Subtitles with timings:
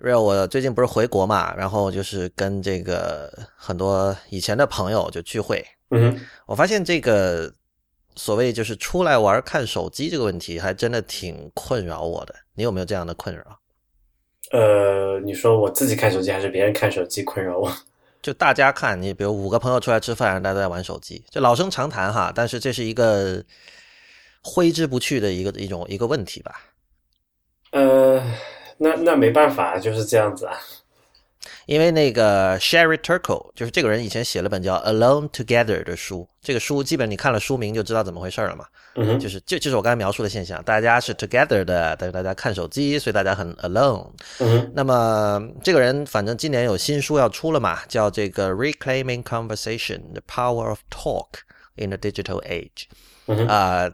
[0.00, 7.52] real，我最近不是回国嘛，然后就是跟这个很多以前的朋友就聚会，嗯我发现这个
[8.16, 12.34] 所谓就是出来玩看手机这个问题，还真的挺困扰我的。
[12.54, 13.44] 你有没有这样的困扰？
[14.50, 17.70] 呃，你说我自己看手机还是别人看手机困扰我？
[18.22, 22.32] 就大家看你，比如五个朋友出来吃饭，大家都在玩手机，就老生常谈哈。
[22.34, 23.44] 但是这是一个
[24.42, 26.60] 挥之不去的一个一种一个问题吧。
[27.70, 28.20] 呃，
[28.78, 30.56] 那那没办法，就是这样子啊。
[31.66, 38.64] 因为那个 Sherry Turkle 就是这个人以前写了本叫《Alone Together》的书，这个书基本你看了书名就知道怎么回事了嘛。
[39.20, 44.08] 就是就就是我刚才描述的现象，大家是 together 的，但是大家看手机，所以大家很 alone。
[44.74, 51.42] 那么这个人反正今年有新书要出了嘛，叫这个 Reclaiming Conversation: The Power of Talk
[51.76, 52.86] in the Digital Age。
[53.46, 53.88] 啊、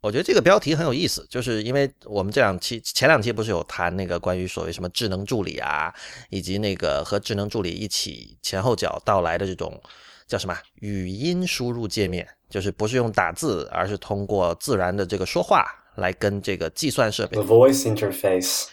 [0.00, 5.92] 我觉得这个标题很有意思，就是因为我们这两期前两期不是有谈那个关于所谓什么智能助理啊，
[6.30, 9.80] 以及那个和智能助理一起前后脚到来的这种
[10.28, 15.64] 叫什么语音输入界面，就是不是用打字，而是通过自然的这个说话
[15.96, 18.66] 来跟这个计算设备 The voice interface。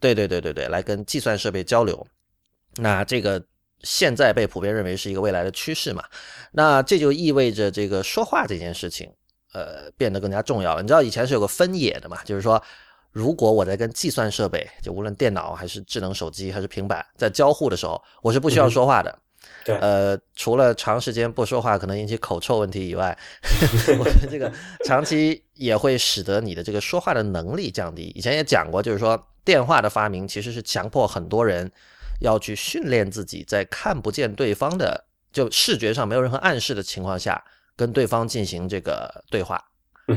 [0.00, 2.06] 对对对对对，来跟计算设备交流。
[2.76, 3.44] 那这个
[3.82, 6.02] 现在被普遍认为是一个未来的趋势嘛？
[6.52, 9.12] 那这就意味着这个说话这件事情，
[9.52, 10.82] 呃，变得更加重要了。
[10.82, 12.22] 你知道以前是有个分野的嘛？
[12.24, 12.62] 就是说，
[13.12, 19.18] 如果我在跟计算设备，就无论电脑还是智能手机还是平板，在交互的时候，我是不需要说话的。
[19.64, 23.16] 对，呃，除了长时间不说话可能引起口臭问题以外，
[23.98, 24.52] 我觉得这个
[24.84, 28.12] 长期也会使得你的这个说话的能力降低。
[28.14, 31.70] 以前也讲过，就是说电话的发明其实是强迫很多人
[32.20, 37.42] 要去训练自己，在看不见对方的，就视觉上没有任何暗示的情况下，
[37.80, 39.58] 跟对方进行这个对话。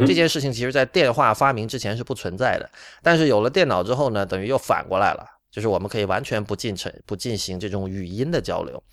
[0.05, 2.69] 这件事情其实在电话发明之前是不存在的，
[3.01, 8.83] 但是有了电脑之后呢，等于又反过来了，就是我们可以完全不进程不进行这种语音的交流。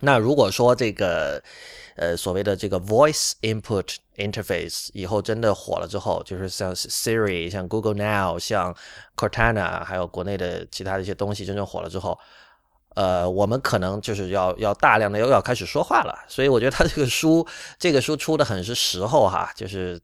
[0.00, 1.42] 那如果说这个
[1.96, 8.76] 呃所谓的这个 voice input interface 以后真的火了之后，就是像 Siri、像 Google Now、像
[9.16, 12.16] Cortana，还有国内的其他的一些东西真正火了之后，
[12.96, 16.18] 呃，我们可能就是要要大量的要要开始说话了。
[16.26, 17.46] 所以我觉得他这个书
[17.78, 20.00] 这个书出的很是时候哈，就是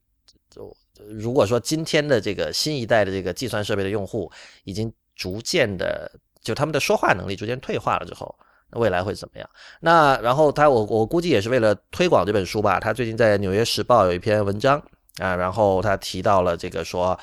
[1.09, 4.31] 如果说今天的这个新一代的这个计算设备的用户
[4.65, 8.33] 已经逐渐的就他们的说话能力逐渐退化了之后。
[8.75, 9.49] 那未来会怎么样？
[9.81, 12.81] 那然后他我我估计也是为了推广这本书吧。
[12.81, 14.83] 他最近在《纽约时报》有一篇文章
[15.19, 17.19] 啊，然后他提到了这个说，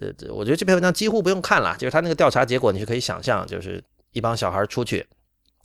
[0.00, 3.82] 呃，我觉得这篇文章几乎不用看了，就是他那个调查结果你是可以想象，就是
[4.14, 5.06] 一帮小孩出去，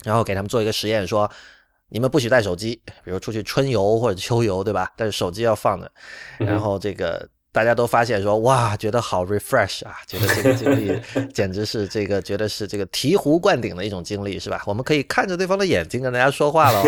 [0.03, 1.31] 然后给他们做一个实验，说
[1.87, 4.91] 你们不许带手机，比如出去春游或者秋游，对吧？
[4.97, 5.89] 但是手机要放着，
[6.37, 7.29] 然后这个。
[7.51, 11.01] 大家都发现说哇，觉得好 refresh 啊，觉得这个经历
[11.33, 14.61] 简直是这个，觉得是这个醍醐灌顶的一种经历，是吧？
[14.67, 16.83] 我们可以看着对方的眼睛跟大家说话了，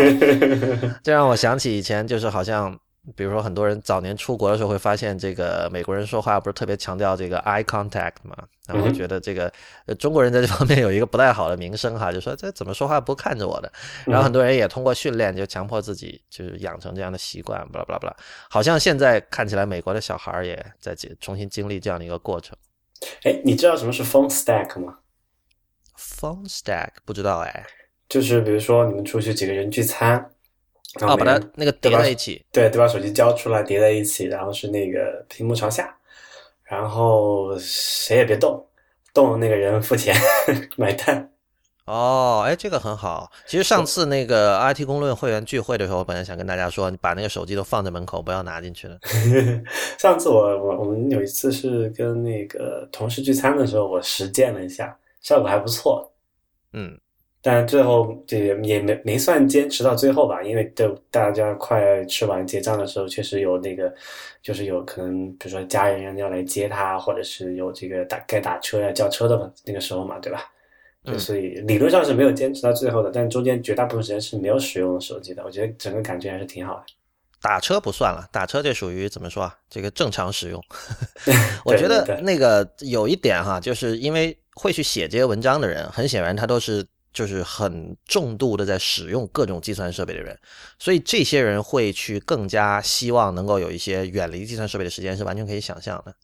[1.02, 2.78] 这让我想起以前就是好像，
[3.16, 8.36] 比如说很多人早年出国的时候会发现，这个美国人说话不是特别强调这个 eye contact 嘛，
[8.68, 9.52] 然后觉得这个
[9.86, 13.72] 呃中国人在这方面有一个不太好的名声哈，就说这怎么说话不看着我的，
[14.06, 17.98] 然后很多人也通过训练就强迫自己就是养成这样的习惯，巴拉巴拉。
[17.98, 18.16] 巴拉，
[18.48, 22.56] 好像现在看起来美国的小孩也在重新经历这样的一个过程。
[23.24, 24.98] 哎，你知道什么是 phone stack 吗
[25.98, 27.66] ？Phone stack 不知道哎，
[28.08, 30.30] 就是比如说你们出去几个人聚餐，
[31.00, 35.96] 然后哦，把它那个叠在一起，对，对，把手机交出来叠在一起，然后是那个屏幕朝下，
[36.64, 38.66] 然后谁也别动，
[39.14, 40.14] 动的那个人付钱
[40.76, 41.30] 买单。
[41.86, 43.30] 哦，哎，这个很好。
[43.44, 48.96] 其实上次那个 IT 公论会员聚会的时候，我本来想跟大家说，你把那个手机都放在门口，不要拿进去了。
[49.98, 56.08] 上次我我我们有一次是跟那个同事聚餐的时候，我实践了一下，效果还不错。
[56.72, 56.96] 嗯，
[57.42, 63.92] 但最后这也也没没算坚持到最后吧，因为都大家快吃完结账的时候，确实有那个，
[64.40, 70.44] 就是有可能，比如说家人要来接他，或者是有这个打该打车呀、叫车的那个时候嘛，对吧？
[71.04, 75.42] 就嗯所以理论上是没有坚持到最后的，但中间绝大部分时间是没有使用手机的。
[75.44, 76.84] 我觉得整个感觉还是挺好的。
[77.40, 79.58] 打车不算了，打车这属于怎么说啊？
[79.68, 80.62] 这个正常使用。
[81.66, 90.38] 我觉得那个有一点哈，就是因为会去写这些文章的人，很显然他都是就是很重度的在使用各种计算设备的人，
[90.78, 96.14] 所以这些人会去更加希望能够有一些远离计算设备的时间，是完全可以想象的。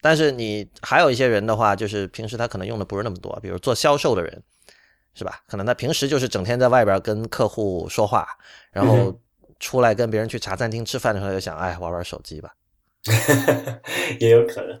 [0.00, 4.42] 但是你还有一些人的话，就是平时他可能用的不是那么多，比如做销售的人，
[5.14, 5.40] 是吧？
[5.46, 8.26] 可能他平时就是整天在外边跟客户说话，
[8.72, 9.18] 然后嗯
[9.60, 12.52] 出来跟别人去茶餐厅吃饭的时候，就想，哎，玩玩手机吧。
[14.18, 14.80] 也有可能。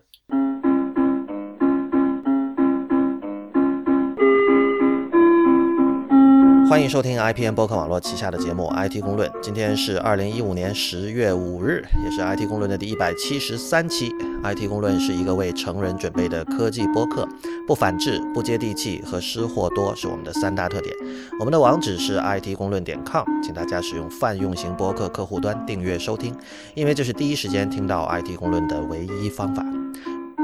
[6.72, 9.28] 欢迎收听 IPN 播客网络旗下的节目《IT 公论》。
[9.42, 14.10] 今天是二零一五年十月五日，也是 IT 公论的第一百七十三期。
[14.42, 17.28] IT 公论是一个为成人准备的科技播客，
[17.66, 20.96] 不反制、不接地气和失货多是我们的三大特点。
[21.38, 26.34] 我们的网址是 IT 公论点 com，请大家使用泛用型播客客户端订阅收听，
[26.74, 29.62] 因为这是第一时间听到 IT 公论的唯一方法。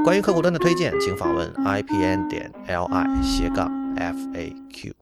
[0.05, 4.93] 关于客户端的推荐，请访问 IPN 点 LI 斜杠 FAQ。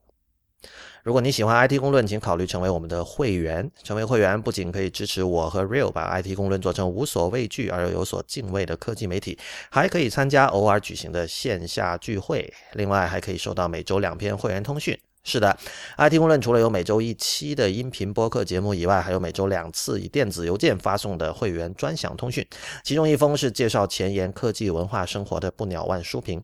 [1.08, 3.72] 如果你喜欢 IT 公论，请考虑成为我们的会员。
[3.82, 9.40] 成为会员不仅可以支持我和 Real 把 IT 公论做成无所畏惧而又有所敬畏的科技媒体，
[9.72, 12.54] 还可以参加偶尔举行的线下聚会。
[12.74, 15.00] 另外，还可以收到每周两篇会员通讯。
[15.24, 15.58] 是的
[15.98, 22.46] ，IT 公论除了有每周一期的音频播客节目以外，还有每周两次以电子邮件发送的会员专享通讯，
[22.84, 26.44] 其中一封是介绍前沿科技文化生活的不鸟万书评。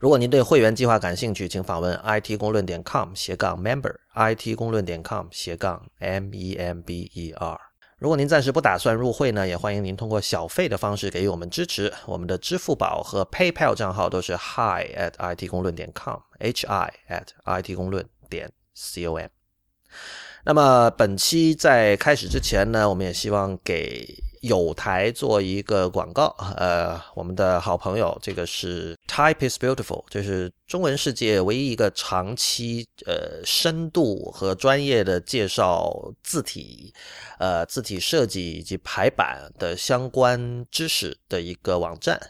[0.00, 7.60] 如果您对会员计划感兴趣，请访问 it 公论点 com 斜杠 member，it 公论点 com 斜杠 m e m b e r。
[7.98, 11.92] 如果您暂时不打算入会呢，也欢迎您通过小费的方式给予我们支持。
[12.04, 19.28] 我们的支付宝和 PayPal 账号都是 hi at it 公论点 com，h i at it 公论点 c o m。
[20.44, 24.25] 那么本期在开始之前呢，我们也希望给。
[24.46, 36.92] 有台做一个广告，呃，我们的好朋友，这个是 Type is Beautiful，就是中文世界唯一一个长期呃深度和专业的介绍字体，
[37.38, 42.20] 呃字体设计以及排版的相关知识的一个网站。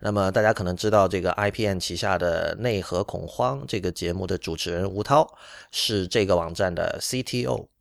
[0.00, 5.26] 那么大家可能知道，这个 IPN 旗下的内核恐慌这个节目的主持人吴涛
[5.70, 7.71] 是这个网站的 CTO。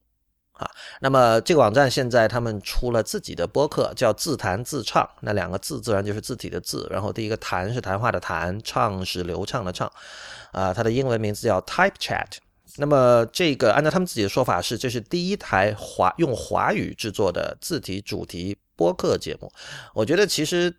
[0.62, 0.70] 啊，
[1.00, 5.10] 那么这个网站现在他们出了自己的播客，叫自弹自唱。
[5.22, 9.92] 那两个字自然就是字体的字，然后第一个谈是谈话的谈，唱是流畅的唱。
[10.52, 12.28] 啊，它的英文名字叫 Type Chat。
[12.78, 19.52] 那么这个按照他们自己的说法是，这是第一台华用华语制作的字体主题播客节目。
[19.96, 20.72] 我觉得其实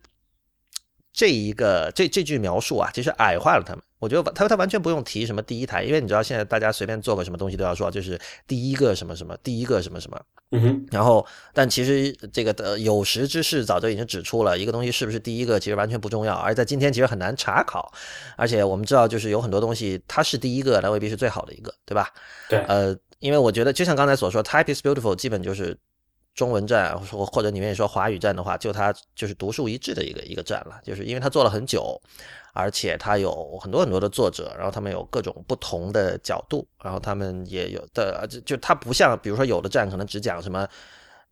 [1.11, 3.83] 这一个这这句描述啊，其实矮化了他们。
[4.03, 10.21] 我觉得他他完全不用提什么第一台，因为你知道现在大家随便做个什么东西都要说就是第一个什么什么，第一个什么什么。
[10.51, 10.85] 嗯哼。
[10.91, 17.93] 然后，但其实这个的有识之士早就已经指出了，一个东西是不是第一个其实完全不重要，而在今天其实很难查考。
[18.35, 22.09] 而且我们知道，就是有很多东西它是第一个，但未必是最好的一个，对吧？
[22.49, 22.59] 对。
[22.67, 25.77] 呃，因为我觉得就像刚才所说，Type is beautiful 基本就是
[26.33, 31.99] 中文站，或或者你愿意说华语站的话，就它就是独树一帜的一个一个站了，就是因为它做了很久。
[32.55, 40.67] 而且它有很多很多的作者，然后他们有各种不同的角度，然后他们也有的就就它不像，比如说有的站可能只讲什么，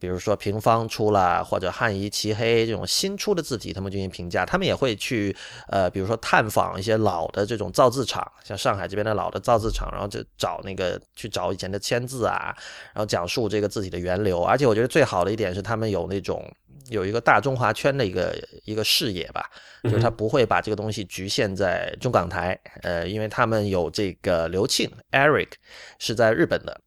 [0.01, 5.33] 比如说平方出了或者汉仪齐黑这种新出的字体，他们进行评价，他们也会去
[5.67, 12.53] 呃，比如说探访一些老的这种造字厂，像上海这边的老的造字厂，然后就找那个去找以前的签字啊，
[12.93, 14.41] 然后讲述这个字体的源流。
[14.41, 16.43] 而且我觉得最好的一点是他们有那种。
[16.89, 19.49] 有一个大中华圈的一个一个视野吧，
[19.83, 25.51] 就是他不会把这个东西局限在中港台，呃，因为他们有这个刘庆 Eric
[25.99, 26.81] 是在日本的，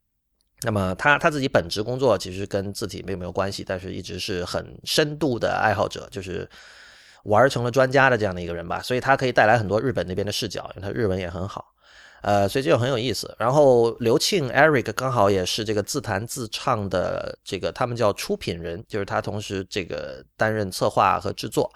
[0.64, 6.48] 那么他他自己本职工作其实跟字体并没有关系，但是一直是很深度的爱好者，就是
[7.24, 11.73] 玩成了专家的这样的一个人吧，所以他可以带来很多日本那边的视角，因为他日文也很好。
[12.24, 13.36] 呃，所以这就很有意思。
[13.38, 21.70] 然后刘庆 Eric 刚好也是这个自弹自唱的这个，他们叫出品人，就是他同时这个担任策划和制作。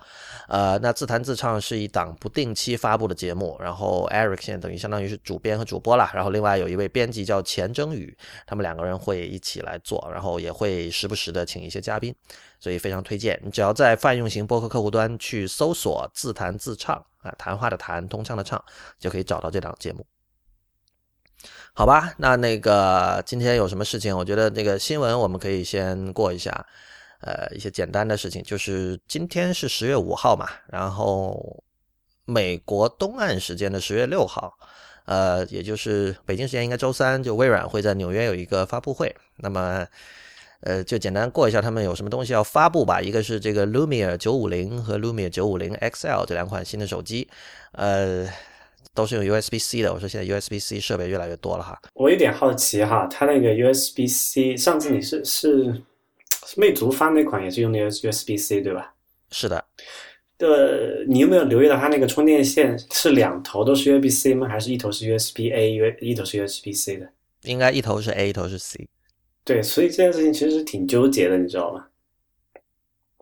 [0.49, 3.59] 呃，那自弹自唱是一档不定期发布的节目。
[3.61, 6.11] 然后 Eric 现在等于相当于是主编和主播了。
[6.15, 12.15] 然后另外有一位编辑叫钱征宇，他们两个人会一起来做，然后也会时不时的请一些嘉宾，
[12.59, 13.39] 所以非常推荐。
[13.45, 18.65] 你只要在泛用型播客客户端去搜索“自弹自唱”啊，谈话的谈，通畅的畅，
[18.99, 20.07] 就可以找到这档节目。
[21.79, 24.19] 好吧，那那个今天有什么事情？
[24.19, 26.67] 我觉得那个新闻我们可以先过一下，
[27.21, 31.63] 呃，一些简单的事情，就是今天是十月五号嘛，然后
[32.25, 34.53] 美国东岸时间的十月六号，
[35.05, 39.15] 呃，也就是北京时间应该周三，就微软会在纽约有一个发布会。
[39.37, 39.87] 那么，
[40.63, 43.01] 呃，就简单过一下他们有什么东西要发布吧。
[43.01, 47.31] 一个是这个 Lumia 九五零和 Lumia 九五零 XL 这两款新的手机，
[47.71, 48.29] 呃。
[48.99, 51.79] 都是用 USB C 的，我说现在 USB C 设备越来越多了哈。
[51.95, 55.73] 我有点好奇哈，它那个 USB C，上次你是是
[56.57, 58.93] 魅族发那款也是用的 USB C 对吧？
[59.31, 59.65] 是的。
[60.37, 64.49] 的，你有没有留意到它那个充电线是两头都是 USB C 吗？
[64.49, 67.09] 还是一头是 USB A，一头是 USB C 的？
[67.45, 68.89] 应该一头是 A，一头是 C。
[69.45, 71.85] 对，所以这件事情其实挺纠结的，你知道吗？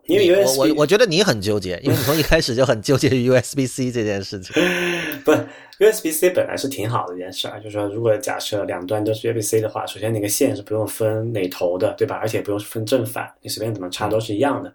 [0.07, 4.55] 因为我我我觉得你很纠结，因为你从一开始就很纠结于 USB C 这件事情。
[5.27, 12.15] 不，USB C 本来是挺好的一件事啊，就是说，如果假设两端都是 USB C 的话，首先那个线是不用分哪头的，对吧？
[12.15, 14.69] 而且不用分正反，你随便怎么插都是一样的。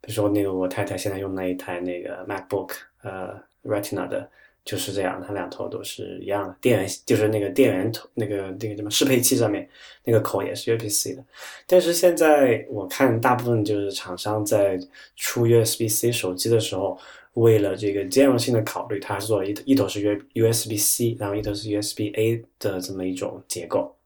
[0.00, 2.70] 比如说那个我太太现在用那一台那个 MacBook，
[3.02, 4.26] 呃，Retina 的。
[4.62, 9.66] 就是这样，它两头都是一样的，电源就是那个电源头，那个那个什么适配器上面
[10.04, 11.24] 那个口也是 USB-C 的。
[11.66, 14.78] 但是现在我看大部分就是厂商在
[15.16, 16.96] 出 USB-C 手机的时候，
[17.40, 20.00] 为了这个兼容性的考虑，它是做了一一头是
[20.34, 23.96] U USB-C，然后一头是 USB-A 的这么一种结构，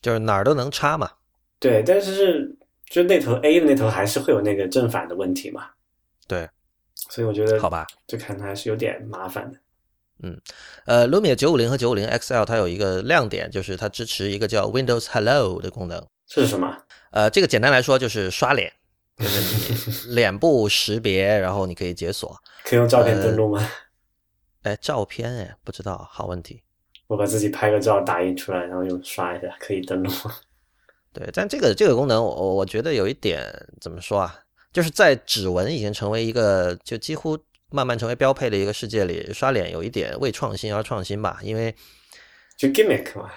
[0.00, 1.10] 就是哪儿都能插嘛。
[1.58, 2.54] 对，但是
[2.86, 5.66] 就那头 A 的那头还是会有那个正反的问题嘛。
[6.28, 6.48] 对。
[7.10, 9.58] 所以我觉得，好吧，就看它还是有点麻烦的。
[10.22, 10.40] 嗯，
[10.86, 16.04] 呃，Lumia 九五零和九五零 XL 它有一个亮点，就是它支持一个叫 Windows Hello 的功能。
[16.26, 16.76] 这是什么？
[17.10, 18.72] 呃，这个简单来说就是刷脸，
[19.18, 22.36] 就是你脸部识别，然后你可以解锁。
[22.64, 23.70] 可以用照片登录吗？
[24.62, 26.62] 哎，照片哎，不知道，好问题。
[27.06, 30.34] 我把自己拍个照打印出来，然后用刷一下，可以登录吗？
[31.12, 33.44] 对，但这个这个功能，我我觉得有一点
[33.80, 34.40] 怎么说啊？
[34.72, 37.38] 就是在指纹已经成为一个就几乎
[37.70, 41.72] 慢慢成为标配的一个世界里，刷脸有一点为创新而创新吧，因为
[42.56, 43.30] 就 gimmick 嘛。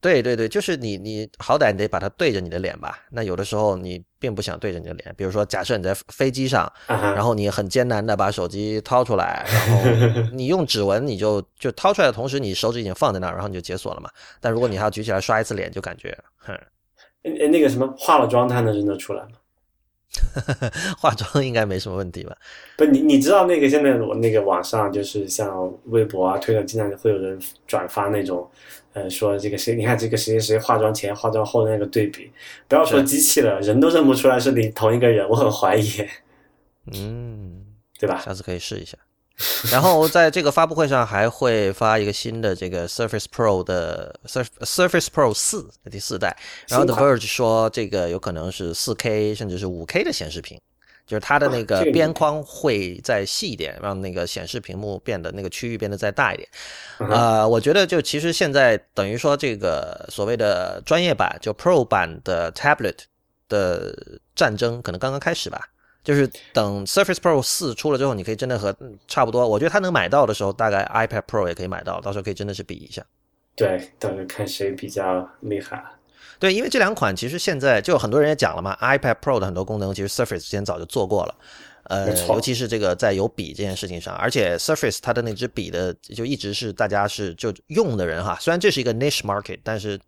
[0.00, 2.98] 对对对，就是你你好歹你得把它对着你的脸吧。
[3.10, 14.08] 那有的时候你并不想对着你的脸，比如说假设你在飞机上，然后你很艰难的把手机掏出来，然后 你用指纹，你就就掏出来的同时，你手指已经放在那儿，然后你就解锁了嘛。
[14.40, 16.54] 但如果你还要举起来刷一次脸，就感觉哼。
[17.24, 19.30] 哎，那个什么化了妆，它能认得出来吗？
[20.98, 22.36] 化妆应该没什么问题吧？
[22.76, 28.48] 不，你你知道那个现在我那个网上就是像微博啊、推特，经常会有人转发那种，
[28.94, 32.30] 呃，说这个谁，你看这个谁谁化妆前、化妆后的那个对比，
[32.66, 35.88] 不要说机器了，人都认不出来是你同一个人，我很怀疑。
[36.92, 37.64] 嗯，
[37.98, 38.18] 对吧？
[38.18, 38.96] 下次可以试一下。
[39.70, 50.60] 然后在这个发布会上还会发一个新的这个 Surface Pro 的 Surface Pro 四的第四代，然后 The Verge 说这个有可能是 4K 甚至是 5K 的显示屏，
[51.06, 56.48] 就是它的那个边框会再细一点，让那个显示屏幕变得那个区域变得再大一点。
[56.98, 62.96] 呃，我觉得就其实现在等于说这个所谓的专业版就 Pro 版的 Tablet
[63.48, 65.68] 的战争可能刚刚开始吧。
[66.08, 68.74] 就是等 Surface Pro 四出了之后，你可以真的和
[69.06, 69.46] 差不多。
[69.46, 73.04] 我觉得它能买到的时候，大概 iPad Pro 也可以买到，到时候可以真的是比一下。
[73.54, 75.84] 对，到时候看谁比较厉害。
[76.38, 81.34] 对，因为这两款其实现在就很多人也讲了嘛，iPad Pro 的很多功能其实 Surface 之前早就做过了。
[81.88, 89.98] 呃，尤其是这个在有笔这件事情上，而且 Surface 它的那支笔的就一直是大家是就用的人哈，虽然这是一个 niche market，但是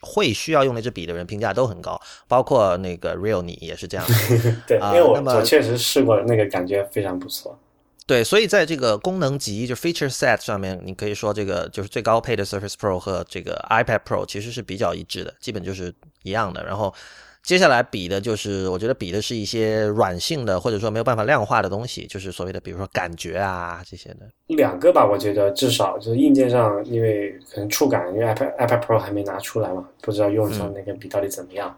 [0.00, 4.06] 会需要用那支笔的人评价都很高，包括那个 Real 你也是这样。
[4.68, 7.58] 对，因为我我确实试过，那个感觉非常不错。
[8.06, 15.92] 对，所以在这个功能级就 feature set 上面，你可以说这个就是最高配的 Surface Pro 和这个 iPad Pro 其实是比较一致的，基本就是
[16.22, 16.64] 一样的。
[16.64, 16.94] 然后。
[17.46, 24.28] 接下来比的就是，我觉得比的是一些软性的，或者说没有办法量化的东西，就是所谓的，比如说感觉啊这些的。
[24.48, 31.72] 两个吧，我觉得至少就是硬件上，因为可能触感，因为 iPad iPad Pro 还没拿出来嘛，不知道用上那个笔到底怎么样。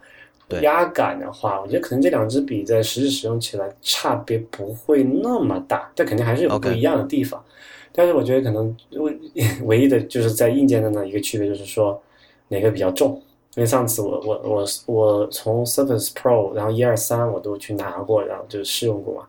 [0.49, 7.45] 对压感的话，我觉得可能这两支笔在实际使用起来差别不会那么大，但肯定还是有不一样的地方。
[7.93, 9.19] 但是我觉得可能唯
[9.65, 12.03] 唯一的就是在硬件的那一个区别就是说
[12.49, 13.23] 哪个比较重。
[13.55, 19.27] 因为上次我我我我从 Surface Pro，然后一二三我都去拿过，然后就试用过嘛，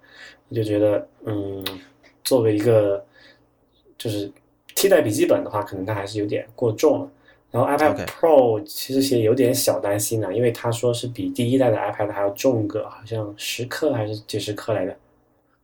[0.50, 1.66] 我就觉得，嗯，
[2.24, 3.04] 作为一个
[3.98, 4.32] 就是
[4.76, 7.10] 替代笔记本的话，可能它还是有点过重了。
[7.52, 14.96] 然后 iPad Pro 其实也有点小担心呢，因为他说是比第一代的 iPad 还要重个，好像十克还是几十克来的。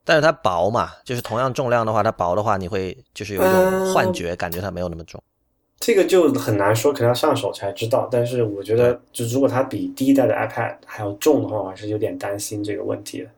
[0.04, 5.22] 但是它薄嘛，就是同样重量的话，它薄的话，你会就是有一种幻觉，感觉它没有那么重。
[5.80, 8.08] 这个就很难说，可能要上手才知道。
[8.12, 13.30] 但是我觉得，就如果它比第一代的 iPad 还要重的话，我还是有点担心这个问题的。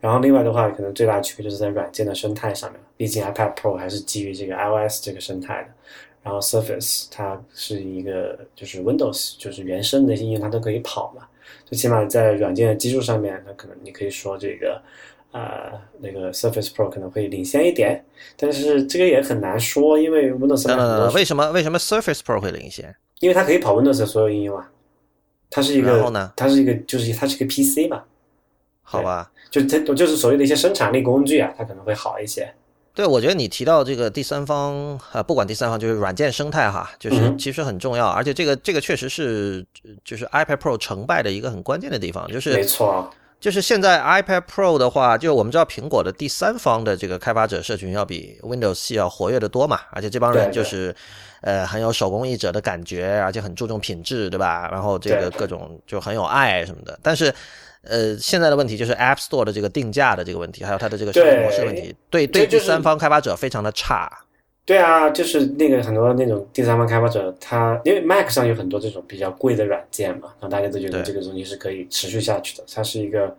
[0.00, 5.68] 然后另外的话，可能最大的区别就是在软件的生态上面，毕竟 iPad Pro 还是基于这个 iOS 这个生态的，
[6.22, 11.26] 然后 Surface 它是一个就是 Windows 就是原生的一些应用它都可以跑嘛，
[11.64, 14.80] 最起码在软件的基础上面，那可能你可以说这个。
[15.36, 18.02] 呃，那个 Surface Pro 可能会领先一点，
[18.38, 22.96] 但是这个也很难说，因为 Windows 呃，为什么为什么 Surface Pro 会领先？
[23.20, 24.70] 因为它可以跑 Windows 的所有应用啊，
[25.50, 26.32] 它是一个，然后呢？
[26.34, 28.04] 它是一个，就是它是一个 PC 嘛，
[28.82, 32.50] 好吧，就它就是所谓的一些生产力工具啊，它可能会好一些。
[32.94, 39.66] 对，我觉得你提到这个第三方啊，不管第三方就是软件生态哈，就是其实很重要，而且这个这个确实是
[40.02, 43.10] 就是 iPad Pro 成败的一个很关键的地方，就是没错。
[43.38, 50.94] 就是现在 iPad Pro 的话，就我们知道苹果的第三方的这个开发者社群要比 Windows 系要活跃的多嘛，而且这帮人就是，
[51.42, 54.68] 呃，很有手工艺者的感觉，而且很注重品质，对吧？
[54.72, 56.98] 然后这个各种就很有爱什么的。
[57.02, 57.32] 但是，
[57.82, 64.10] 呃，现在的问题就是 App Store 的这个定价的这个问题，还有它的这个商业模式问题，对对第三方开发者非常的差。
[64.66, 73.32] 对啊，就是那个很多那种第三方开发者，他因为 Mac 上有很多这种比较贵的软件嘛，然后大家都觉得这个东西是可以持续下去的，它是一个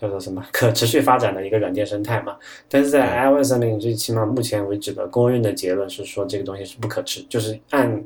[0.00, 2.36] 叫做什么可持续发展的一个软件生态嘛。
[2.68, 8.04] 但是在 iOS 上面，最起码目前为止的公认的结论是说，这个东西是不可持，就是按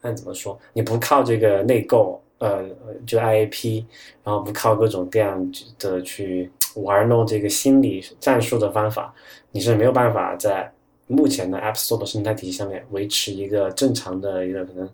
[0.00, 2.64] 按怎么说，你不靠这个内购，呃，
[3.06, 3.84] 就 IAP，
[4.24, 9.14] 然后不靠各种各样的去玩弄这个心理战术的方法，
[9.52, 10.72] 你是没有办法在。
[11.08, 14.88] 目前的 App Store 的生态体系下面，维持一个正常的一个可能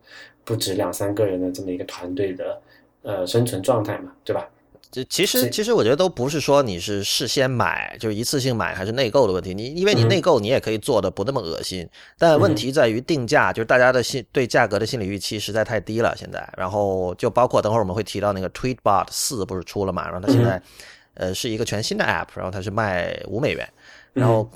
[0.45, 2.61] 不止两三个人的这么一个团队的
[3.03, 4.49] 呃生存状态嘛，对吧？
[4.93, 16.49] 这其实其实我觉得都不是说你是事先买就是一次性买还是内购的问题，你因为你内购你也可以做的不那么恶心，但问题在于定价，就是大家的心对价格的心理预期实在太低了现在。
[16.57, 20.63] 然后就包括等会儿我们会提到那个 Tweetbot 四不是出了嘛，然后它现在
[21.15, 23.69] 呃是一个全新的 App，然后它是卖五美元，
[24.13, 24.49] 然后。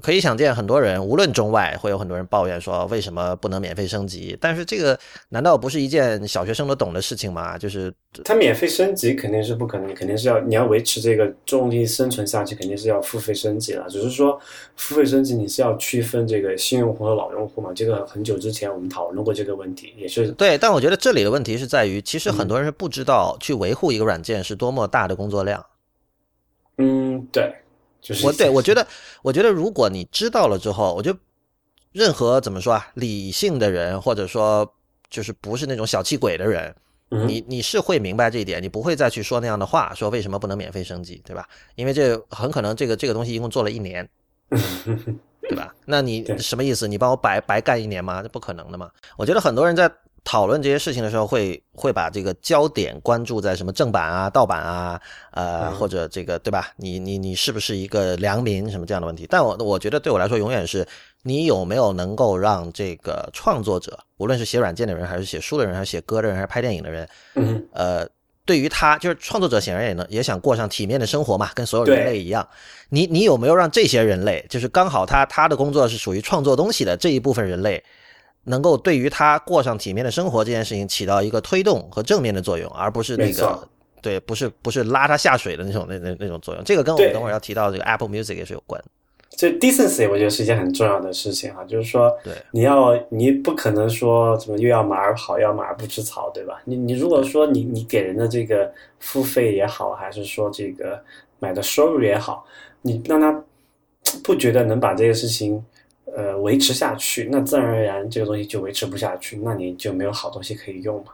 [0.00, 4.36] 可以想见，很多人无论中外，会有很多人抱怨说，为什么不能免费升级？
[4.40, 7.56] 但是这个难道不是一件小学生都懂的事情吗？
[7.58, 7.92] 就是
[8.24, 13.86] 它免费升级肯定是不可能，肯定是要你要维持这个重力生存下去，肯定是要付费升级了。
[13.88, 14.40] 只是说
[14.76, 17.70] 付费升级你是要区分这个新用户和老用户嘛？
[17.74, 20.58] 这个很久之前我们讨论过这个问题，也是对。
[20.58, 25.64] 但我觉得这里的问题是在于，其实很多人是不知道去维护一个软件是多么大的工作量。
[26.78, 27.54] 嗯，对。
[28.22, 28.86] 我对我觉得，
[29.22, 31.16] 我觉得如果你知道了之后，我就
[31.92, 34.74] 任何怎么说啊，理性的人或者说
[35.08, 36.74] 就是不是那种小气鬼的人，
[37.26, 41.48] 你你是会明白这一点，你不会再去说那样的话，说为什么不能免费升级，对吧？
[41.74, 44.08] 因为这很可能这个这个东西一共做了一年，
[45.42, 45.74] 对吧？
[45.84, 46.86] 那你什么意思？
[46.86, 48.22] 你帮我白白干一年吗？
[48.22, 48.90] 这不可能的嘛！
[49.16, 49.90] 我觉得很多人在。
[50.22, 55.00] 讨论这些事情的时候，会会把这个焦点关注在什么正版啊、盗版啊，
[55.32, 56.68] 呃，或者这个对吧？
[56.76, 59.26] 你你你是不是一个良民什么这样的问题？
[59.28, 60.86] 但我我觉得对我来说，永远是
[61.22, 68.06] 你有没有能够让这个创作者，无论是写软件的人，还是写书的人，还是写歌的人，还是拍电影的人，嗯，呃，
[68.44, 72.46] 对于他就是创作者，显然也能也想过上体面的生活嘛，跟所有人类一样。
[72.90, 77.82] 你你有没有让这些人类，就是刚好他他的工作是属于创作东西的这一部分人类？
[78.44, 83.68] 能够对于他过上体面的生活这件事情起到一个推动和正面的作用，而不是那个
[84.00, 86.64] 对，不是不是拉他下水的那种那那那种作用。
[86.64, 88.82] 这个跟我们等会儿要提到这个 Apple Music 也是有关。
[89.30, 96.60] 这 decency 我觉得是一件很重要的事情哈，就是说，对，你要你不可能说怎么又要马儿好，要马儿不吃草，对吧？
[96.64, 101.00] 你你如果说你你给人的这个付费也好，还是说这个
[101.38, 102.44] 买的收入也好，
[102.82, 103.42] 你让他
[104.24, 105.62] 不觉得能把这个事情。
[106.16, 111.12] 呃，维持下去，那自然而然这个东西就维持不下去，那你就没有好东西可以用嘛。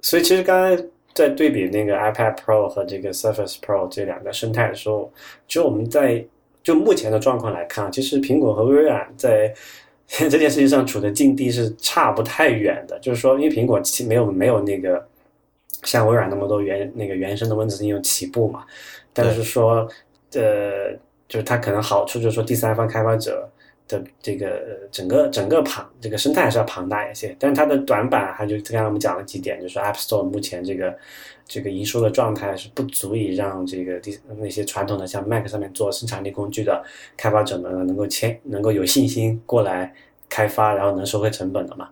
[0.00, 5.12] 所以其实刚才在对比那个 iPad Pro 和这个 Surface Pro 这两个生态的时候，
[5.48, 6.24] 其实我们在
[6.62, 9.52] 就目前的状况来看，其实苹果和微软在
[10.06, 12.98] 这件事情上处的境地是差不太远的。
[13.00, 15.04] 就是说，因为苹果其没有没有那个
[15.82, 18.64] 像微软那么多原那个原生的 Windows 应用起步嘛，
[19.12, 19.88] 但是说
[20.34, 20.92] 呃，
[21.26, 23.48] 就是它可能好处就是说第三方开发者。
[23.88, 30.94] 的这个整个整个庞这个生态还是要庞大一些，但是它的短板，还就刚才我们讲了几点，就是 App Store 目前这个
[31.46, 36.84] 这个营收的状态是不足以让这个第那些传统的像 Mac 上面做生产力工具的
[37.16, 39.92] 开发者们能够签能够有信心过来
[40.28, 41.88] 开发，然后能收回成本的嘛。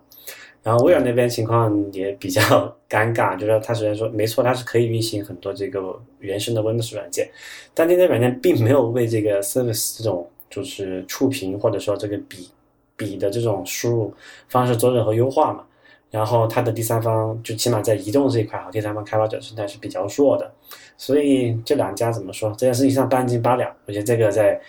[0.61, 2.41] 然后微软那边情况也比较
[2.87, 7.29] 尴尬，就是它虽然说没错，它是可以运行很多这个原生的 Windows 软件，
[7.73, 10.29] 但这些软件并没有为这个 Service 这种。
[10.57, 12.49] 就是触屏或者说这个笔
[12.95, 14.13] 笔的这种输入
[14.49, 15.63] 方式做任何优化嘛，
[16.09, 20.51] 然后它的第三方就起码在移动这一块哈，第三方开发者生态是比较弱的，
[20.97, 24.59] 所以这两家怎么说这件事情上半斤八两，我觉得这个在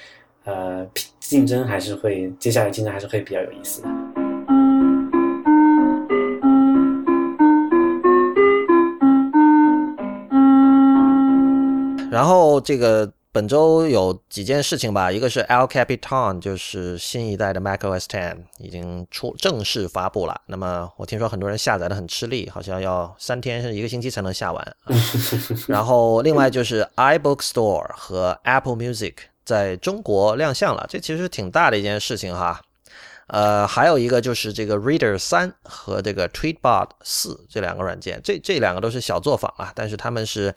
[0.44, 0.86] 呃
[1.20, 3.88] 竞争还是会接下来竞争还是会比较有意思的。
[12.10, 13.10] 然后这个。
[13.30, 20.40] 本周有几件事情吧，一个是 El Capitan，就是新一代的 macOS 10已经出正式发布了。
[20.46, 24.76] 那么我听说很多人下载的很吃力，好像要三天甚至一个星期才能下完。
[25.68, 29.14] 然后另外就是 iBook Store 和 Apple Music
[29.44, 32.62] 在中国亮相了，这其实挺大的一件事情哈。
[33.26, 40.54] 呃，还有一个就是这个 Reader 三和这个 Tweetbot 四这两个软件，这这两个都是小作坊啊，但是他们是。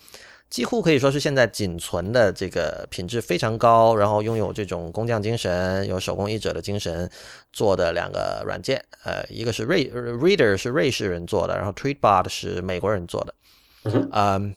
[0.51, 7.09] 几乎可以说是现在仅存的这个品质非常高，然后拥有这种工匠精神、有手工艺者的精神
[7.51, 8.83] 做的两个软件。
[9.03, 13.33] 呃，一个是瑞 Reader 是瑞士人做的，然后 Tweetbot 是美国人做的。
[14.11, 14.53] 嗯。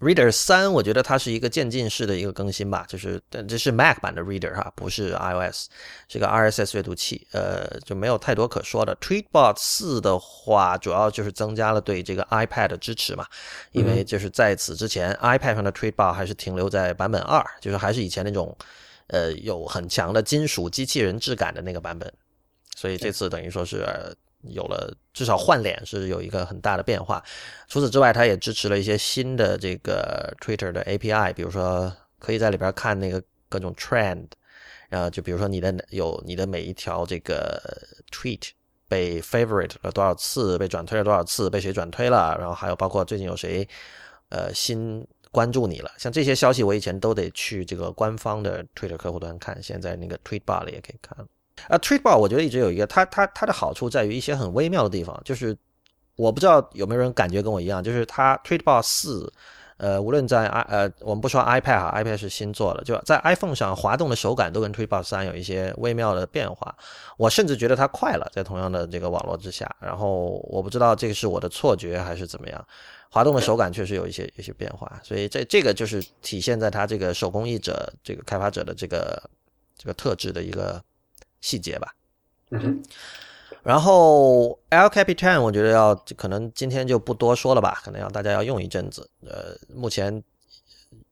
[0.00, 5.66] Reader 三，我觉得它是一个渐进式的一个更新吧，就是这是 Mac 版的 Reader 哈，不是 iOS，
[6.08, 8.94] 是个 RSS 阅读器，呃，就没有太多可说的。
[9.00, 13.26] Tweetbot 四的话，主要就是增加了对这个 iPad 的支持嘛，
[13.72, 18.56] 因为就是在此之前，iPad 上的 Tweetbot 还是停留在版本二，就是还是以前那种，
[19.08, 22.12] 呃，有很强的金属机器人质感的那个版本，
[22.76, 23.84] 所以这次等于说是。
[24.42, 27.22] 有了，至少换脸是有一个很大的变化。
[27.66, 34.26] 除此之外，它也支持了一些新的这个 Twitter 的 API，比如说可以在里边看那个各种 trend，
[34.88, 37.60] 然后就比如说你的有你的每一条这个
[38.12, 38.50] tweet
[38.88, 43.68] 被 favorite 了多少次，被转推了多少次，被谁转推了，然后还有包括最近有谁
[44.30, 51.26] 呃新关注你了，像这些消息我以前都得去这个官方的 Twitter 客户端看，现在那个 Tweetbar 里也可以看。
[51.68, 55.56] 啊，Tweetbot 我觉得一直有一个它它它的好处在于一些很微妙的地方，就是
[56.16, 59.32] 我不知道有没有人感觉跟我一样，就是它 Tweetbot 四，
[59.76, 66.74] 呃，无论在 i 呃，我们不说 iPad 哈，iPad 是新做的，就在 iPhone 上滑动的手感都跟 Tweetbot 三有一些微妙的变化。
[67.16, 69.72] 我甚至觉得它快了，在同样的这个网络之下。
[69.80, 72.66] 然后我不知道这个是我的错觉还是怎么样，
[73.08, 75.00] 滑动的手感确实有一些一些变化。
[75.04, 79.22] 所以这这个就是体现在它这个手工艺者这个开发者的这个
[79.76, 80.82] 这个特质的一个。
[81.40, 81.94] 细节吧，
[82.50, 82.82] 嗯，
[83.62, 89.08] 然后 El Capitan 我觉得要可能今天就不多说了吧，可能要大家要用一阵子。
[89.24, 90.22] 呃，目前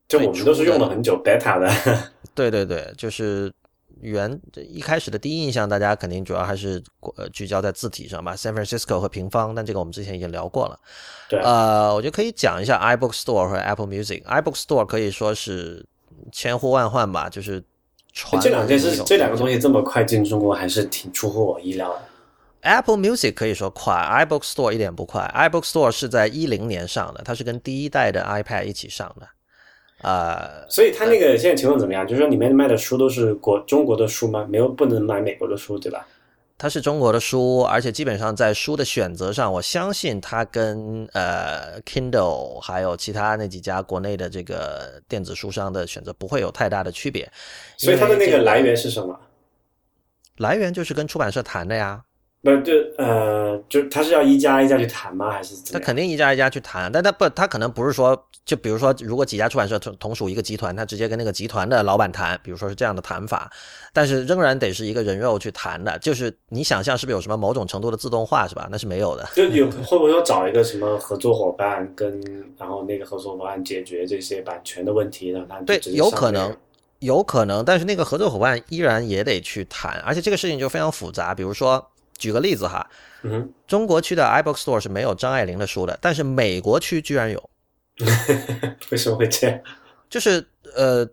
[0.07, 1.69] 就我们都是用了很久 beta 的，
[2.35, 3.53] 对对对，就是
[4.01, 6.83] 原一开始的第一印象，大家肯定主要还是
[7.15, 10.79] 呃聚焦在字体上吧，San Francisco 和平方，但这个我们之前已经聊过了。
[11.29, 14.23] 对，呃，我觉得可以讲一下 iBook Store 和 Apple Music。
[14.23, 15.85] iBook Store 可以说是
[16.31, 17.63] 千呼万唤吧，就是。
[18.41, 22.01] 这两件事，这两个东西这么快进中国，还是挺出乎我意料的。
[22.61, 25.31] Apple Music 可以说快，iBook Store 一点不快。
[25.35, 29.27] iBook Store 是在一零年上的，它是跟第一代的 iPad 一起上的。
[30.01, 32.05] 呃，所以它那个现在情况怎么样？
[32.05, 34.45] 就是说里面卖的书都是国中国的书吗？
[34.49, 36.05] 没有，不能买美国的书，对吧？
[36.57, 47.31] 它是中国的书，而且基本上在书的选择上，我相信它跟呃 Kindle 还有其他那几家国内的这个电子书商的选择不会有太大的区别。
[47.77, 49.19] 所以它的那个来源是什么？
[50.37, 52.03] 来源就是跟出版社谈的呀。
[52.43, 55.31] 不，就呃，就他是要一家一家去谈吗？
[55.31, 56.89] 还是他肯定一家一家去谈？
[56.91, 63.51] 但他不，他可能不是说，就比如说，如果几家出版社同同属一个集团，他直接跟那个集团的老板谈，比如说是这样的谈法，
[63.91, 65.97] 但是仍然得是一个人肉去谈的。
[65.99, 68.69] 就是你想象是不是有什么某种程度的自动化，是吧？
[68.71, 69.27] 那是没有的。
[69.35, 72.21] 就有会不会说找一个什么合作伙伴，跟
[72.57, 75.43] 然后那个合作伙伴解决这些版权的问题呢？
[75.49, 76.55] 他对，有可能，
[76.99, 81.85] 有可能，但是那个合作伙伴依然也得去谈，而且这个事情就非常复杂，比如说。
[82.17, 82.89] 举个例子哈，
[83.23, 87.49] 嗯，中国区的 iBook Store 是没有张爱玲的书的，但是美国区居然有，
[88.91, 89.59] 为什么会这样？
[90.09, 91.07] 就是呃，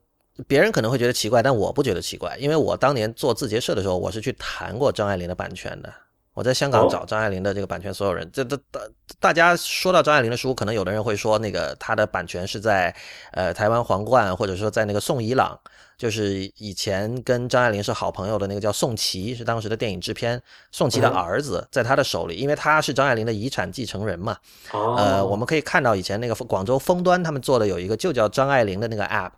[0.46, 5.92] 别人可能会觉得奇怪，但我不觉得奇怪，因为我当年做字节社的时候，我是去谈过张爱玲的版权的。
[6.32, 8.80] 我在香港找张爱玲的这个版权所有人，这这大
[9.20, 12.94] 大家说到张爱玲的书，可能有的人会说那个她的版权是在
[13.30, 15.60] 呃台湾皇冠，或者说在那个宋怡朗。
[15.96, 20.42] 就是以前跟张爱玲是好朋友的那个叫宋琦，是当时的电影制片。
[20.72, 24.37] 宋琦的儿子在他的手里，因为他是张爱玲的遗产继承人嘛。
[24.72, 29.30] 呃，我们可以看到以前那个广州峰端他们做的有一个就叫张爱玲的那个 app，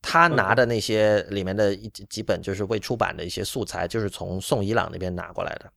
[0.00, 5.70] 他拿的那些里面的一几本就是未出版的一些素材，就是从宋伊朗那边拿过来的。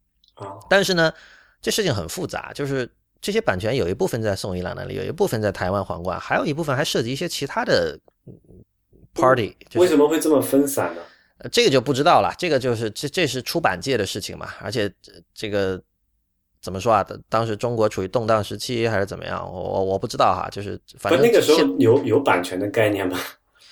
[0.69, 1.11] 但是呢，
[1.59, 2.87] 这事情很复杂，就是
[3.19, 7.99] 这些版权有一部分在宋伊朗那里，有一部分在台湾皇冠，还有一部分还涉及一些其他的。
[9.13, 11.01] Party 为什么会这么分散呢？
[11.37, 12.33] 呃，这个就不知道了。
[12.37, 14.49] 这个就是这这是出版界的事情嘛。
[14.59, 14.91] 而且
[15.33, 15.81] 这个
[16.61, 17.05] 怎么说啊？
[17.29, 19.43] 当时中国处于动荡时期还是怎么样？
[19.51, 20.49] 我我我不知道哈。
[20.51, 23.19] 就是反正那个时候有有版权的概念吗？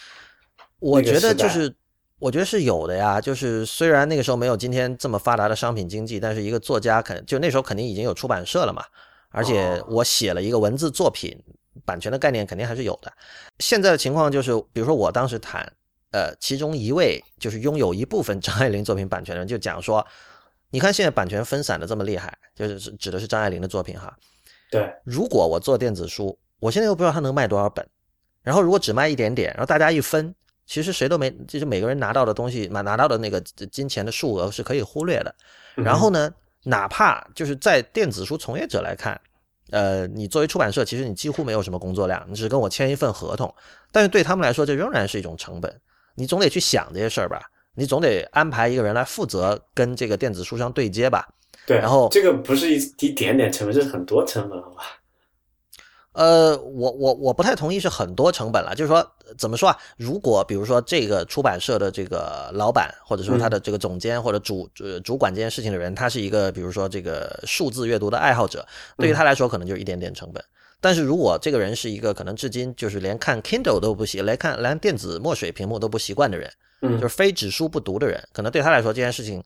[0.80, 1.74] 我觉得就是
[2.20, 3.20] 我觉得是有的呀。
[3.20, 8.84] 就是虽然那个时候没有今天这么发达的商品经济，但是一个作家肯就那时候肯定已经有出版社了嘛。
[9.30, 11.42] 而且我写了一个文字作品。
[11.86, 13.12] 版权的概念肯定还是有的。
[13.60, 15.62] 现在的情况就是，比如说我当时谈，
[16.12, 20.06] 呃，其中一位就是拥有一部分张爱玲作品版权的人，就讲说，
[20.70, 24.16] 你看现在版权分散的这么厉害，就是指的是张爱玲的作品哈。
[24.70, 27.88] 对，如果我做电子书，我现在又不知道它能卖多少本，
[28.42, 30.34] 然后如果只卖一点点，然后大家一分，
[30.66, 33.40] 其实谁都没，就是每个人拿到的东西，拿拿到的那个
[33.72, 35.36] 金钱的数额是可以忽略的。
[35.76, 39.20] 然后呢，哪怕就是在电子书从业者来看。
[39.72, 43.52] 呃，你作为出版社，其实你几乎没有什么工作量，你只是跟我签一份合同。
[43.92, 45.82] 但是对他们来说，这仍然是一种成本。
[46.16, 47.42] 你总得去想这些事儿吧？
[47.74, 51.28] 你总得安排一个人来负责跟这个电子书商对接吧？
[51.66, 54.84] 对，然后这个不是一一点点成本，这是很多成本，好吧？
[56.14, 59.06] 呃，我我我不太同意是很多成本了，就是说
[59.38, 59.78] 怎么说啊？
[59.96, 68.66] 如果比如说这个出版社的这个老板，或者说他的这个总监或者主呃主管这件事情的人，他是一个比如说这个数字阅读的爱好者，
[68.98, 70.44] 对于他来说可能就是一点点成本。
[70.82, 79.42] 但是如果这个人是一个可能至今就是连看 Kindle 都不习，来看连电子墨水屏幕都不习惯的人，嗯，就是非纸书不读的人，可能对他来说这件事情，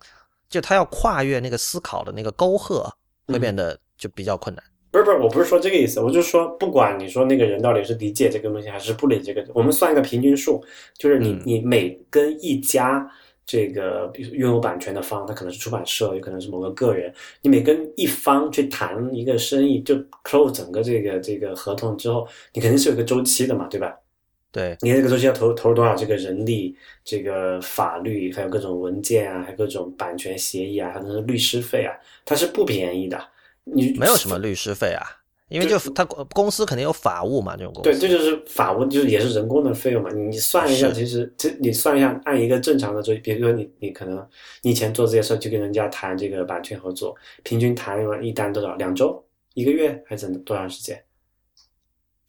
[0.49, 2.91] 就他要跨越那个思考的那个沟壑，
[3.27, 4.63] 会变得就比较困难。
[4.95, 10.63] 不是不是，我不是说这个意思，我就说，不管你说那个人到底是理解这个东西还是不理解这个，我们算一个平均数，
[10.97, 13.05] 就是你你每跟一家
[13.45, 23.93] 这个拥有版权的方，他可能是出版社，也可能是某个个人，你每跟一方去谈一个生意，就 close 整个这个这个合同之后，你肯定是有个周期的嘛，对吧？
[24.53, 31.91] 对，你这个周期要投投入多少这个人力、这个法律，还有各种文件啊，还有各种版权协议啊，还有律师费啊，
[32.23, 33.19] 它是不便宜的。
[33.65, 35.03] 你没有什么律师费啊，
[35.49, 37.89] 因为就他公司肯定有法务嘛，这种公司。
[37.89, 40.09] 对，这就是法务，就是也是人工的费用嘛。
[40.11, 44.27] 你算一下，其实这你算一下，按一个正常的做，比如说你你可能
[44.61, 48.75] 你以前做这些事儿，就跟人家谈这个版权合作，平均谈完一单多少？
[48.75, 49.23] 两周、
[49.53, 51.03] 一个月还是多长时间？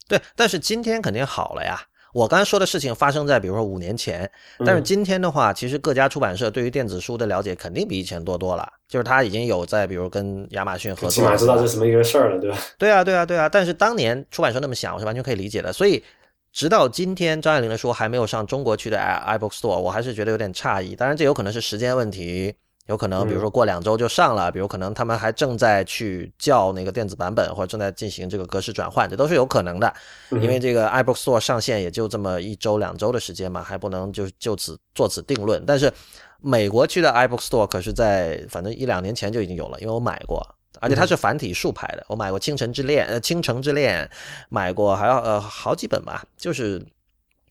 [0.07, 1.81] 对，但是今天肯定好了呀。
[2.17, 4.27] 我刚才说的事情发生在比如说五年前，
[4.65, 8.67] 但是今天的话，其实各家出版社对于电子书的了解肯定比以前多多了。
[8.87, 12.57] 就是他已经有在比如跟亚马逊合作，起码知道这什么一个事儿了，对吧？
[12.79, 13.47] 对啊，对啊，对啊。
[13.47, 15.71] 但是当年出版社那么想，我是完全可以理解的。
[15.71, 16.03] 所以
[16.51, 20.95] 直到今天，张爱玲的书还没有上中国区的 i iBook Store，我还是觉得有点诧异。
[20.95, 22.55] 当然，这有可能是时间问题。
[22.87, 29.93] 有可能，比如说过两周就上了，比如可能他们还正在去叫那个电子版本，或者正在进行这个格式转换，这都是有可能的。
[30.31, 35.61] 因为这个 iBook Store 上线也就这么一周两周的时间嘛，还不能就就此做此定论。
[35.65, 35.91] 但是
[36.39, 40.41] 美国区的 iBook Store 可是在反正一两年前就已经有了，因为我买过，
[40.79, 42.05] 而且它是繁体竖排的。
[42.07, 44.05] 我买过《倾城之恋》呃，《倾城之恋》，
[44.49, 46.79] 买过还要呃好几本吧，就是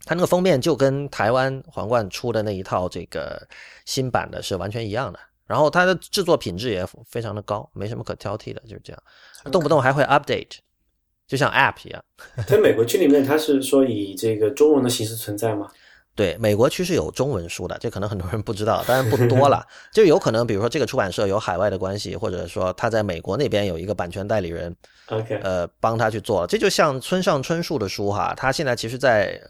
[0.07, 3.46] 它那个封面就跟台湾皇冠出的那一套这个
[3.85, 5.18] 新版的是完全一样的。
[5.46, 9.02] 然后它的制作品质也非常的高，没什么可挑剔的，就是这样，
[9.52, 10.59] 动不动还会 update，
[11.26, 12.04] 就像 app 一样。
[12.46, 15.68] 在美国区里面，它是说以这个中文的形式存在吗？
[16.14, 19.64] 对，美国区是有中文书的，这可能很多人不知道，当然不多了。
[19.92, 24.74] 就有可能，比如说这个出版社有海外的关系，或者说他在美国那边有一个版权代理人
[25.09, 26.46] ，OK，呃，帮他去做。
[26.46, 29.40] 这就像村上春树的书哈，他现在其实在。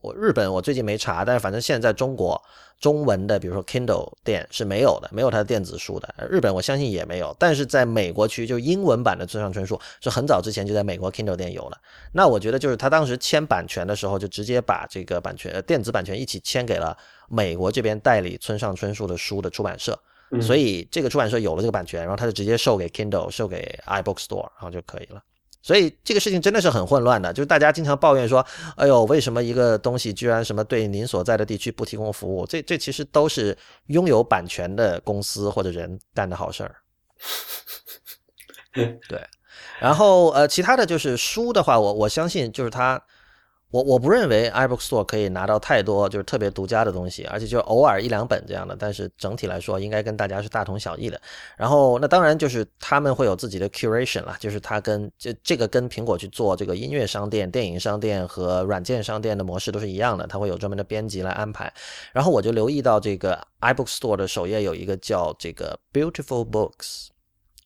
[0.00, 2.40] 我日本我最近没查，但是反正现在中国
[2.80, 6.14] 中文的，比如说 Kindle 店是没有的，没有它的电子书的。
[6.30, 11.78] 日本我相信也没有，但是在美国区就英文版的村上春树是很早之前就在美国 Kindle 店有了。
[12.12, 16.96] 那我觉得就是他当时签版权的时候，就直接把这个版权电子版权一起签给了
[17.28, 19.98] 美国这边代理村上春树的书的出版社，
[20.40, 25.22] 所以这个出版社有了这个版权，然后他就直接售给 Kindle，售给 iBook Store，然后就可以了。
[25.62, 28.44] 所以这个事情真的是很混乱的，就是大家经常抱怨说
[28.76, 36.76] ：“哎呦，为什么一个东西居然什么对您所在的地区不提供服务？”这这其实都是拥有版权的公司或者人干的好事儿。
[38.72, 38.98] 对，
[39.80, 43.02] 然后呃，其他的就是书的话，我我相信就是它。
[43.70, 51.20] 我我不认为 iBook Store 可以拿到太多就是特别独家的东西，而且就偶尔一两本这样的，但是整体来说应该跟大家是大同小异的。
[51.56, 61.72] 然后那当然就是他们会有自己的 curation 啦，就是它跟这这个跟苹果去做这个音乐商店、电影商店和软件商店的模式都是一样的，它会有专门的编辑来安排。
[62.12, 67.08] 然后我就留意到这个 iBook Store 的首页有一个叫这个 Beautiful Books。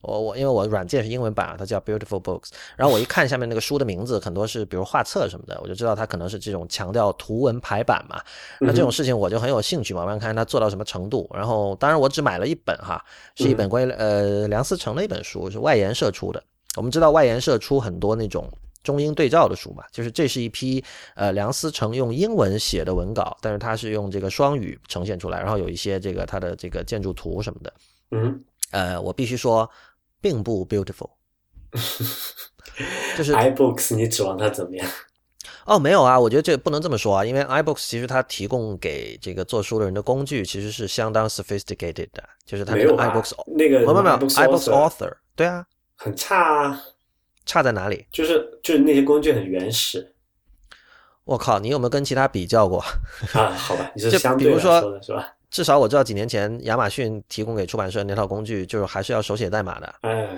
[0.05, 2.51] 我我因为我软件是英文版，它叫 Beautiful Books。
[2.77, 8.21] 然后我一看下面那个书的名字，很多是比如画册什么的，我就知道它可能是这种强调图文排版嘛。
[8.61, 11.29] 那这种事情我就很有兴趣嘛，我想看看它做到什么程度。
[11.35, 16.43] 然后当然我只买了一本哈，是一本关于呃梁思成的一本书，是外研社出的。
[16.77, 18.49] 我们知道外研社出很多那种
[18.83, 27.73] 中英对照的书嘛，就是这是一批呃梁思成用英文写的文稿，但是他是用这个双语呈现出来，然后有一些这个他的这个建筑图什么的。
[28.11, 29.69] 嗯，呃，我必须说。
[30.25, 31.11] 并不 beautiful，
[33.15, 34.91] 就是 iBooks，你指望它怎么样？
[35.67, 46.83] 哦，没有啊，我觉得这不能这么说啊，因为 iBooks 其实它提供给这个做书的人的工具其实是相当 sophisticated 的，就是它那个 iBooks 那个没有没有 iBooks author，对啊，很差啊，
[47.45, 48.07] 差在哪里？
[48.11, 50.15] 就是就是那些工具很原始。
[51.25, 52.79] 我靠，你有没有跟其他比较过
[53.35, 53.51] 啊？
[53.51, 55.35] 好吧，你是 相对说的是吧？
[55.55, 59.95] 至少我知道几年前亚马逊提供给出版社那套工具，就是还是要手写代码的。
[60.01, 60.29] 哎，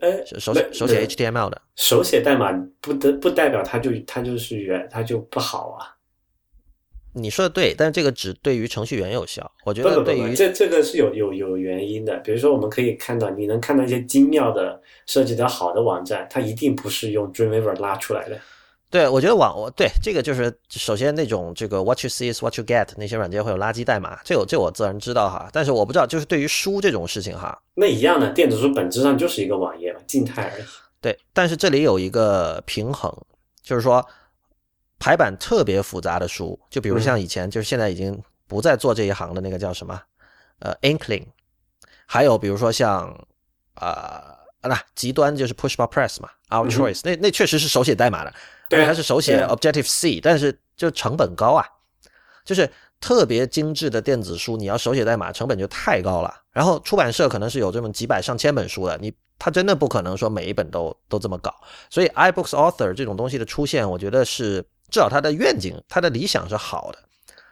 [0.00, 5.94] 哎，手手写 HTML 的手写代码不得不代表它就它就是原它就不好啊。
[7.12, 9.48] 你说的对，但是这个只对于程序员有效。
[9.64, 12.16] 我觉得对于这这个是有有有原因的。
[12.18, 18.36] 比如说，我们可以看到，你能看到一些精妙的设计的好的网站，它一定不是用 Dreamweaver 拉出来的。
[18.90, 25.48] 对，我觉得网我对这个就是首先那种这个 What you see is what you get 那些软件会有垃圾代码，这我这我自然知道哈。
[25.52, 30.64] 但是我不知道，就是对于书这种事情哈，那一样的电子书本质上就是一个网页嘛，静态而已。
[31.00, 33.12] 对，但是这里有一个平衡，
[33.62, 34.06] 就是说。
[35.00, 40.02] 排版特别复杂的书，就比如像以前，就是现在已经不再做这一行的那个叫什么，
[40.58, 41.24] 呃，Inkling，
[42.04, 43.16] 还有比如说像，
[43.74, 48.34] 啊，那极端就是 Pushbar Press 嘛，Our Choice，那那确实是手写代码的，
[48.68, 51.64] 对，它是手写 Objective C，但是就成本高啊，
[52.44, 56.34] 就是特别精致的电子书，你要手写代码，成本就太高了。
[56.52, 61.54] 然后出版社可能是有这么几百上千本书的，你他真的不可能说每一本都都这么搞，
[61.90, 64.64] 所以 iBooks Author 这种东西的出现，我觉得是。
[64.90, 66.98] 至少他的愿景、他的理想是好的，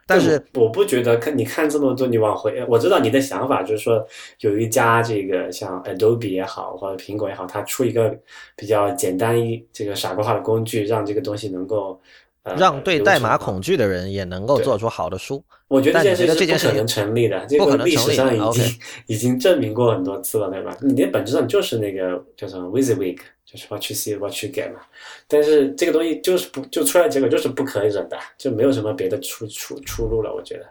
[0.09, 4.07] 但是我不觉得看你看这么多，你往回，我知道你的想法就是说，
[4.41, 8.17] 有一家这个像 Adobe 也好，或者苹果也好，它出一个
[8.55, 12.01] 比较简单一这个傻瓜化的工具，让这个东西能够
[12.45, 15.43] 呃让对代码恐惧的人也能够做出好的书。
[15.67, 18.65] 我觉得这件事情不可能成立的，这个历史上已经
[19.09, 20.77] 已经证明过很多次了，对吧？
[20.81, 23.19] 你的本质上就是那个叫什么 WYSIWYG。
[23.47, 24.81] 就是 what you see what you get 嘛，
[25.29, 30.67] 但是这个东西就是不就出来结果就是不可以忍的，就没有什么别的出出出路了，我觉得。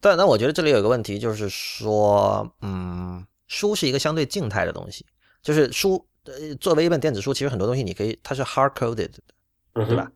[0.00, 5.06] 但那我觉得这里有一个问题，就是说，嗯，书是一个相对静态的东西，
[5.42, 10.10] 就是书呃作为一本电子书，其实很多东西你可以它是 hard coded 的，对吧？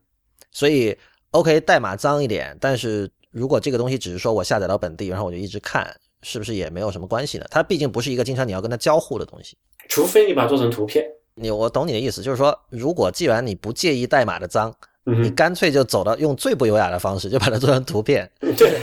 [0.51, 0.97] 所以
[1.31, 5.89] OK 代码脏一点，但是如果这个东西只是说我下载到本地，然后我就一直看，
[6.21, 7.45] 是不是也没有什么关系呢？
[7.49, 11.05] 它毕竟不是一个经常你要跟它交互的东西，除非你把它做成图片。
[11.35, 14.73] 你我懂你的意思，就是说，如果既然你不介意代码的脏，
[15.05, 18.29] 你干脆就走到用最不优雅的方式，就把它做成图片。
[18.39, 18.79] 对，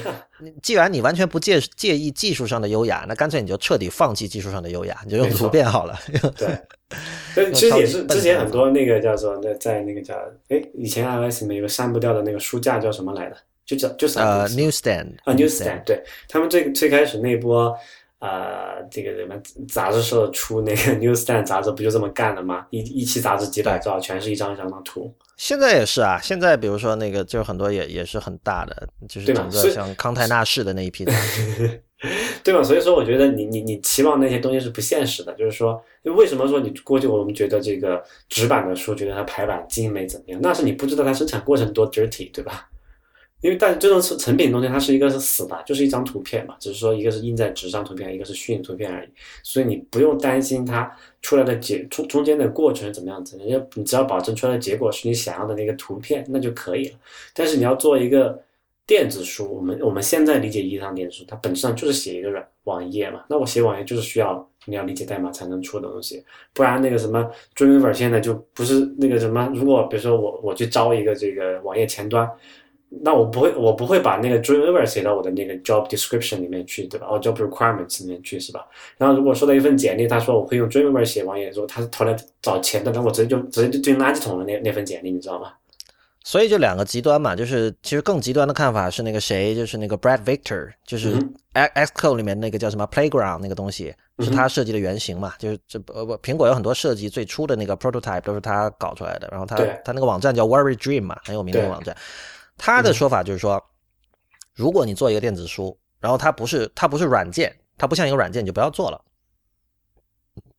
[0.63, 5.99] 既然你完全不介介意技术上的优雅，那干脆你就彻底放弃技术上的优雅，你就用图片好了。
[7.35, 10.15] 对， 其实也是之前很多那个叫做那在那个叫
[10.49, 13.37] 哎，以前 iOS 里面有个删不掉的那个书架叫什么来的？
[13.65, 15.85] 就叫就是呃，Newsstand 啊，Newsstand。
[15.85, 17.75] 对他们最最开始那波。
[18.21, 19.35] 呃，这个什么
[19.67, 22.67] 杂志社出那个 Newsstand 杂志不就这么干的吗？
[22.71, 25.13] 一一期杂志几百兆，全是一张一张的图。
[25.37, 31.05] 现在也是啊，现在比如说那个，就是很多也也是很大的，就是整个像康泰纳仕的那一批。
[32.43, 32.63] 对吧？
[32.63, 35.35] 所以说，我觉得你你你期望那些东西是不现实的。
[35.35, 40.41] 就是说，为什么说你过去我们觉得这个纸板的书，觉得它排版精美怎么样？
[40.43, 42.70] 那是你不知道它生产过程多 dirty，对吧？
[43.41, 49.09] 因为但这种成成品东西，它是一个是死的，就是一张图片嘛，只是说一个是印在纸上图片，一个是虚拟图片而已，
[49.43, 56.99] 所以你不用担心它出来的结中中间的过程怎么样子，人家你只要保证出来的结果是你想要的那个图片，那就可以了。
[57.35, 58.39] 但是你要做一个
[58.87, 63.25] 电子书，我们我们现在理解意义上电子书，它本质上就是写一个软网页嘛。
[63.29, 66.23] 那我写网页就是需要你要理解代码才能出的东西，
[66.53, 72.31] 不然那个什么 Dreamweaver 现在就不是那个什么，如果比如说我我去招一个这个网页前端。
[72.91, 77.07] 那我不会，我不会把那个 Dreamweaver 写到我的那个 job description 里面去，对吧？
[77.09, 78.67] 哦，job requirements 里面去，是吧？
[78.99, 84.45] 然后如果收到一份简历，他说我会用 Dreamweaver 写网页，如果他是投来找钱的，那我直接就直接就进垃圾桶了。
[84.45, 85.53] 那那份简历，你知道吗？
[86.23, 91.15] 所以就两个极端嘛，就是其实更极端的看法是那个谁，就是那个 Brad Victor，就是
[91.55, 95.33] X Xcode 里面那个叫什么 Playground 那个东西，是他设计的原型嘛？
[95.39, 99.29] 就是这呃不，苹果有很多设计最初的那个 prototype 都是他搞出来的。
[99.31, 101.97] 然后他他那个网站叫 Worry Dream 嘛，很有名的网站。
[102.61, 103.61] 他的说法就是说，
[104.55, 109.05] 如果你做一个电子书，然后它不是它不是软件，它不像一个软件，你就不要做了。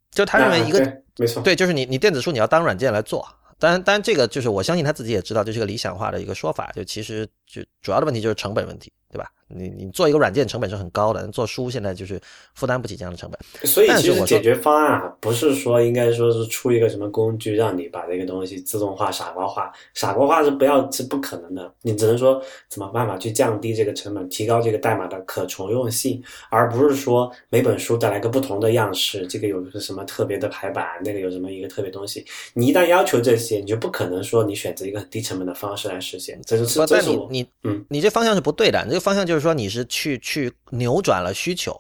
[0.10, 0.80] 就他认为一个
[1.18, 3.26] 没错，对，就是你你电子书你要当软件来做。
[3.60, 6.72] 当然，当然这个就是我相信他自己也知道，这是个理想化的一个说法。
[6.74, 8.92] 就其实就主要的问题就是成本问题。
[9.12, 9.30] 对吧？
[9.56, 12.20] 你你做一个软件成本是很高的，做书现在就是
[12.56, 13.40] 负担不起这样的成本。
[13.68, 19.72] 所以其实解决方案啊，不是说应该说是出一个什么工具让你把这个东西自动化、傻瓜化。
[19.94, 32.26] 傻瓜化是不要是不可能的，你只能说怎么办法去降低这个成本，提高这个代码的可重用性，而不是说每本书带来个不同的样式，这个有个什么特别的排版，那个有什么一个特别东西。
[32.54, 36.40] 你一旦要求这些，你就不可能说你选择一个很低成本的方式来实现。
[36.46, 38.82] 这是这是你你嗯，你这方向是不对的。
[38.84, 41.76] 你这个方向就是说，你是去去扭转了需求，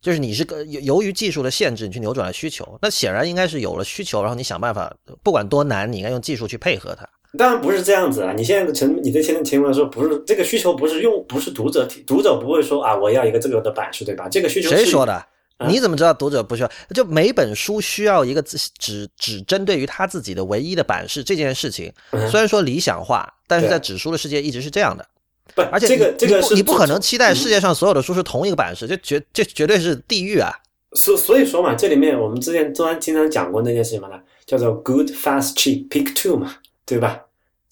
[0.00, 2.78] 就是你是个由于技术的限制，你去扭转了需求。
[2.80, 7.06] 那显然应该是有了需求，然后你想办法，不管多难，你应该用技术去配合它。
[7.38, 8.34] 当然不是这样子啊！
[8.36, 14.28] 你现在的成，你在现在情况说不是这个需求，不是用，不是读者读者不会说啊，我要一个这个的版式，对吧？
[14.28, 15.26] 这个需求谁说的？
[15.66, 16.70] 你怎么知道读者不需要？
[16.92, 21.90] 就每本书需要一个只只只针对于他自己的唯一的版式这件事情，
[22.30, 25.06] 虽然说理想化，但是在纸书的世界一直是这样的。
[25.54, 30.52] 不，而且这个这个是你不可能期待世界上所有的书是同一个版式，这绝这绝对是地狱啊！
[30.92, 34.08] 所所以说嘛，这里面我们之前都经常讲过那件事情嘛，
[34.46, 37.20] 叫做 good fast cheap pick two 嘛，对吧？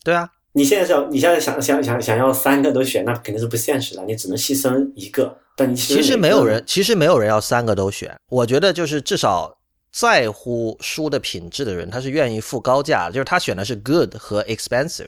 [0.05, 0.31] 对啊。
[0.53, 4.03] 你现在想，你现在想想想想要三个都选，那肯定是不现实的。
[4.05, 5.39] 你只能牺牲一个。
[5.55, 8.13] 但你其实没有人，其实没有人要三个都选。
[8.29, 9.57] 我觉得就是至少
[9.93, 15.07] 在乎书的品质的人，他是愿意付高价，就是他选的是 good 和 expensive。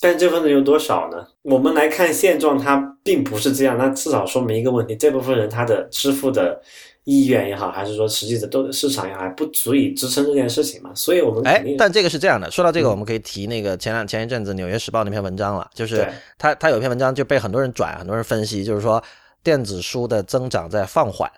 [0.00, 1.26] 但这部分人有多少呢？
[1.42, 3.76] 我们来看现状，它并不是这样。
[3.76, 6.60] 那至少说明一个问题：这部分人他的支付的。
[7.04, 10.94] 意愿也好，还是说实际的都市场也好，还不足以支撑这件事情嘛？
[10.94, 12.48] 所以我们哎，但这个是这样的。
[12.50, 16.06] 说到这个，我们可以提那个前两前一阵子《纽约时报》那篇文章了，就是
[16.38, 19.02] 他他有一篇文章就被很多人转，很多人分析，就是说
[19.42, 21.28] 电子书的增长在放缓，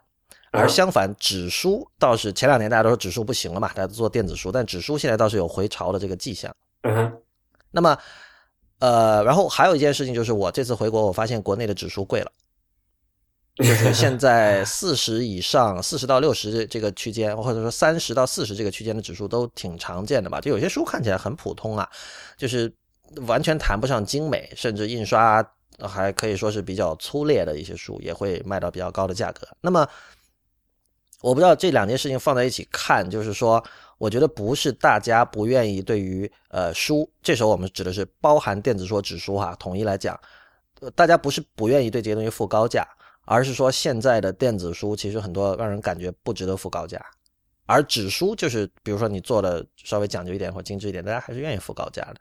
[0.51, 6.53] 而相反纸书倒是前两年大家都说纸书不行了嘛，大家都做电子书，但纸书现在倒是有回潮的这个迹象。
[6.83, 7.13] 嗯哼。
[7.71, 7.97] 那么
[8.83, 12.33] 呃，然后还有一件事情就是，我这次回国，我发现国内的指数贵了。
[13.55, 20.41] 就 是现在四十以上，四十到六十这个区间，或者说三十到四十这个区间的指数都挺常见的吧？
[20.41, 21.89] 就有些书看起来很普通啊，
[22.37, 22.75] 就是
[23.29, 29.47] 完全谈不上精美，甚至印刷还可以说是比较粗劣的一些书，也会卖到比较高的价格。
[29.61, 29.87] 那么
[31.21, 33.63] 我不知道这两件事情放在一起看，就是说，
[34.03, 40.19] 我觉得不是大家不愿意对于呃书，这时候我们指的是包含电子书、纸书哈，统一来讲，
[40.97, 42.85] 大家不是不愿意对这些东西付高价。
[43.25, 47.01] 而是说，现在的电子书其实很多让人感觉不值得付高价，
[47.67, 52.17] 而纸书就是，比如说你做的稍微讲究一点或精致一点，大家还是愿意付高价的。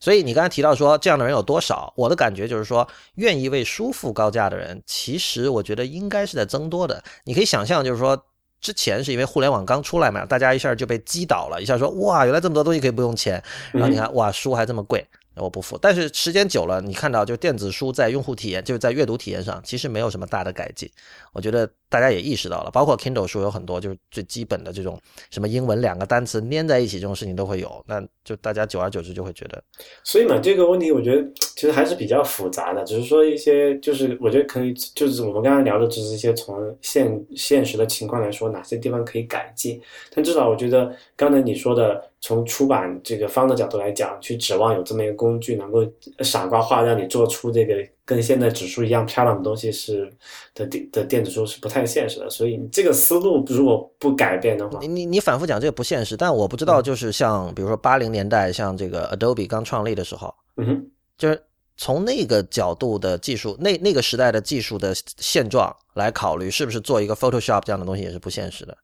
[0.00, 7.04] 所以你刚才提到说这样的人有多少，我的感觉就是说，愿意为书付高价的人，其实我觉得应该是在增多的。
[7.24, 8.16] 你可以想象，就是说
[8.62, 13.42] 之前是因为互联网刚出来嘛，大家一下就被击倒了，一下说哇，原来这么多东西可以不用钱，
[13.72, 15.04] 然后你看哇，书还这么贵。
[15.36, 20.90] 我不服，但是时间久了，你看到就电子书在用户体验，就是在阅读体验上，其实没有什么大的改进。
[21.32, 29.62] 我觉得大家也意识到了，包括 Kindle 书有很多就是最基本的这种什么英文两个单词粘在一起这种事情都会有，那就大家久而久之就会觉得。
[30.04, 31.26] 所以嘛，这个问题我觉得
[31.56, 39.80] 其实还是比较复杂的，只是说一些就是我觉得可以，就是我们刚才聊的只是一些从现现实的情况来说，哪些地方可以改进。
[40.14, 42.11] 但至少我觉得刚才你说的。
[42.22, 45.84] 从出版这个方的角度来讲，去指望有这么一个工具能够
[46.20, 50.08] 傻瓜化让你做出这个跟现在指数一样漂亮的东西是
[50.54, 52.30] 的电的电子书是不太现实的。
[52.30, 61.42] 所以这个思路如果不改变的话，你你你反复讲这个不现实，但我不知道就是像比如说八零年代像这个 Adobe 刚创立的时候，嗯哼，就是
[61.76, 68.78] 从那个角度的技术那那个时代的技术的现状来考虑，是不是做一个 Photoshop 这样的东西也是不现实的。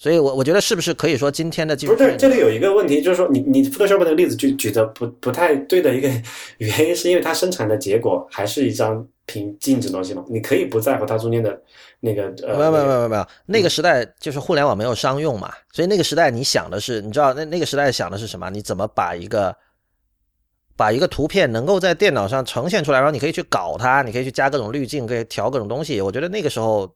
[0.00, 1.96] 所以，我我觉得是不是可以说今天的技术？
[1.96, 6.08] 不是，这里有一个问题，就是说，你你 Photoshop 那个例子举举的不不太对的一个
[6.58, 10.24] 原因，是因为它生产的结果还是一张平静止东西嘛？
[10.28, 11.60] 你可以不在乎它中间的
[11.98, 18.48] 那个呃，没有没有没有没有，那个时代就是互联网没有商用嘛，所以那个时代你想的是，你知道那那个时代想的是什么？
[18.50, 19.52] 你怎么把一个
[20.76, 26.00] 把一个图片能够在电脑上呈现出来，然后你可以去搞它，你可以去加各种滤镜，可以调各种东西。
[26.00, 26.88] 我觉得那个时候。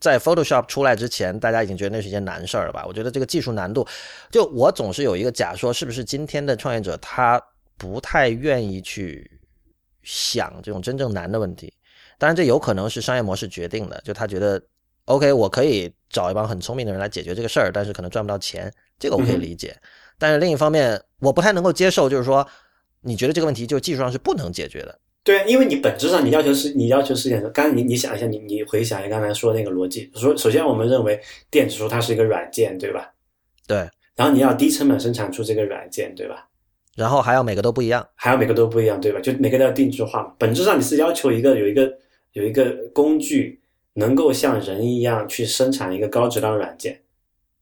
[0.00, 2.84] 在 Photoshop 出来之前，大家已经觉得那是一件难事儿了吧？
[2.86, 3.86] 我觉得这个技术难度，
[4.30, 7.42] 就我总是有一个假说，是不是今天的创业者他
[7.76, 9.28] 不太愿意去
[10.02, 11.72] 想这种真正难的问题？
[12.16, 14.60] 当然，这有可能是商业模式决定的，就他觉得
[15.04, 19.76] OK，我可以找一帮很聪明的人来解决这个事儿，但是可能赚不到钱，这个我可以理解。
[20.18, 22.46] 但是另一方面，我不太能够接受，就是说
[23.00, 24.98] 你觉得这个问题就技术上是不能解决的。
[25.28, 31.20] 对，因为你本质上你要求是，你要求是件刚刚你你想一下，你你回想一下刚才说的那个逻辑，说首先我们认为
[31.50, 33.12] 电子书它是一个软件，对吧？
[33.66, 33.86] 对。
[34.16, 36.48] 然后你要低成本生产出这个软件，对吧？
[36.96, 39.20] 然后还要每个都不一样，还要每个都不一样，对吧？
[39.20, 40.32] 就每个都要定制化嘛。
[40.38, 41.92] 本质上你是要求一个有一个
[42.32, 43.60] 有一个工具
[43.92, 46.98] 能够像人一样去生产一个高质量软件。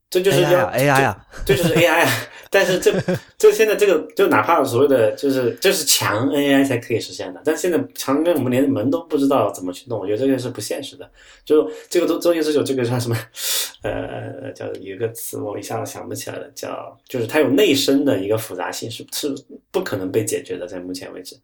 [0.09, 2.11] 这就是要 AI 啊，这就是 AI 啊！
[2.51, 2.93] 但是这
[3.37, 11.11] 这现在这个就哪怕所谓的就是就是强 AI 才可以实现的，但现在强跟我们连门都不知道怎么去弄，我觉得这个是不现实的。
[11.45, 13.17] 就这个周周星驰有这个叫什么？
[13.83, 19.35] 呃，叫有一个词我一下子想不起来了，叫就是它有内生的一个复杂性，是是
[19.71, 21.37] 不可能被解决的，在目前为止。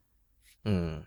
[0.65, 1.03] 嗯，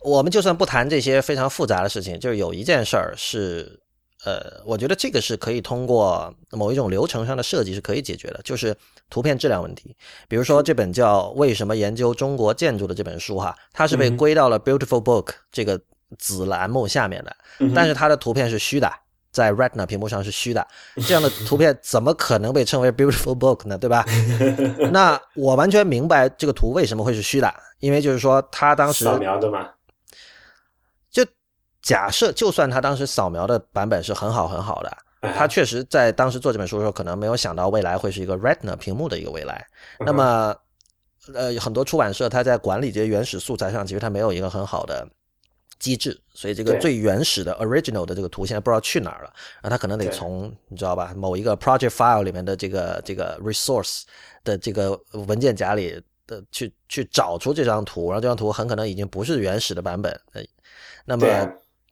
[0.00, 3.80] 我们就算不谈这些非常复杂的事情，就是有一件事儿是。
[4.26, 8.74] 呃，我觉得这个是可以通过某一种流程上的设计是可以解决的，就是
[9.10, 9.96] 图片质量问题。
[10.28, 15.80] 比如说这本叫《为什么研究中国建筑》的这本书哈，它是被归到了 Beautiful Book 这个
[16.18, 17.36] 子栏目下面的，
[17.74, 18.90] 但是它的图片是虚的，
[19.32, 20.66] 在 Retina 屏幕上是虚的，
[21.06, 23.76] 这样的图片怎么可能被称为 beautiful book 呢？
[23.76, 24.04] 对吧？
[24.92, 29.68] 那我完全明白这个图为什么会是虚的，因为就是说他当时扫描的嘛，
[31.10, 31.26] 就
[31.82, 34.96] 假设就算他当时扫描的版本是很好很好的，
[35.36, 39.66] 他确实在当时做这本书的时候可能没有想到未来会是一个 Retina 屏幕的一个未来。
[40.00, 40.54] 那么，
[41.32, 45.08] 呃，很多出版社他在管理这些原始素材上，其实他没有一个很好的。
[45.80, 54.04] 机制，所以这个最原始的 original 的这个图现在不知道去哪儿了，然后他可能得从你知道吧，某一个 project file 里面的这个这个 resource
[54.44, 60.18] 的这个文件夹里的去去找出这张图，然后这张图很可能已经不是原始的版本，
[61.04, 61.26] 那么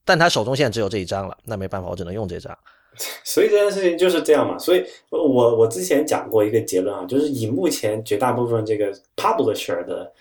[0.06, 2.56] 但他手中现在只有这一张了，那没办法，我只能用这张。
[3.24, 10.12] 所以这件事情就是这样嘛，所以我我之前讲过一个结论啊，就是以目前绝大部分这个 publisher 的。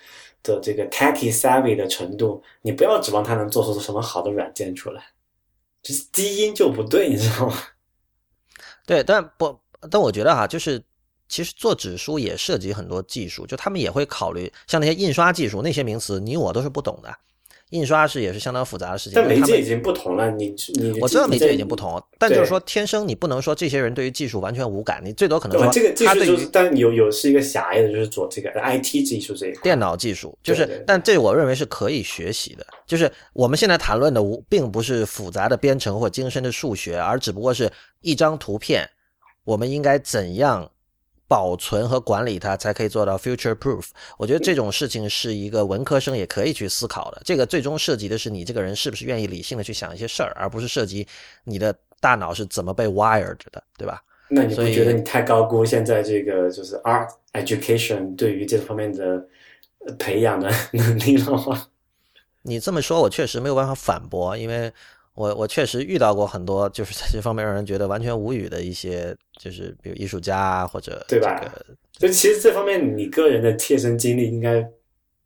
[0.44, 5.00] 的这个 techy savvy 的程度，你不要指望它能做出什么好的软件出来，
[5.84, 7.56] 就是基因就不对，你知道吗？
[8.84, 9.56] 对，但不，
[9.92, 10.82] 但我觉得哈，就是
[11.30, 17.16] 其实做纸书也涉及很多技术，就他们也会考虑像那些印刷技术那些名词，你我都是不懂的。
[17.72, 20.30] 印刷是也是相当复杂的事情，但媒介已经不同了。
[20.32, 32.66] 你你我知道媒介已经不同，但就是说天生你不能说这些人对于技术完全无感，你最多可能说这个技术就是，但有有是一个狭义的，就是做这个 IT 技术这一块，电脑技术就是，但这我认为是可以学习的。
[32.86, 38.90] 就是我们现在谈论的无，并不是复杂的编程或精深的数学，而只不过是一张图片，
[39.46, 40.70] 我们应该怎样。
[41.32, 43.86] 保存和管理它才可以做到 future proof。
[44.18, 47.22] 我觉得这种事情是一个文科生也可以去思考的。
[47.24, 51.08] 这个最终涉及的是你这个人是不是愿意理性的去想一些事儿，而不是涉及
[51.46, 54.04] 你的大脑是怎么被 wired 的，对吧？
[54.28, 59.26] 那你不觉得你太高估现在这个就是 art education 对于这方面的
[59.98, 61.68] 培养的能力了吗？
[62.42, 64.70] 你这么说，我确实没有办法反驳，因为。
[65.22, 71.40] 我我确实遇到过很多，就是在这方面让人觉得完全无语的一些，就是比如艺术家啊，或者对吧？
[71.92, 74.68] 就其实这方面你个人的切身经历应该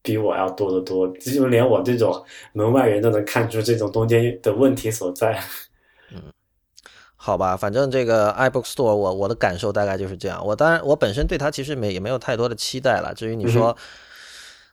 [0.02, 2.22] 比我要多得多，就连我这种
[2.52, 5.41] 门外人都能看出这种中间的问题所在。
[6.12, 6.22] 嗯，
[7.16, 10.46] 好吧，反正这个 iBook Store，我我的感受大概就是这样。
[10.46, 13.14] 我当然我本身对它其实没也没有太多的期待了。
[13.16, 13.78] 至于你说，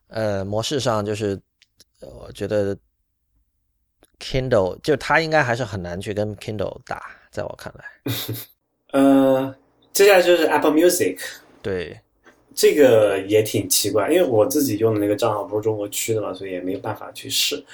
[0.08, 1.38] 呃，模式上就是
[2.00, 2.76] 我觉得。
[4.22, 8.12] Kindle 就它应该还是很难去跟 Kindle 打，在我看来。
[8.92, 9.54] 呃，
[9.92, 11.18] 接下来就是 Apple Music，
[11.60, 11.98] 对，
[12.54, 17.64] 这个也挺奇怪，因为我自己用的那个账号不是中国区的嘛，所以也没有办法去试。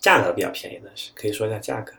[0.00, 1.92] 价格比较便宜的是，可以说一下价格。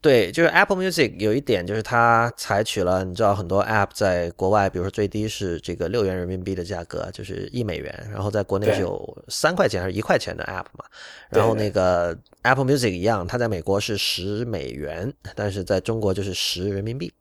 [0.00, 10.84] 对，就是 Apple Music 有一点就是它采取了，你知道很多 App 在国外，比如说最低是这个六元人民币的价格，就是一美元，然后在国内是有三块钱还是一块钱的 App 嘛。
[11.30, 17.12] 然后那个 Apple Music 一样，它在美国是十美元，但是在中国就是十人民币。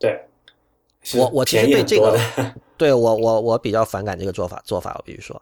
[0.00, 0.20] 对，
[1.14, 2.18] 我我其实对这个，
[2.76, 5.40] 对我我我比较反感这个做法做法，我必须说，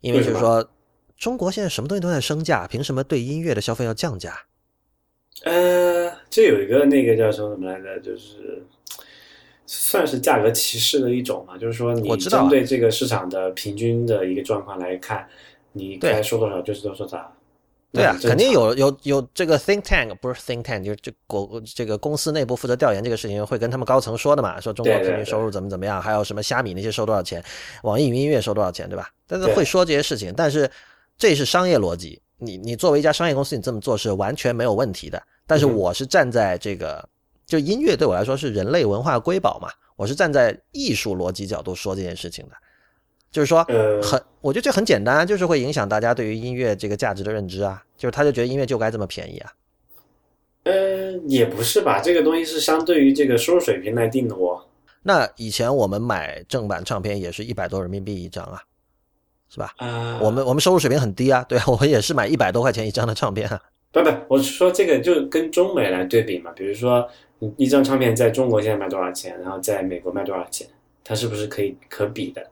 [0.00, 0.68] 因为就是说
[1.16, 4.36] 中国现在什么东西都在升价，凭什么对音乐的消费要降价？
[5.44, 8.64] 呃，这有一个那个叫什么什么来着，就是
[9.66, 15.28] 算是价格歧视的一种嘛，就是说你针对这个市场的平均的一个状况来看，
[15.72, 17.32] 你该收多少就是多少。
[17.92, 27.42] 对啊，肯定有有有这个 think tank 不是 think tank，就是这国这个公司内部负责调研这个事情，会跟他们高层说的嘛，说中国平均收入怎么怎么样，还有什么虾米那些收多少钱，
[27.84, 29.08] 网易云音乐收多少钱，对吧？
[29.26, 30.68] 但是会说这些事情，但是
[31.16, 32.20] 这是商业逻辑。
[32.38, 35.22] 你你作为一家商业公司，你这么做是完全没有问题的。
[35.46, 37.08] 但是我是站在这个，
[37.46, 42.52] 就音乐对我来说是人类文化瑰宝嘛，我是站在艺术逻辑角度说这件事情的。
[43.30, 43.62] 就是说，
[44.02, 47.82] 很，我觉得这很简单，就是会影响大家对于音乐这个价值的认知啊。
[47.96, 49.52] 就是他就觉得音乐就该这么便宜啊。
[50.64, 54.64] 呃，也不是吧，这个东西是相对于这个收入水平来定的哦。
[55.02, 58.62] 那以前我们买正版唱片也是一百多人民币一张啊。
[59.48, 59.72] 是吧？
[59.76, 63.60] 啊，我们我们收入水平很低啊，对啊， 我也是买一百多块钱一张的唱片啊。
[63.92, 67.08] 不不，我是说这个就跟中美来对比嘛，比如说
[67.56, 70.66] 一张唱片在中国现在卖多少钱，然后在美国卖多少钱，
[71.02, 72.46] 它是不是可以可比的？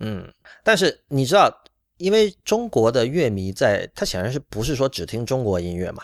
[0.00, 1.52] 嗯，但是你知道，
[1.96, 6.02] 因为中国的乐迷在，他显然是不是说只听中国音乐嘛？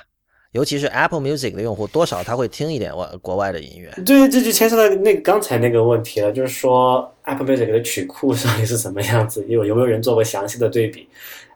[0.55, 3.93] 尤其是 Apple Music 的用户，多少他会听一点外国外的音乐。
[4.07, 9.45] 对，这就牵涉到那刚才那个问题了，就是说 Apple Music 的曲库到底是什么样子？
[9.49, 11.09] 有有没有人做过详细的对比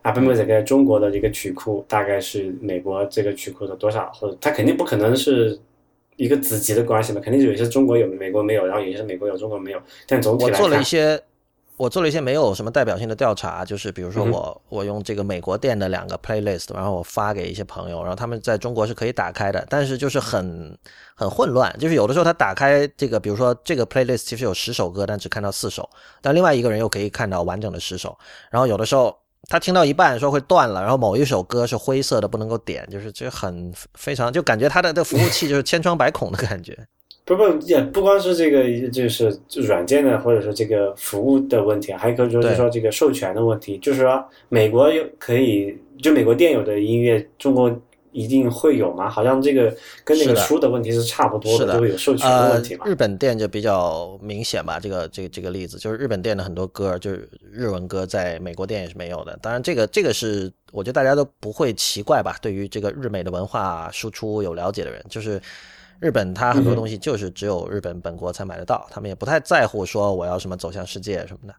[0.02, 4.10] ？Apple Music 在中国的一个曲库大概是美国这个曲库的多少？
[4.12, 5.56] 或者它肯定不可能是
[6.16, 7.20] 一个子集的关系嘛？
[7.20, 9.80] 肯定是有些中国有，美国没有，然后有些美国有，中国没有。
[10.08, 11.22] 但总体来看，我做了一些，
[11.78, 20.76] 我做了一些没有什么代表性的调查，就是比如说我我用这个美国店的两个 playlist，然后我发给一些朋友，然后他们在中国是可以打开的，但是就是很
[21.14, 25.88] 很混乱，就是有的时候他打开这个，比如说这个 playlist 其实有十首歌，但只看到四首，
[26.20, 28.18] 但另外一个人又可以看到完整的十首，
[28.50, 29.16] 然后有的时候
[29.48, 36.76] 他听到一半说会断了，然后某一首歌是灰色的不能够点，就是这很非常就感觉他的这服务器就是千疮百孔的感觉。
[37.28, 43.76] 不不也不光是这个，就是软件的或者说这个服务的问题，还可以说就是说这个授权的问题。
[43.78, 47.70] 就是说，美国有可以就美国电有的音乐，中国
[48.12, 49.10] 一定会有吗？
[49.10, 49.70] 好像这个
[50.04, 52.86] 跟那个书的问题是差不多的，都会有授权的问题嘛。
[52.86, 59.38] 日本店就比较明显吧，这个这个这个例子就是日本店的很多歌，就是日文歌，在美国店也是没有的。
[59.42, 62.36] 当然，这个这个是我觉得大家都不会奇怪吧？
[62.40, 65.38] 对于这个日美的文化输出有了解的人，就是。
[66.00, 71.54] 日本它很多东西就是只有日本本国才买得到，他们也不太在乎说我要什么走向世界什么的。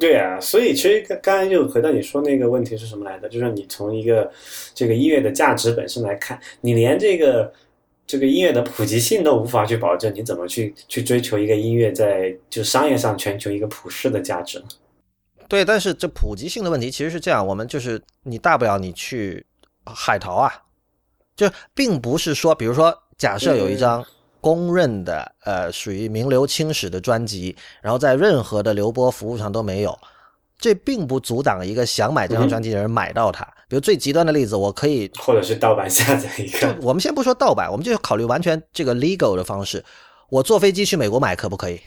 [0.00, 4.28] 对啊，所以其实刚刚才就回到你说那个问题是什么来的，就是你从一个
[4.74, 7.52] 这个音乐的价值本身来看，你连这个
[8.06, 14.66] 这个音乐的普及性都无法去保证，你怎么去去追求一个音乐在就商业上全球一个普世的价值呢？
[15.48, 19.46] 对，但是这普及性的问题其实是这样，我们就是你大不了你去
[19.84, 20.52] 海淘啊。
[21.36, 24.04] 就并不是说，比如说，假设有一张
[24.40, 29.98] 公认的呃属于名留青史的专辑，然后在任何的流播服务上都没有，
[30.58, 33.44] 这并不阻挡一个想买这张专辑的人买到它。
[33.68, 36.76] 比如最极端的例子，我可以或者是盗版下载一个。
[36.80, 39.84] 我们先不说盗版，我们就考虑完全这个 legal 的方式，
[40.30, 41.80] 我坐飞机去美国买可不可以？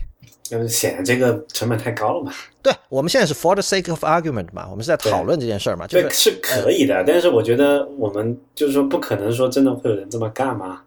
[0.50, 2.34] 就是显得这个成本太高了嘛？
[2.64, 5.86] 对，我们现在是 for the sake of argument 嘛，我们是在讨论这件事儿嘛。
[5.86, 10.82] 对，是可以的，但是我觉得我们就是说不可能说真的会有人这么干嘛？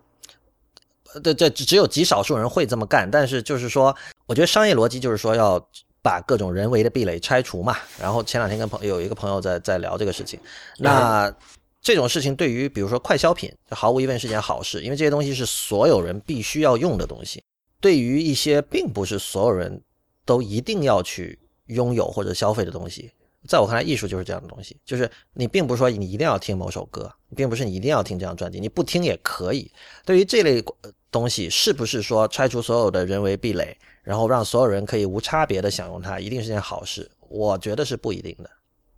[1.22, 3.94] 对，对只有极少数人会这么干，但是就是说，
[4.26, 5.64] 我觉得商业逻辑就是说要
[6.02, 7.76] 把各种人为的壁垒拆除嘛。
[8.00, 10.40] 然后前两天跟朋有一个朋友在在聊这个事情，
[10.78, 11.32] 那
[11.80, 17.44] 这种事情对于比如说快消品，毫无疑问是件好事，因为这些东西是所有人必须要用的东西。
[17.82, 19.82] 对于一些并不是所有人
[20.24, 23.10] 都一定要去拥有或者消费的东西，
[23.48, 24.76] 在我看来，艺术就是这样的东西。
[24.86, 29.68] 就是你并不是说你一定要听某首歌，并不是你一定要听这张专辑，你不听也可以。
[30.06, 30.62] 对于这类
[31.10, 37.10] 东西，是不是说拆除所有的人为壁垒，然后让所有人可以无差别的享用它，一定是件好事？
[37.28, 38.50] 我觉得是不一定的。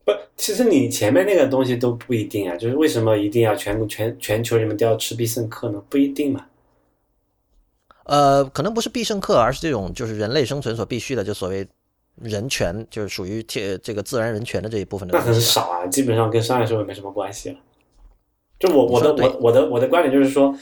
[0.05, 2.55] 不，其实你前面那个东西都不一定啊。
[2.57, 5.83] 就是为什么一定要全全全球人们都要吃必胜客呢？
[5.89, 6.45] 不一定嘛。
[8.05, 11.67] 呃，可能不是必胜客，而是这种就是人类生存所必须的，就所谓
[12.21, 15.17] 人权，就是属于这这个自然人权的这一部分的。
[15.17, 17.57] 那很少啊，基本上跟商业社会没什么关系了。
[18.59, 20.55] 就我我的我我的我的观点就是说，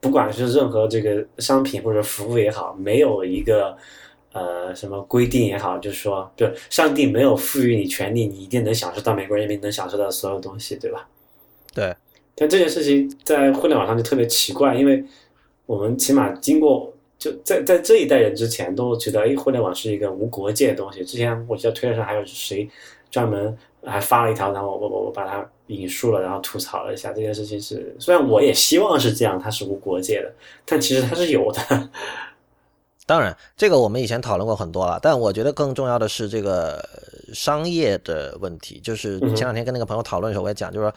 [0.00, 3.76] 不管是任何这个商品或者服务也好，没有一个
[4.32, 11.08] 呃什么规定也好，就是说，对上帝没有赋予你权利，你一定能享受到美国人民能享受到所有东西，对吧？
[11.72, 11.94] 对。
[12.34, 15.04] 但这件事情在互联网上就特别奇怪，因为。
[15.70, 21.04] 我们起码经过就在在这一代人之前都觉得，哎，互联网是一个无国界的东西。
[21.04, 22.68] 之前我记得推特上还有谁
[23.08, 27.94] 专门还发了一条，然后我我我把它引述了，然后吐槽了一下这件事情是。
[28.00, 30.32] 虽然我也希望是这样，它是无国界的，
[30.66, 31.88] 但其实它是有的。
[33.06, 36.84] 当然，这个我们以前讨论过很多了，但我觉得更重要的是这个
[37.32, 38.80] 商业的问题。
[38.82, 40.92] 就是前两天跟那个朋友讨论的时候，我也讲，就是说。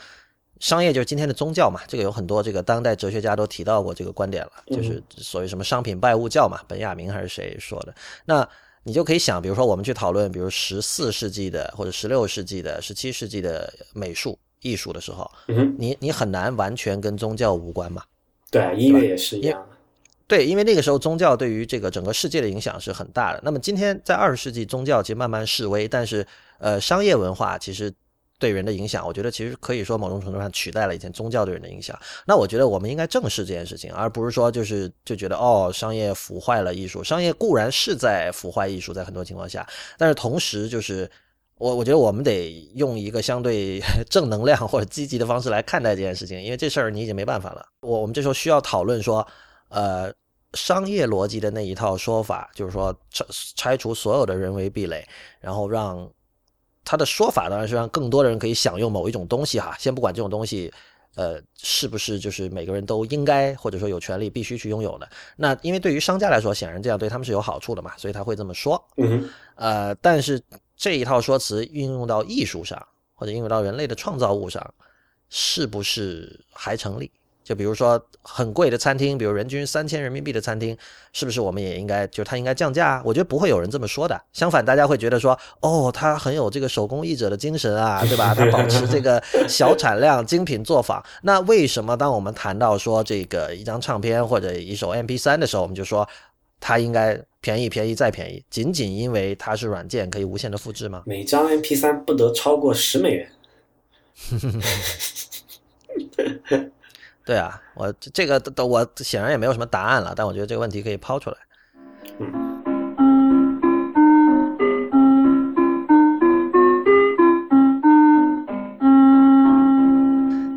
[0.60, 7.94] 商业就是今天的宗教嘛，这个有很多这个当代哲学家都提到过这个观点了，就是所谓什么商品拜物教嘛，本雅明还是谁说的？
[8.24, 8.48] 那
[8.84, 15.30] 你就可以想，比如说我们去讨论，比如十四世纪的或者十六世纪的、十七世纪的美术艺术的时候，
[15.78, 18.04] 你你很难完全跟宗教无关嘛？
[18.50, 19.66] 对啊，音乐也是一样。
[20.28, 23.42] 对，因为那个时候宗教对于这个整个世界的影响是很大的。
[23.44, 26.26] 那么今天在二十世纪，宗教其实慢慢式微，但是
[26.60, 27.94] 呃，商业文化其实。
[28.40, 31.98] 对人的影响，我觉得其实可以说某种程度上取代了以前宗教对人的影响。
[32.28, 37.02] 那我觉得我们应该正视这件事情，而不是说就是就觉得哦，商业腐坏了艺术。
[37.04, 39.66] 商业固然是在腐坏艺术，在很多情况下，
[39.98, 41.10] 但是同时就是
[41.56, 47.66] 我我觉得我们得用一个相对 正能量或者积极的方式来看待这件事情，因为这事儿你已经没办法了。
[47.82, 49.26] 我我们这时候需要讨论说，
[49.70, 50.12] 呃，
[50.54, 53.26] 商业逻辑的那一套说法，就是说拆
[53.56, 55.08] 拆除所有的人为壁垒，
[55.40, 56.12] 然后让。
[56.86, 60.72] 他的说法当然是让更多的人可以享用某一种东西哈，先不管这种东西，
[61.16, 65.08] 呃，是不是就是每个人都应该或者说有权利必须去拥有的？
[65.38, 68.84] 那因为对于商家来说，显然这样对他们是有好处的嘛，所以他会这么说。
[68.98, 70.42] 嗯，呃，但是
[70.76, 74.74] 这一套说辞运用到艺术上或者应用到人类的创造物上，
[75.30, 77.12] 是不是还成立？
[77.44, 80.78] 就比如说很贵的餐厅，比如人均三千人民币的餐厅，
[81.12, 83.02] 是不是我们也应该就它应该降价？
[83.04, 84.20] 我觉得不会有人这么说的。
[84.32, 88.34] 相反，大家会觉得说，哦，它很有这个手工艺者的精神啊， 对吧？
[88.34, 91.04] 它保持这个小产量、精品作坊。
[91.24, 96.08] 那为什么当我们谈到说这个一张唱片或者一首 MP 三的时候，我们就说
[96.62, 98.42] 它应该便宜、便宜再便宜？
[98.50, 101.04] 仅仅因为它是软件可以无限的复制吗？
[101.06, 103.30] 每张 MP 三不得超过十美元。
[107.26, 111.38] 对啊，我这个都我显然也没有什么答案了，但我觉得这个问题可以抛出来。
[112.20, 112.50] 嗯。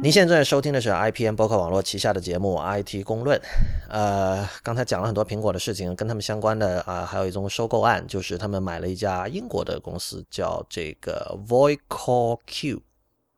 [0.03, 3.41] 您现在收听的是 IPN 博客网络旗下的节目 IT 公论。
[3.89, 12.83] 呃，刚才讲了很多苹果的事情，跟他们相关的啊，还有一宗收购案，就是他们买了一家英国的公司，叫这个 Vocal Q。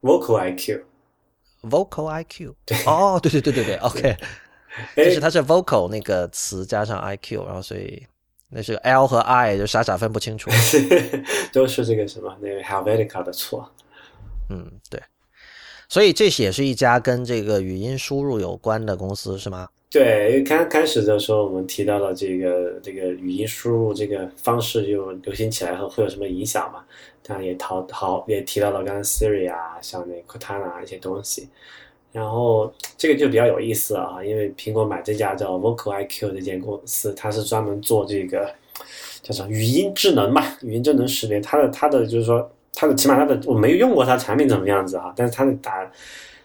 [0.03, 0.88] Vocal IQ。
[1.69, 2.55] Vocal IQ，
[2.87, 4.17] 哦，对对对对对， OK，
[4.97, 8.07] 就是它是 Vocal 那个词加上 IQ，然后所以
[8.49, 10.51] 那是 L 和 I 就傻傻分不清楚，
[11.53, 13.71] 都是这个什么那个 Helvetica 的错，
[14.49, 15.03] 嗯，对，
[15.89, 19.69] 所以这也是一家跟这个语音输入有关的公司是吗？
[19.91, 26.85] 对，因为刚刚开始的时候我们提到了这个这个语音输入这个方式就流行起来后会有什么影响嘛？
[27.23, 31.49] 当然也讨好也提到了刚刚 Siri 啊，像那 Cortana 一些东西，
[32.13, 38.55] 然后这个就比较有意思啊，因为苹果买这家叫 Vocal IQ 这间公司，它是专门做这个
[39.23, 45.91] 叫什么语音智能嘛，语音智能识别，它的它的就是说它的起码它的我没有用过它产品怎么样子啊，但是它的打。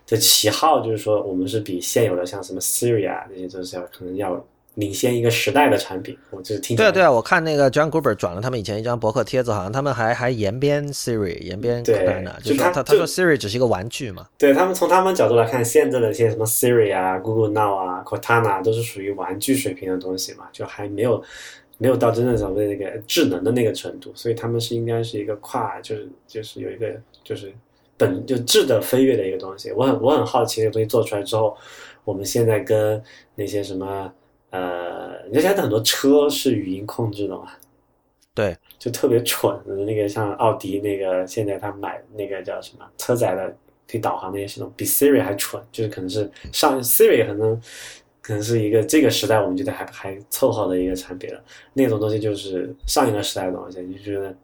[0.07, 4.45] 的旗号就是说，我们是比现有的像什么 Siri 啊这些，就是要可能要
[4.75, 6.17] 领先一个时代的产品。
[6.29, 14.27] 我就是听对对啊，我看那个 John Gruber 转了他们以前一张博客帖子，好像他们还还延边 Siri，延边 Cortana，就说他他说 Siri 只是一个玩具嘛。
[14.37, 21.23] 对他们从他们角度来看，现在的一些什么 Siri 啊、Google Now 啊、Cortana 都是属于玩具水平的东西嘛，就还没有
[21.77, 26.93] 没有到真正所谓那个智能的那个程度，所以他们是应该是一个跨，就是就是有一个
[27.23, 27.53] 就是。
[27.97, 31.55] 本就质的飞跃的一个东西，我很我很好奇，这个东西做出来之后，
[32.03, 33.01] 我们现在跟
[33.35, 34.11] 那些什么
[34.49, 37.51] 呃，你现在很多车是语音控制的嘛？
[38.35, 43.47] 对，就特别蠢的那个，像奥迪那个，现在他买那个叫什么车载的
[43.87, 47.61] 可以导航那些系统，比 Siri 还蠢，就是可能是上 Siri 可能
[48.21, 51.39] 可能是一个这个时代我们觉得还还凑合的一个产品了，
[51.73, 54.35] 那种东西就是上一个时代的东西，你就觉得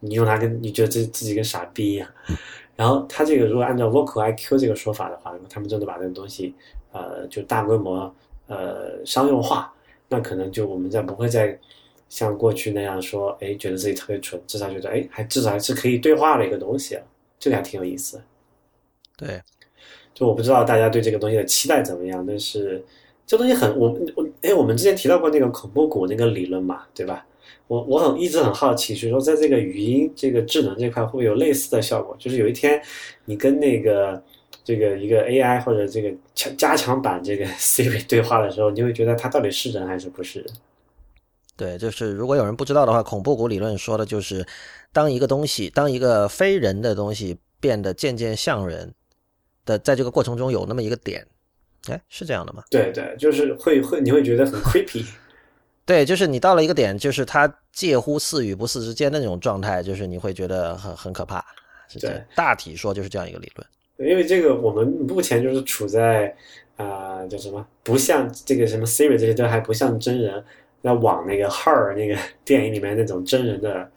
[0.00, 2.06] 你用它跟你觉得自自己跟傻逼一样。
[2.80, 6.54] 然后他这个如果按照 Vocal IQ 这个说法的话，他们真的把这个东西，
[6.92, 8.10] 呃，就大规模
[8.46, 9.70] 呃商用化，
[10.08, 11.58] 那可能就我们再不会再
[12.08, 16.98] 像过去那样说，哎，觉得自己特别蠢，至少觉得哎，还至少还是可以对话的一个东西，
[17.38, 18.18] 这个还挺有意思。
[19.14, 19.42] 对，
[20.14, 22.82] 就我不知道大家对这个东西的期待怎么样，但是
[23.26, 27.26] 这东西很我我哎，我们之前提到过那个恐怖谷那个理论嘛，对吧？
[27.70, 32.16] 我我很一直很好奇，就是说，在这个语音这个智能这块，会不会有类似的效果？
[32.18, 32.82] 就是有一天，
[33.26, 34.20] 你跟那个
[34.64, 40.48] 这个一个 AI 或者这个强加强版这个 Siri 对话的时候，你会觉得它到底是人还是不是人？
[41.56, 44.44] 对，就是如果有人不知道的话，恐怖谷理论说的就是，
[44.92, 48.92] 当一个东西，当一个非人的东西变得渐渐像人
[49.64, 51.24] 的，在这个过程中有那么一个点，
[51.88, 52.64] 哎，是这样的吗？
[52.68, 55.06] 对对，就是会会你会觉得很 creepy。
[55.90, 61.44] 对，就是你到了一个点，就是它介乎似与不似之间的那种状态，就是你会觉得很很可怕。
[62.00, 64.08] 对，大体说就是这样一个理论。
[64.08, 66.32] 因为这个我们目前就是处在
[66.76, 70.44] 啊叫什么，不像这个什么 Siri 这些都还不像真人，
[70.82, 72.16] 要往那个 Her 那个
[72.46, 73.90] 电影里面那种真人的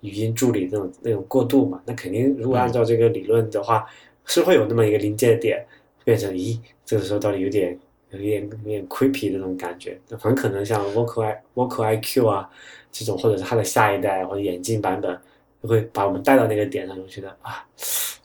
[0.00, 1.80] 语音助理那种那种过渡嘛。
[1.86, 3.86] 那肯定如果按照这个理论的话，
[4.24, 5.64] 是会有那么一个临界点，
[6.02, 7.78] 变成咦，这个时候到底有点。
[8.16, 12.48] 有点有点 creepy 的那种感觉，很可能像 Vocal I Vocal IQ 啊
[12.90, 15.18] 这种，或者是它的下一代或者眼镜版本，
[15.62, 17.64] 就会把我们带到那个点上，就觉得啊，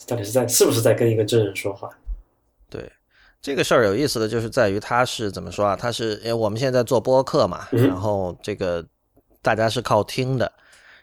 [0.07, 1.89] 到底是在是不是在跟一个真人说话？
[2.69, 2.91] 对，
[3.41, 5.75] 这个事儿有意思的就是在于它是怎么说啊？
[5.75, 8.85] 它是因为我们现在做播客嘛，然后这个
[9.41, 10.51] 大家是靠听的，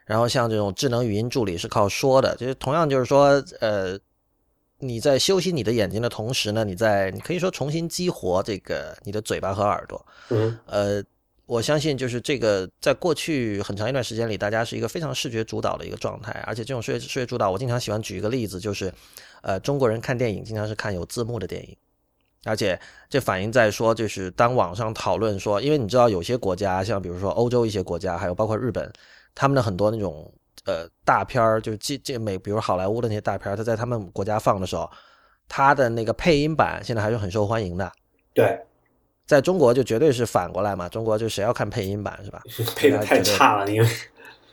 [0.05, 3.99] 然后像这种智能语音助理是靠说的，就是同样就是说呃。
[4.81, 10.07] 你在休息你的眼睛的同时呢，你在你可以说重新激活这个你的嘴巴和耳朵。
[10.31, 11.03] 嗯，呃，
[11.47, 18.93] 我相信就是这个，在过去很长一段时间里，大家是一个非常视觉主导的一个状态，而且这种视觉视觉主导，我经常喜欢举一个例子，就是
[19.43, 21.77] 呃，中国人看电影经常是看有字幕的电影，
[22.45, 28.93] 而且这反映在说，就是当网上讨论说，因为你知道有些国家，像比如说欧洲一些国家，还有包括日本，
[29.35, 30.33] 他们的很多那种。
[30.69, 34.89] 呃，大片儿就是这这美，比如好莱坞的那些大片儿，他在他们国家放的时候，
[35.49, 37.91] 他的那个配音版现在还是很受欢迎的。
[38.35, 38.61] 对，
[39.27, 42.43] 在中国就绝对是反过来嘛，中国就谁要看配音版是吧？
[42.77, 43.89] 配的太差了，因为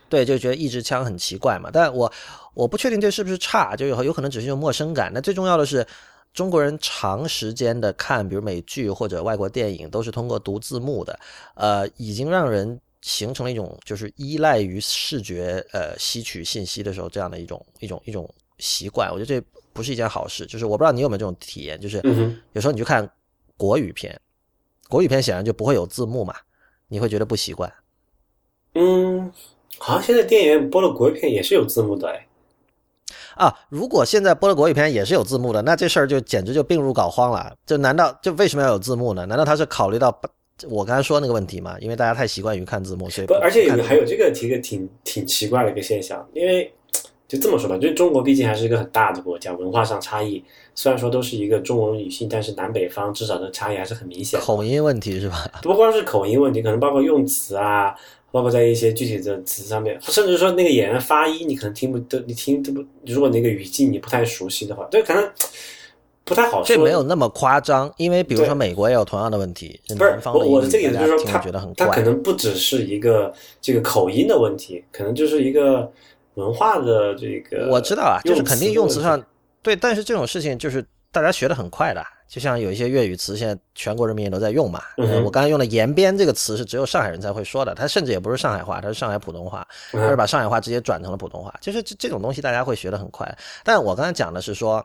[0.08, 1.70] 对，就觉得一支枪很奇怪嘛。
[1.74, 2.10] 但我
[2.54, 5.12] 我不确定这是不是差，就有有可能只是一种陌生感。
[5.14, 5.86] 那最重要的是，
[6.34, 11.20] 中国人长时间的看，比如美剧或者外国电影，都是通过读字幕的，
[11.56, 18.28] 呃，已经让人形成了一种就是依赖于视觉呃吸取信息的时候这样的一种一种一种
[18.58, 19.12] 习惯。
[19.12, 19.40] 我觉得这
[19.72, 20.44] 不是一件好事。
[20.48, 22.02] 就是我不知道你有没有这种体验，就是
[22.54, 23.08] 有时候你去看
[23.56, 24.20] 国语片，
[24.90, 26.34] 国语片显然就不会有字幕嘛，
[26.88, 27.72] 你会觉得不习惯。
[28.74, 29.32] 嗯。
[29.78, 32.26] 好像现在电影院播的国语片也是有字幕的哎。
[33.36, 37.54] 啊，如果现在播的国语片也是有字幕的，那这事儿就简直就病入膏肓了。
[37.66, 39.26] 就难道就为什么要有字幕呢？
[39.26, 40.10] 难道他是考虑到
[40.70, 41.78] 我刚才说那个问题嘛？
[41.80, 46.72] 因为大家太习惯于看字幕，所以不，而且有还有这个一个挺挺奇怪的一个现象，因为
[47.28, 50.44] 就这么说吧，就是中国毕竟还是一个很大的国家，文化上差异
[50.74, 54.40] 虽然说都是一个中文语系，但是南北方至少的差异还是很明显。
[54.40, 55.50] 口音问题是吧？
[55.62, 57.96] 不光是口音问题，可能包括用词啊。
[58.32, 62.84] 包括在一些具体的词上面，甚至说那个演员发音，你可能听不都，你听都不。
[63.06, 65.24] 如果那个语境你不太熟悉的话，就可能
[66.26, 66.66] 不太好说。
[66.66, 69.80] 这没有那么夸张，因为比如说美国也有同样的问题。
[69.90, 71.40] 不是我我这个意思就是说，他
[71.78, 75.90] 他可能不只是一个这个口音的问题，可能就是一个
[76.34, 77.70] 文化的这个。
[77.70, 79.24] 我知道啊，就是肯定用词上
[79.62, 82.04] 对，但是这种事情就是大家学的很快的。
[82.28, 84.82] 就像有一些粤语词，现在全国人民也都在用嘛。
[85.24, 91.54] 我刚才用的“延边”这个词是只有上海人才会说的，它甚至也不是上海话，它是上海普通话，它是把上海话直接转成了普通话。
[91.62, 93.32] 就是这这种东西，大家会学得很快。
[93.64, 94.84] 但我刚才讲的是说，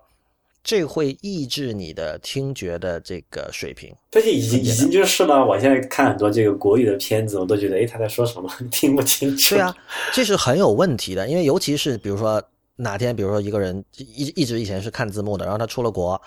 [0.62, 3.94] 这会抑制你的听觉的这个水平。
[4.10, 5.44] 这已经已经就是了。
[5.44, 8.50] 我现在看很多这个国语的片子，我都觉得，哎，他在说什么？
[8.70, 9.54] 听不清楚。
[9.54, 9.74] 对啊，
[10.12, 12.42] 这是很有问题的，因为尤其是比如说。
[12.82, 16.18] 哪天，比如说一个人一一直以前是看字幕的，然后他出了国，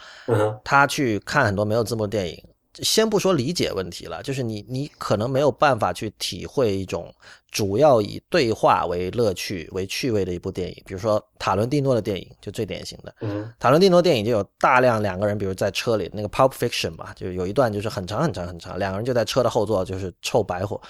[0.63, 2.43] 他去看很多没有字幕的电影。
[2.81, 7.13] 先不说理解问题了，就是你你可能没有办法去体会一种
[7.51, 10.83] 主要以对话为乐趣为趣味的一部电影。
[10.85, 20.81] 比如说塔伦蒂诺的电影就最典型的，嗯塔伦蒂诺电影就有大量两个人，比如在车里那个《Pulp Fiction》嘛，就有一段就是很长很长很长，两个人就在车的后座就是臭白活。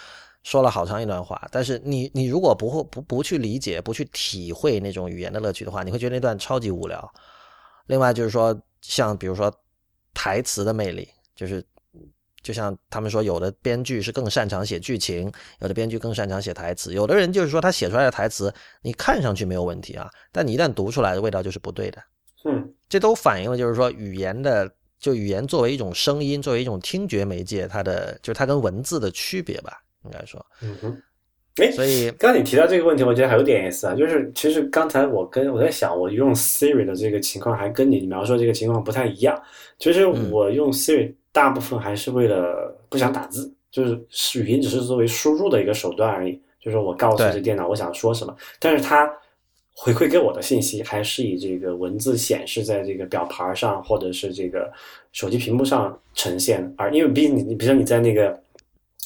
[0.44, 7.14] 说了好长一段话，但是你你如果不会不不去理解、不去体会那种语言的乐趣的话，你会觉得那段超级无聊。
[7.86, 9.50] 另外就是说，像比如说
[10.14, 11.64] 台词的魅力，就是
[12.44, 15.32] 就像他们说，有的编剧是更擅长写剧情，
[15.62, 16.94] 有的编剧更擅长写台词。
[16.94, 22.04] 有的人就是说他写出来的台词，你看上去没有问题啊，但你一旦读出来的味道就是不对的。
[22.46, 24.70] 嗯，这都反映了就是说语言的，
[25.00, 29.82] 就语言作为一种声音，作为一种听觉媒介，它的就是它跟文字的区别吧。
[30.04, 31.02] 应该说，嗯哼，
[31.56, 33.96] 哎，所以刚刚你提到这个问题，我觉得还有点意思啊。
[33.96, 39.42] 就是其实刚才我跟我在想，我用 Siri 的这个情况，还跟你描述这个情况不太一样。
[39.80, 46.40] 其实我用 Siri 大部分还是为了不想打字，就是语音只是作为输入的一个手段而已。
[46.62, 49.12] 就是我告诉这电脑我想说什么，但是它
[49.74, 54.72] 回馈给我的信息还是以这个文字显示在这个表盘上或者是这个
[55.12, 56.74] 手机屏幕上呈现。
[56.78, 58.40] 而因为毕竟你，你比如说你在那个。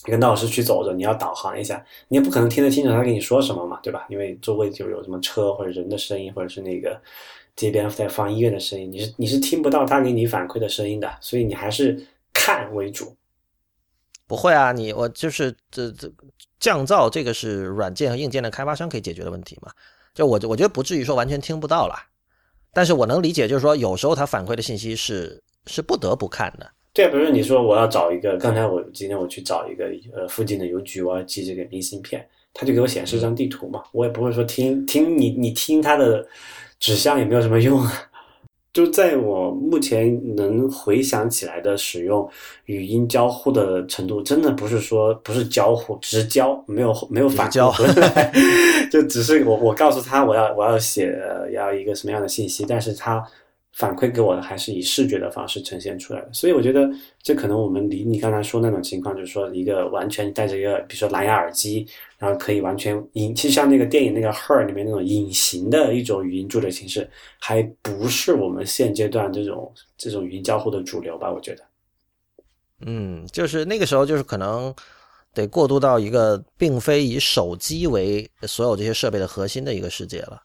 [0.06, 4.06] 你跟闹市区走着，你要导航一下，你也不可能听得清楚他跟你说什么嘛，对吧？
[4.10, 6.98] 因为周围就有什么车或者人的声音，或者是那个
[7.58, 12.00] 街边在放音乐的声音，你是你是听不到他给你反馈的声音的，所以你还是
[12.48, 13.14] 看为主。
[14.26, 16.10] 不会啊，你我就是这这
[16.62, 19.70] 降噪，这个是软件和硬件的开发商可以解决的问题嘛？
[20.14, 21.96] 就我我觉得不至于说完全听不到了，
[22.72, 26.72] 但是我能理解，就是说有时候他反馈的信息是是不得不看的。
[26.94, 29.86] 对，比如你说我要找一个，刚才我今天我去找一个
[30.16, 36.26] 呃附近的邮局，我要寄这个明信片，他就给我显示一张地图嘛，我也不会说听听你你听他的
[36.80, 37.92] 指向也没有什么用啊。
[38.78, 42.30] 就在我目前能回想起来的使用
[42.66, 47.74] 语音交互的程度，真的不是说不是交互，直交，没有没有反交，
[48.92, 51.12] 就只是我我告诉他我要我要写
[51.52, 53.28] 要一个什么样的信息，但是他。
[53.78, 56.90] 反馈给我的还是以视觉的方式呈现出来的，所以我觉得
[57.22, 61.86] 这可能我们离你刚才说那种情况，就是说一个完全戴着一个，比如说蓝牙耳机，
[62.18, 67.08] 然后可以完全隐，其实像那个电影那个《Her》里面那种隐形的一种语音助理形式，
[67.40, 71.32] 还不是我们现阶段这种这种语音交互的主流吧？
[71.32, 71.64] 我觉得，
[72.88, 74.74] 嗯，就是那个时候，就是可能
[75.36, 80.42] 得过渡到一个并非以手机为所有这些设备的核心的一个世界了。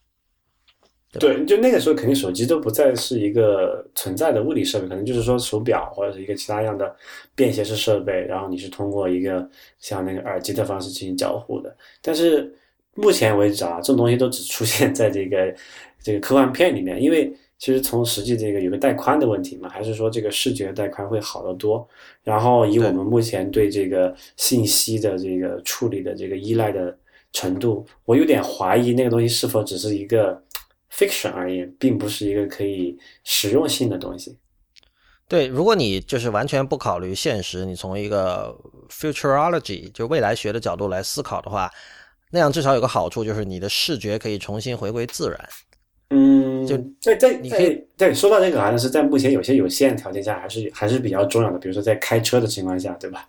[1.18, 6.94] 对，就那个时候肯定手机都不再是一个存在的物理设备，可能就是说手表或者是一个其他样的
[7.34, 9.46] 便携式设备，然后你是通过一个
[9.78, 11.76] 像那个耳机的方式进行交互的。
[12.00, 12.50] 但是
[12.94, 15.54] 目前为止啊，这种东西都只出现在这个
[16.02, 21.86] 这个科幻片里面，因为其实从实际这个有个带宽的问题嘛，还是说这个视觉带宽会好得多？
[22.24, 26.96] 然后以我们目前对这个信息的这个处理的这个依赖的
[27.32, 30.42] 程度，我有点怀疑那个东西是否只是一个
[30.92, 34.36] fiction 而言，并不是一个可以实用性的东西。
[35.28, 38.54] 对，如果你就是完全不考虑现实，你从一个
[38.90, 41.70] futurology 就未来学的角度来思考的话，
[42.30, 45.48] 那样至少有个好处，就是你的视觉可以重新回归自然。
[46.10, 51.58] 嗯，就在在你可以对说到这个，好像是在目前有些有限条件下，还是还是比较重要的。
[51.58, 53.26] 比如说在开车的情况下，对吧？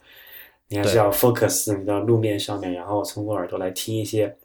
[0.67, 4.35] 你还是要 focus 你到路面上面，然后通过耳朵来听一些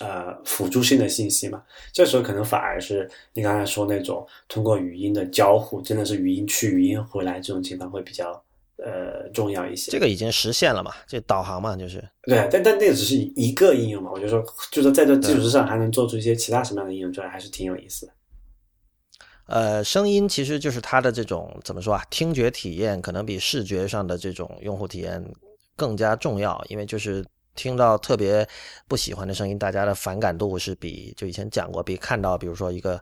[0.00, 1.62] 呃辅助性的信息嘛。
[1.92, 8.32] 这时候可能反而是你刚才说那种通过语音的交互，真的是语音去语音回来这种情况会比较
[8.78, 9.92] 呃重要一些。
[9.92, 10.92] 这个已经实现了嘛？
[11.06, 14.10] 这导航嘛，就是对，但但那个只是一个应用嘛。
[14.12, 18.12] 我就说，就是在这基础之上，还能做出一些其他什么样的应用出来，还是挺有意思的。
[19.46, 22.04] 呃，声音其实就是它的这种怎么说啊？
[22.08, 25.20] 听觉体验可能比视觉上的这种用户体验
[25.74, 27.24] 更加重要，因为就是
[27.54, 28.46] 听到特别
[28.88, 33.00] 不喜欢的声音，大家的反感度是比就以前讲过，比看到比如说一个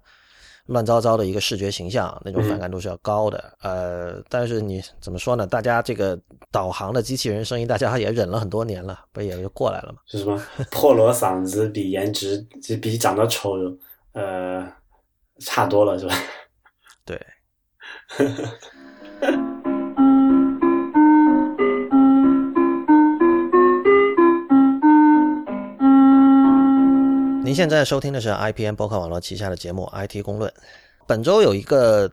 [0.66, 3.56] 乱糟糟的一个视觉形象那种反感度是要高的。
[3.62, 5.46] 呃，但是你怎么说呢？
[5.46, 6.18] 大家这个
[6.50, 9.98] 导航的机器人声音，大家也忍了很多年了，不也就过来了吗？
[10.06, 13.56] 是什么破锣嗓子比颜值就比长得丑
[14.12, 14.70] 呃
[15.38, 16.14] 差多了是吧？
[17.04, 17.20] 对。
[27.48, 30.50] 您现在收听的是 IPN 博客网络旗下的节目《IT 公论》。
[31.06, 32.06] 本周有一个，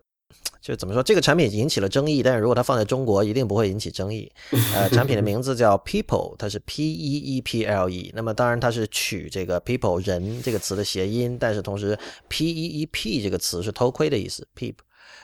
[0.62, 4.32] 就怎么说，这个产品引起了争议，但是如果它放在中国，一定不会引起争议。
[4.74, 8.14] 呃， 产品的名字叫 People，它是 P E E P L E。
[8.16, 14.76] 那么当然它是取这个 People 人这个词的谐音，但是同时 P E E P 这个词是偷窥的意思，Peep。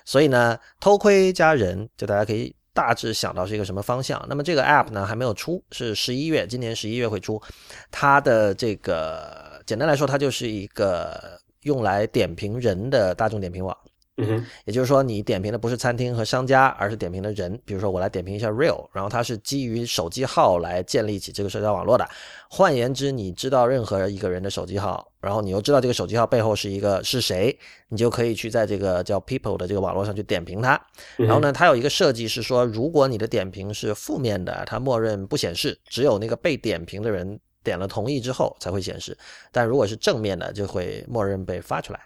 [0.03, 4.22] 所以呢，偷窥加人，就大家可以大致想到是一个什么方向。
[4.28, 7.41] 那么这个 App 呢还没有出，是十一月，今年十一月会出。
[7.89, 13.76] 它的这个简单来说，它就是一个用来点评人的大众点评网。
[14.18, 17.59] 嗯哼，也就是说，你点评的不是餐厅和商家，而是点评的人。
[17.64, 22.07] 比如说，我来点评一下 Real，然后它是基于手机号来建立起这个社交网络的。
[22.49, 27.57] 换言之，你知道任何一个人的手机号，然后你又知道这个手机号背后是一个是谁，
[27.88, 30.80] 你就可以去在这个叫 People 的这个网络上去点评它。
[31.16, 39.18] 然后呢，它有一个设计是说，如果你的点评是负面的，它默认不显示，只有那个被点评的人点了同意之后才会显示。
[39.51, 41.99] 但如果是正面的，就会默认被发出来。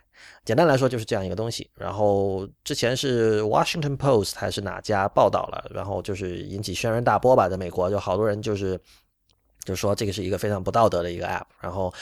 [0.43, 1.69] 简单来说就是这样一个东西。
[1.75, 8.79] 然后之前是 Washington Post 还是哪家报道了，然后就是引起轩然大波吧，在美国就好多人就是
[9.63, 11.45] 就说这个是一个非常不道德的一个 app。
[11.59, 11.93] 然后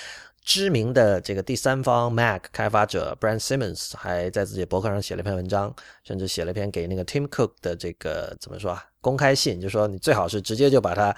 [0.44, 5.74] 知名的这个第三方 Mac 开发者 Brand Simmons 还在自己博客上写了一篇文章，
[6.04, 11.16] 甚至写了一篇给那个 Tim Cook 的这个怎么说啊公开信，就说你最好是直接就把它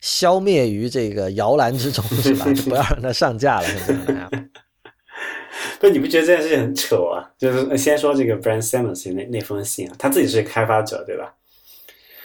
[0.00, 2.52] 消灭于这个摇篮之中， 是吧？
[2.52, 4.48] 就不要让它上架了，这样的 app。
[5.80, 7.24] 不，你不觉得这件事情很扯啊？
[7.38, 11.34] 就是先说这个 Brand Simmons 那那封信啊，他自己是开发者，对吧？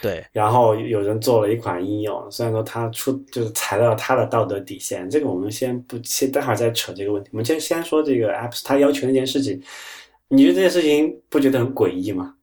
[0.02, 0.26] 对。
[0.32, 7.30] 然后有人做了一款应用，虽然说他出就是踩到了他的道德底线，这个我们先不先待会儿再扯这个问题。
[7.32, 9.62] 我们先先说这个 Apps 他要求那件事情，
[10.30, 12.35] 你觉得这件事情不觉得很诡异吗？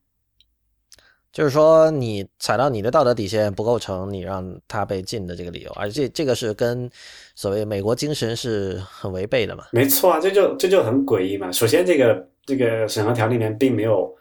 [1.33, 6.91] 就是说，你踩到你的道德底线不构成你让他被禁的这个理由，而且这个是跟
[7.35, 9.65] 所谓美国精神是很违背的嘛？
[9.73, 11.51] 没错啊，这就这就很诡异嘛。
[11.51, 14.15] 首先，这个这个审核条里面并没有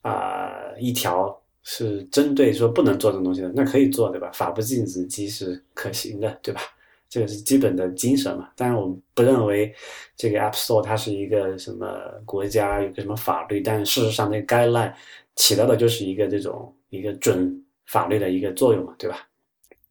[0.00, 4.30] 啊一条是针对说不能做这种东西的，那可以做对吧？
[4.32, 6.62] 法不禁止即是可行的，对吧？
[7.08, 8.48] 这个是基本的精神嘛。
[8.56, 9.74] 当然，我们不认为
[10.16, 11.86] 这个 App Store 它是一个什么
[12.24, 14.92] 国家有个什么法律，但事实上那个 guideline。
[15.38, 19.18] 起到的就是一个这种一个准法律的一个作用嘛，对吧？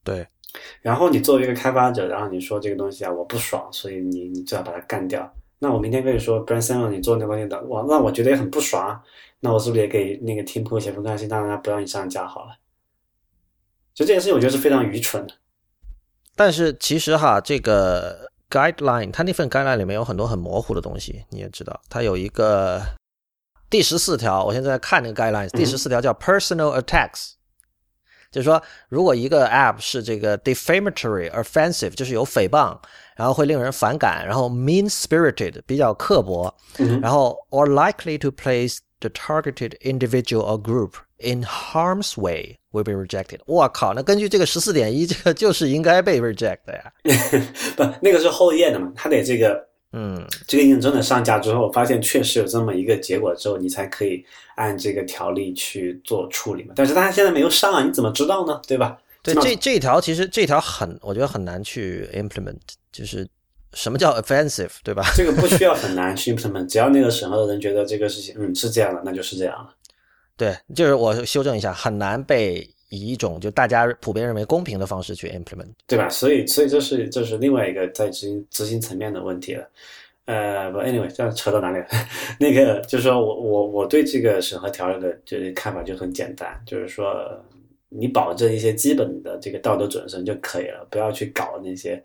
[0.04, 0.26] 对。
[0.82, 5.32] 然后你作为一个开发者，然后你说这个东西啊我不爽，所以你你就要把它干掉。
[5.60, 9.00] 那我明天跟你说，Brand Simon 你做那东西的，我那我觉得也很不爽，
[9.40, 12.58] 那我是不是也给那个 Tim 写封关信，让他不让你上架好了？
[13.94, 15.34] 就这件事情，我觉得是非常愚蠢的。
[16.36, 22.82] 但是其实哈，这个 guideline 它那份 guideline 里面有很多很模糊的东西，你也知道，它有一个。
[23.68, 27.32] 第十四条，我现在看那个 guidelines，第十四条叫 personal attacks，
[28.32, 32.78] 就是说，如果一个 app 是这个 defamatory offensive，就是有诽谤，
[33.18, 36.54] 然后会令人反感，然后 mean spirited 比较刻薄，
[37.02, 43.40] 然后 or likely to place the targeted individual or group in harm's way will be rejected。
[43.46, 46.94] 我靠，那根据这个十四点一，这个就是应该被 reject 的呀。
[47.78, 49.66] 不，那个是后验的嘛，他得这个。
[49.98, 54.22] 嗯，这个应用真的上架之后，发现确实有这么一个结果之后，你才可以
[54.58, 56.74] 按这个条例去做处理嘛。
[56.76, 58.60] 但是大家现在没有上啊，你怎么知道呢？
[58.68, 58.98] 对吧？
[59.24, 62.58] 对，这这条其实这条很，我觉得很难去 implement，
[62.92, 63.26] 就是
[63.72, 65.02] 什么叫 offensive，对吧？
[65.16, 69.70] 这个不需要很难 去 implement，只要那个审核的人觉得这个事情，嗯，是这样的，那就是这样了。
[70.38, 76.10] 对，就是我修正一下，很难被以一种就大家普遍认为公平的方式去 implement，对吧？
[76.10, 79.68] 所以，所以这是这是另外一个在执行执行层面的问题了。
[80.26, 81.86] 呃，不，anyway，这样扯到哪里了？
[82.40, 87.14] 那个就是说我我我对这个审核条例的就是看法就很简单，就是说
[87.90, 92.04] 你保证一些基本的这个道德准绳就可以了，不要去搞那些。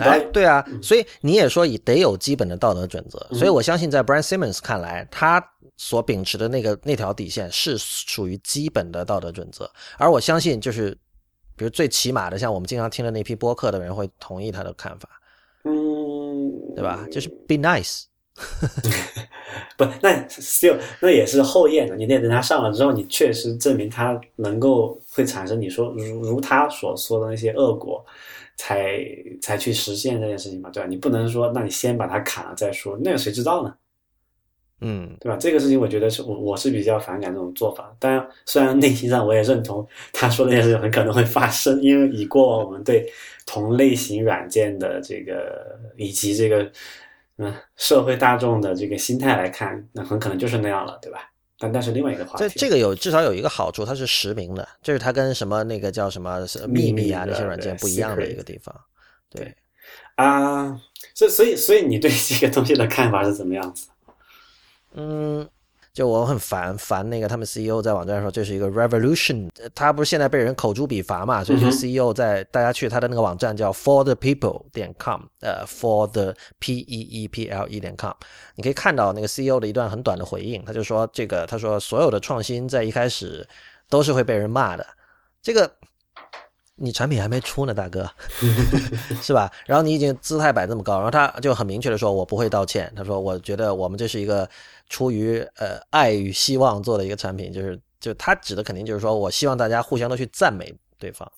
[0.00, 5.40] 哎，对啊，所以你也说也得有基本的道德准则，所以我相信在 Brian Simmons 看来，他
[5.78, 10.90] 所秉持的那个那条底线是属于基本的道德准则，而我相信就是，
[11.56, 15.08] 比如最起码的，像我们经常听的那批播客的人会同意他的看法，
[15.64, 17.06] 嗯，对吧？
[17.10, 18.04] 就是 be nice，
[19.78, 28.04] 不，那 still 那也是后验的，你得等他上了之后，你确实证明他能够会产生你说如如他所说的那些恶果。
[28.60, 28.98] 才
[29.40, 30.88] 才去实现这件事情嘛，对吧？
[30.88, 33.72] 你不能说，那你先把它砍了再说，那个谁知道呢？
[34.80, 35.36] 嗯，对吧？
[35.38, 37.94] 这个事情我觉得是我我是比较反感这种做法。
[37.98, 43.10] 当然，虽然内心上我也认同他说那件事情很可能会发生，因为以过往我们对
[43.44, 46.70] 同类型软件的这个以及这个
[47.38, 51.28] 嗯社会大众的这个心态来看，那很可能就是那样了，对吧？
[51.60, 58.72] 但但是另外一个话题，这这个有至少有一个好处，它是实名的，就是它跟什么那个叫什么秘密啊那些软件不一样的一个地方。
[59.28, 59.52] 对
[60.14, 60.80] 啊，
[61.14, 63.88] 所所以所以你对这个东西的看法是怎么样子？
[64.94, 65.48] 嗯。
[65.94, 77.26] 就我很烦烦那个他们 CEO 在网站上说这是一个 revolution，他不是现在被人口诛笔伐嘛，所以就 CEO 在大家去他的那个网站叫 for the people 点 com，呃 for the p e e
[77.26, 78.12] p l e 点 com，
[78.54, 83.44] 你可以看到那个 CEO 的一段很短的回应，他就说这个他说所有的创新在一开始
[83.90, 84.86] 都是会被人骂的，
[85.42, 85.68] 这个
[86.76, 88.08] 你产品还没出呢，大哥，
[89.20, 89.50] 是吧？
[89.66, 94.48] 然后你已经姿态摆这么高，然后他就很明确的说我不会道歉，他说我觉得我们这是一个。
[94.88, 101.30] 出于呃爱与希望做的一个产品，就是就他指的肯定就是说我希望大家互相都去赞美对方，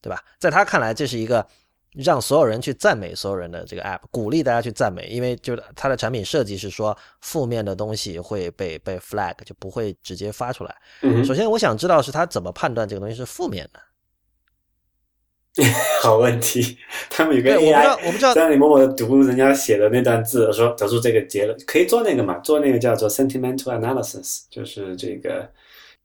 [0.00, 0.22] 对吧？
[0.38, 1.46] 在他看来，这是一个
[1.92, 10.76] 让所有人去赞美所有人的这个 app，鼓励大家去赞美，因为就是他的产品设计是说负面的东西会被被 flag 就不会直接发出来。
[11.24, 13.80] 首先，我想知道是他怎么判断这个东西是负面的。
[16.02, 16.76] 好问题，
[17.08, 22.38] 他们有个 AI，我不知道在你默默的读人家写的那段字，说得出这个结论，可以做那个嘛？
[22.38, 25.48] 做那个叫做 sentimental analysis，就是这个。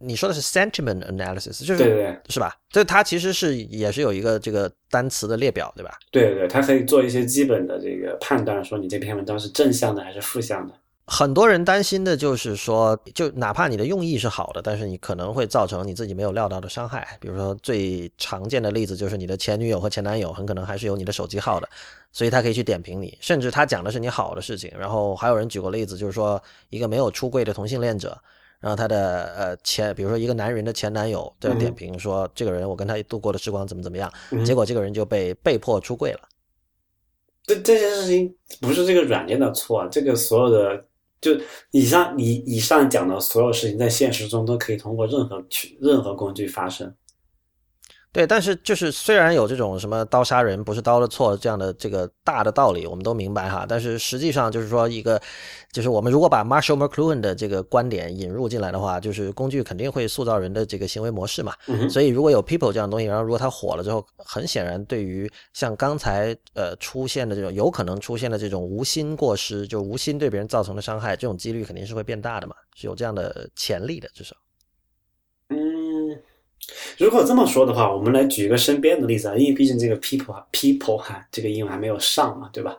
[0.01, 2.55] 你说的是 sentiment analysis，就是对对对，是吧？
[2.69, 5.97] 这它其实是也是有一个这个单词的列表，对吧？
[6.09, 10.73] 对对对，它可以做一些基本的这个判断，说你这篇文章是正向的还是负向的。
[11.11, 17.17] 很多人担心的就是说，就哪怕你的用意是好的，但是你可能会造成你自己没有料到的伤害。
[17.19, 21.67] 比如说最常见的例子就是你的前女友和前男友很可能还是有你的手机号的，
[22.11, 24.71] 所以他可以去点评你，甚至他讲的是你好的事情。
[24.77, 26.39] 然后还有人举过例子，就是说
[26.69, 28.15] 一个没有出柜的同性恋者，
[28.59, 34.13] 然后他的呃前，比如说一个男人的前男友在点评说这个人我跟他度过的时光怎么怎么样，
[34.45, 36.19] 结果这个人就被被迫出柜了。
[37.47, 38.31] 这这些事情
[38.61, 40.85] 不是这个软件的错，这个所有的。
[41.21, 41.31] 就
[41.71, 46.93] 以上以以上讲的所有事情，在现实中都可以通过任何去任何工具发生。
[48.11, 53.67] 对，但是就是虽然有这种什么刀杀人不是刀的错这样的这个大的道理，我们都明白哈。
[53.69, 55.21] 但是实际上就是说一个，
[55.71, 61.53] 就是我们如果把 Marshall McLuhan 的这个观点引入进来的话，就是工具肯定会塑造人的这个行为模式嘛。
[61.87, 74.35] 所以如果有 People 这样的东西，然后如果它火了之后，很显然对于像刚才呃出现的这种有可能出现的这种无心过失，就无心对别人造成的伤害，这种几率肯定是会变大的嘛，是有这样的潜力的，至少。
[76.97, 82.77] 如果这么说的话，我们来举一个身边的例子啊，因为毕竟这个 people people 哈，这个英文还没有上嘛，对吧？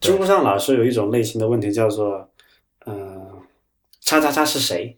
[0.00, 2.28] 知乎上老是有一种类型的问题叫做，
[2.86, 3.30] 嗯，
[4.00, 4.96] 叉叉叉是谁？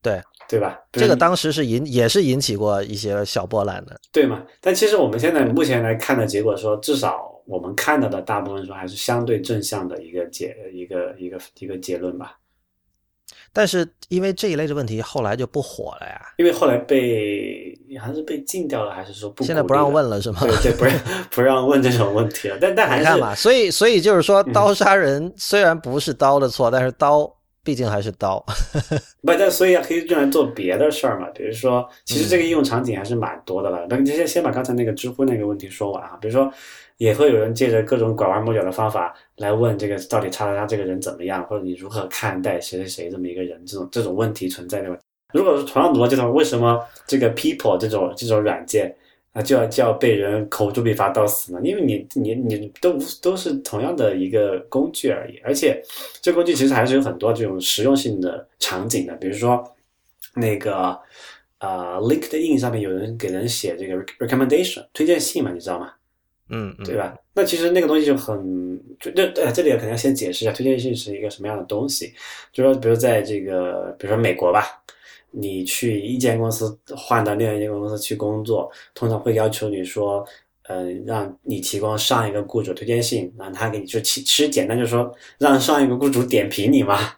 [0.00, 0.78] 对对吧？
[0.92, 4.42] 这个当时是引也是引起过一些小波澜的，对嘛？
[4.60, 12.38] 但其实我们现在目前来看的结果说，至少我们看到的大部分说还是相对正向的一个结一个一个一个结论吧。
[13.58, 16.20] 但是因为这一类的问题，后来就不火了呀。
[16.36, 19.42] 因为后来被好像是被禁掉了，还是说不？
[19.42, 20.38] 现在不让问了是吗？
[20.42, 20.94] 对对，不让
[21.28, 22.56] 不让问这种问题了。
[22.60, 27.28] 但但还是看嘛，所以所以就是说，刀杀人虽然不是刀的错，但是刀
[27.68, 28.42] 毕竟还是刀。
[29.20, 33.86] 不，但所以可以用来做别的事儿嘛，比如说，其实这个应用场景还是蛮多的了。
[33.90, 36.50] 那先先把刚才那个知乎那个问题说完啊，比如说，
[36.96, 44.96] 也会有人借着各种拐弯抹角的方法来问这个到底叉叉叉这个人怎么样，或者你如何看待谁谁谁这么一个人，这种这种问题存在对吧？
[45.34, 48.96] 如果是同样逻辑的话，为什么这个 People 这种这种软件？
[49.38, 51.60] 啊，就要就要被人口诛笔伐到死嘛？
[51.62, 55.80] 因为你你你都都是同样的一个工具而已，而且
[56.20, 59.62] 这工具其实还是有很多这种实用性的场景的，比如说
[60.34, 60.98] 那个
[61.60, 65.92] 呃，LinkedIn 上面有人给人写这个 recommendation 推荐信嘛，你知道吗？
[66.50, 67.16] 嗯，对吧？
[67.32, 72.12] 那其实那个东西就很就这呃，这里肯定要先解释一下推荐信是一个什么样的东西，
[72.52, 74.82] 就说比如在这个比如说美国吧。
[75.30, 80.24] 你去一间公司换到另外一间公司去工作，通常会要求你说，
[80.68, 87.17] 嗯，让你提供上一个雇主推荐信，让他给你就其其实简单就是说，让上一个雇主点评你嘛。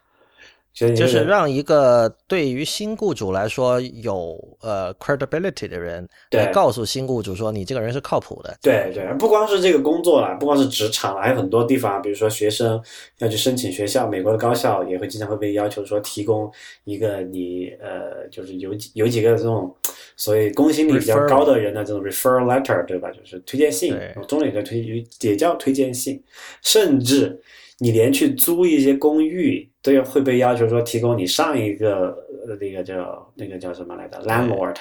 [0.95, 8.57] 就是让一个对于新雇主来说有呃 credibility 的人来告诉新雇主说你这个人是靠谱的。
[8.63, 12.81] 对对，不光是这个工作了，不光是职场了，还有很多地方，比如说学生
[13.19, 16.51] 要去申请学校，美国的高校也会经常会被要求说提供
[16.85, 19.75] 一个你呃，就是有几有几个这种
[20.17, 23.11] 所谓公信力比较高的人的这种 referral letter，对吧？
[23.11, 23.95] 就是推荐信，
[24.29, 26.23] 中文也叫推也叫推荐信，
[26.63, 27.41] 甚至。
[27.83, 32.15] 你连去租一些公寓都要会被要求说提供你上一个
[32.61, 34.77] 那个叫那个叫什么来着？landlord，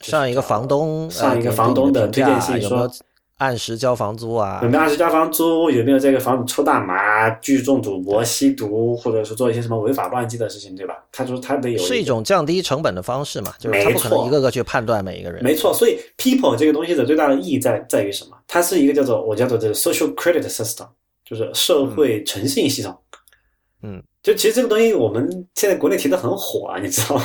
[0.00, 2.90] 上一个房东上一个房东的推荐信，说
[3.38, 4.60] 按时交房租啊？
[4.62, 5.70] 有没有按时交房租？
[5.70, 11.02] 有没有这个房子抽大麻、聚众赌博、吸毒，或者是做一些什么违法乱纪的事情，对吧？
[11.10, 13.54] 他说他得有是一种降低成本的方式嘛？
[13.58, 15.42] 就是他不可能一个个去判断每一个人。
[15.42, 18.36] 没错，所以 people 这个东西的最大的意义在在于什么？
[18.46, 20.86] 它是一个叫做我叫做这个 social credit system。
[21.22, 22.98] 就是社会诚信系统，
[23.84, 27.24] 嗯，就其实这个东西我们现在国内提的很火啊，你知道吗？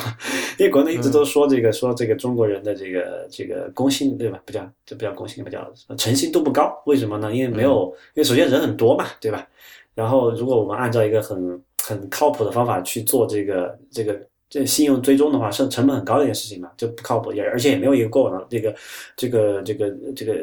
[0.57, 4.39] 因为国内一直都说这个说这个中国人的这个这个公信对吧？
[4.45, 6.71] 不叫这不叫公信，不叫诚信度不高。
[6.85, 7.33] 为什么呢？
[7.35, 9.45] 因为没有，因为首先人很多嘛，对吧？
[9.93, 14.17] 然后如果我们按照一个很很靠谱的方法去做这个这个
[14.49, 18.73] 这信用追踪的话，是成本很高的一件事情嘛，就不靠谱，也而且也没有一个过往的这个
[19.17, 20.33] 这个这个这个。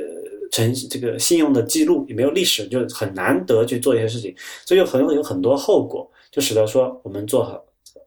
[0.52, 4.34] 成这个信用的记录也没有历史，就很难得去做一些事情，
[4.66, 7.64] 所以有很有很多后果，就使得说我们做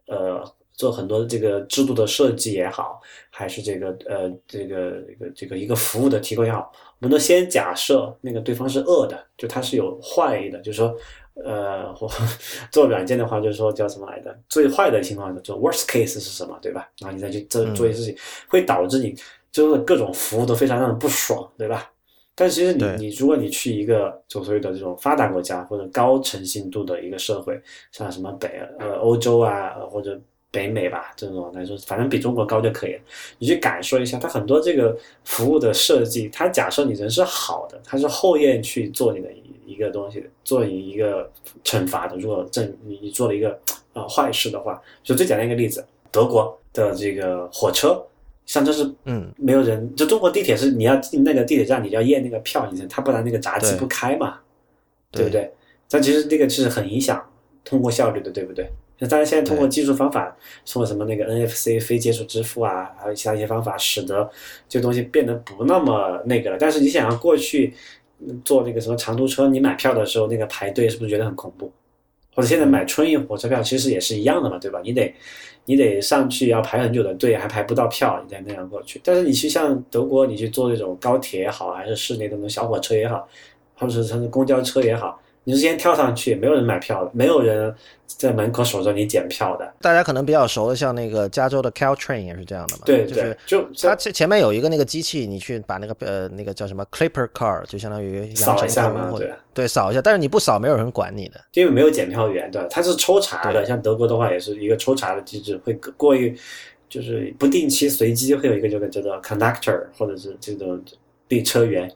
[0.08, 0.44] 呃
[0.74, 3.00] 做很多的这个制度的设计也好，
[3.30, 10.94] 还是这个呃这个这个这个一个服务的提供也好，我们都先假设那个对方是恶的，就他是有坏意的，就是说
[11.44, 11.94] 呃
[12.70, 14.38] 做软件的话，就是说叫什么来的？
[14.50, 16.86] 最坏的情况就 worst case 是什么，对吧？
[16.98, 18.16] 然后你再去做做一些事情，
[18.48, 19.14] 会导致你
[19.50, 21.90] 就是各种服务都非常让人不爽，对吧？
[22.38, 27.58] 但其实你你如果你去一个就所谓的这种发达国家或者高诚信度的一个社会，
[27.90, 33.00] 像什么北呃欧洲啊或者北美吧这种来说，反正比中国高就可以了。
[33.38, 34.94] 你去感受一下，它很多这个
[35.24, 41.30] 服务的设计，它假设你人是好的，它是后验去做你的一一个东西，做你一个
[41.64, 42.18] 惩罚的。
[42.18, 43.58] 如果正你你做了一个
[43.94, 45.82] 呃坏事的话，就最简单一个例子，
[46.12, 48.06] 德国的这个火车。
[48.46, 49.94] 像这是嗯，没有人。
[49.94, 54.38] 就中国地铁是你要进那个地铁站，你要验那个票，你他不然那个闸机不开嘛，
[55.10, 55.52] 对不对？
[55.90, 57.22] 但其实这个是很影响
[57.64, 58.70] 通过效率的，对不对？
[58.98, 64.30] 那当然现在通过技术方法，通过什么那个 NFC 非接触支付啊，还有其他一些方法，使得
[64.68, 66.56] 这个东西变得不那么那个了。
[66.58, 67.74] 但是你想要过去
[68.42, 71.70] 坐那个什么长途车，你买票的时候那个排队是不是觉得很恐怖？
[72.36, 74.80] 或者现在买春运火车票其实也是一样的嘛，对吧？
[74.84, 75.12] 你得。
[75.68, 79.00] 你得上去要排很久的队，还排不到票，你再那样过去。
[79.02, 83.26] 但是你去像德国，你去坐那种高铁也好，还是室内的那种小火车也好，
[83.74, 85.20] 或者是乘公交车也好。
[85.46, 87.72] 你之前跳上去，没有人买票的，没有人
[88.04, 89.74] 在门口守着你检票的。
[89.80, 92.82] 大家可能比较熟的，像那个加州的 Caltrain 也是这样的嘛。
[92.84, 100.02] 对对，就它前前面有一个那个机器，你去把那个呃那个叫什么 Clipper Car，就相当于扫一下嘛，对对，扫一下。
[100.02, 102.66] 但是你不扫，没有人管你的，因为没有检票员，对吧？
[102.68, 106.36] 它是抽查的，像德国的话也是一个抽查的机制，会过于
[106.88, 110.82] 就是不定期随机会有一个这个叫做 conductor 或者是这种
[111.28, 111.88] 列车员，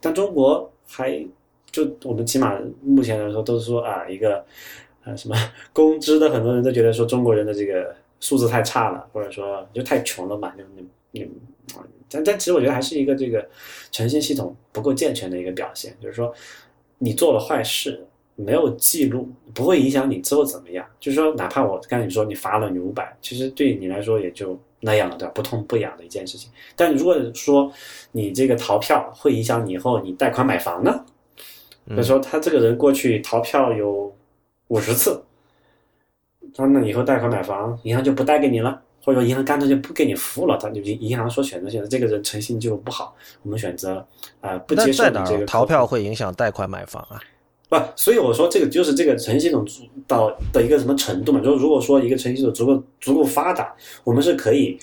[0.00, 1.22] 但中国还。
[1.74, 4.38] 就我们起码目前来说，都是说啊，一个
[5.02, 5.34] 啊什么
[5.74, 11.24] 工资的，很多人都觉得说中国人的这个素质太差了，或者说就太穷了嘛，就你你
[11.76, 13.44] 啊，但但其实我觉得还是一个这个
[13.90, 16.32] 诚信系统不够健全的一个表现，就是说
[16.98, 18.06] 你做了坏事
[18.36, 25.32] 没有记录，不会影响你之后怎么样，就是说哪怕我刚才你说你罚了你五百，其实对你来说也就那样了，对吧？
[25.34, 26.48] 不痛不痒的一件事情。
[26.76, 27.72] 但如果说
[28.12, 31.04] 你这个逃票会影响你以后你贷款买房呢？
[31.86, 34.14] 比如说，他这个人过去逃票有
[34.68, 35.22] 五十次，
[36.54, 44.06] 他那以后贷款买房，银行就不贷给你了，或者说银行干脆就不给你服务了，他就银行说选择性的这个人诚信就不好，我们选择
[44.40, 47.20] 啊不接受在哪你这个逃票会影响贷款买房啊？
[47.68, 49.66] 不，所以我说这个就是这个诚信系统
[50.06, 51.40] 到的一个什么程度嘛？
[51.40, 53.74] 就是如果说一个诚信系统足够足够发达，
[54.04, 54.78] 我们是可以，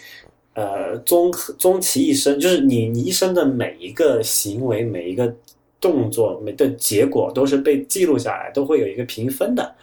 [0.53, 5.33] 呃，终终其一生，就是你你一生的每一个行为、每一个
[5.81, 9.75] 动作、每的结果都是被记录下来，都会有一个评分的。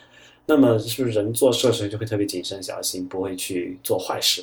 [0.47, 4.43] 那么是不是人做事的时候就会特别谨慎小心，不会去做坏事？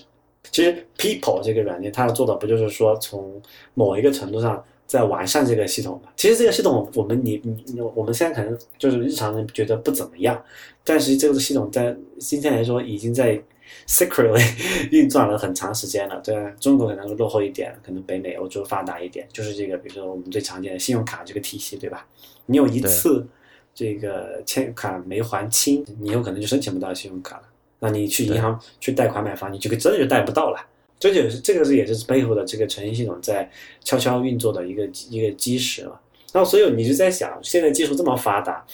[0.52, 3.42] 其实 People 这个软件，它要做的不就是说从
[3.74, 4.64] 某一个程度上。
[4.88, 6.12] 在完善这个系统嘛？
[6.16, 10.40] 其实这个系统，我们你你我们现在可能就是日常人觉得不怎么样，
[10.84, 13.42] 但是这个系统在今天来说已经在
[13.88, 14.44] secretly
[14.92, 16.20] 运转了很长时间了。
[16.22, 19.28] 对，中国可能落后一点，可能北美、欧洲发达一点。
[19.32, 22.08] 就是这个，比如说我们最常见的信用卡这个体系，对吧？
[22.46, 23.26] 你有一次
[23.74, 27.44] 这个欠卡没还清，你有可能就申请不到信用卡了。
[27.80, 30.60] 那你去银行去贷款买房，你这个真的就贷不到了。
[30.98, 33.50] 这就是这个是也是背后的这个诚信系统在
[33.84, 36.00] 悄悄运作的一个一个基石了。
[36.32, 38.66] 然后所以你就在想，现在技术这么发达，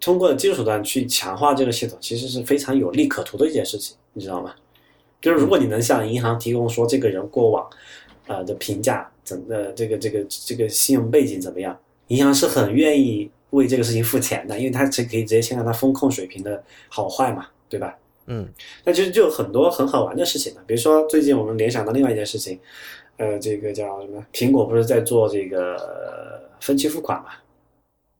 [0.00, 4.54] 通过技术手段去强化这个系统，其实是非常有利可图的一件事情，你知道吗？
[5.20, 7.68] 就是如果你能向银行提供说这个人过往，
[8.26, 11.78] 呃的评价怎呃这个这个这个信用背景怎么样，
[12.08, 17.94] 银行是很愿意为这个事情付钱的，因为他可以直接签到他风控水平的好坏嘛，对吧？
[18.26, 18.48] 嗯，
[18.84, 22.58] 那其实就有很多很好玩的事情的，比如说最近我们联想到另外一件事情，
[23.16, 24.24] 呃，这个叫什么？
[24.32, 25.76] 苹果不是在做这个
[26.60, 27.30] 分期付款嘛？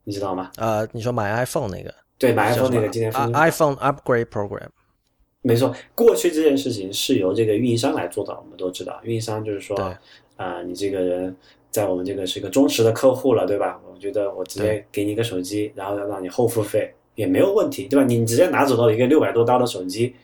[0.04, 0.50] 你知道吗？
[0.56, 1.94] 呃，你说买 iPhone 那个？
[2.18, 4.68] 对，买 iPhone 那个今天 iPhone Upgrade Program。
[5.42, 9.76] 没错，过去这件事情是由这个运营商来做的，我们都知道，运营商就是说，
[10.36, 11.34] 啊，你这个人
[11.70, 13.80] 在我们这个是一个忠实的客户了，对吧？
[13.90, 16.94] 我觉得我直接给你一个手机，然后让你后付费。
[17.16, 18.06] 也没有问题，对吧？
[18.06, 20.14] 你直接拿走了一个六百多刀的手机，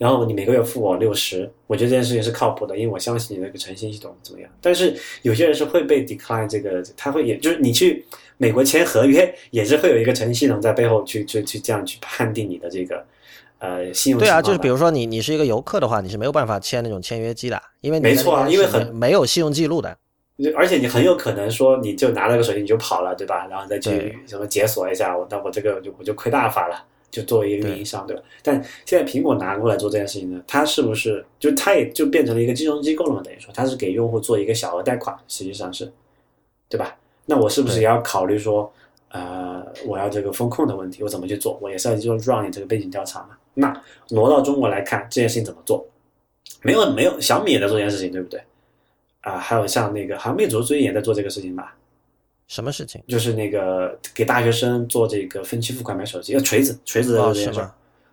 [0.00, 4.50] 然后你每个月付我六十，我觉得这件事情是靠谱的，因为我相信你那个诚信系统怎么样。
[4.58, 8.02] 但是有些人是会被 decline 这个，他会也就是你去
[8.38, 13.04] 美国签合约，也是会有一个诚信系统在背后去去去这样去判定你的这个
[13.58, 14.18] 呃信用。
[14.18, 19.94] 对啊，就是比如说你你是一个游客的话，你是没有办法签那种签约机的，因为没错啊，因为很没有信用记录的。
[20.56, 23.46] 而且你很有可能说，你就拿了个手机你就跑了，对吧？
[23.50, 28.22] 然后再去什么解锁一下，我那我这个就我就亏大发了，就作为一个运营商，对吧？
[28.42, 33.20] 但现在苹果拿过来做这件事情呢，它是不是就它也就变成了一个金融机构了嘛？
[33.22, 35.92] 等于说它是给用户做一个小额贷款，实际上是，
[36.68, 36.96] 对吧？
[37.26, 38.72] 那我是不是也要考虑说，
[39.08, 41.58] 呃，我要这个风控的问题，我怎么去做？
[41.60, 43.30] 我也是要就 run 你这个背景调查嘛？
[43.54, 45.86] 那挪到中国来看这件事情怎么做？
[46.62, 48.40] 没有没有，小米也在做这件事情，对不对？
[49.22, 51.76] 啊，还有像那个，好像魅族最近也在做这个事情吧？
[52.50, 53.00] 什么事情？
[53.06, 57.64] 就是那个给大学生做这个分期付款买手机，锤子，锤子的这件事。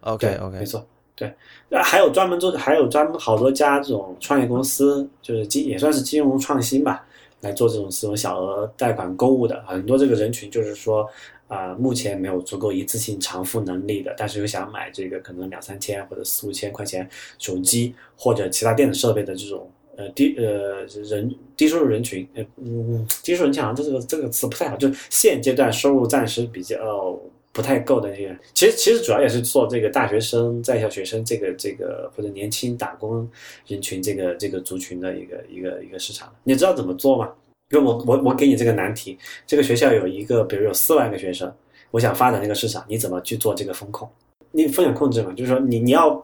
[0.02, 0.86] OK OK，没错，
[1.16, 1.34] 对。
[1.70, 7.04] 那还有专门做，还有专门好多家这种创业公司，就是金也算是金融创新吧，
[7.42, 9.60] 来做这种这种小额贷款购物的。
[9.66, 11.10] 很多这个人群就是说，
[11.48, 17.10] 啊，目前没有足够一次性偿付能力的，但是又想买这个可能两三千或者四五千块钱
[17.40, 19.68] 手机或者其他电子设备的这种。
[19.98, 27.20] 呃低呃人低收入人群，呃嗯低收入人群好像这个这个词不太好，就现阶段收入暂时比较
[27.52, 33.28] 不太够的那些，其实其实主要也是做这个大学生在校学生这个这个或者年轻打工
[33.66, 36.32] 人群这个这个族群的一个一个一个市场。
[36.44, 37.34] 你知道怎么做吗？
[37.72, 39.18] 因为我我我给你这个难题，
[39.48, 41.52] 这个学校有一个比如有四万个学生，
[41.90, 44.08] 我想发展这个市场，你怎么去做这个风控？
[44.52, 46.24] 你风险控制嘛，就是说你你要。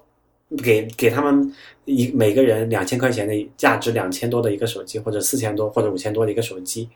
[0.63, 1.51] 给给他们
[1.85, 6.87] 一每个人两千块钱的价值两千多的一个手机，或者四千多或者五千多的一个手机，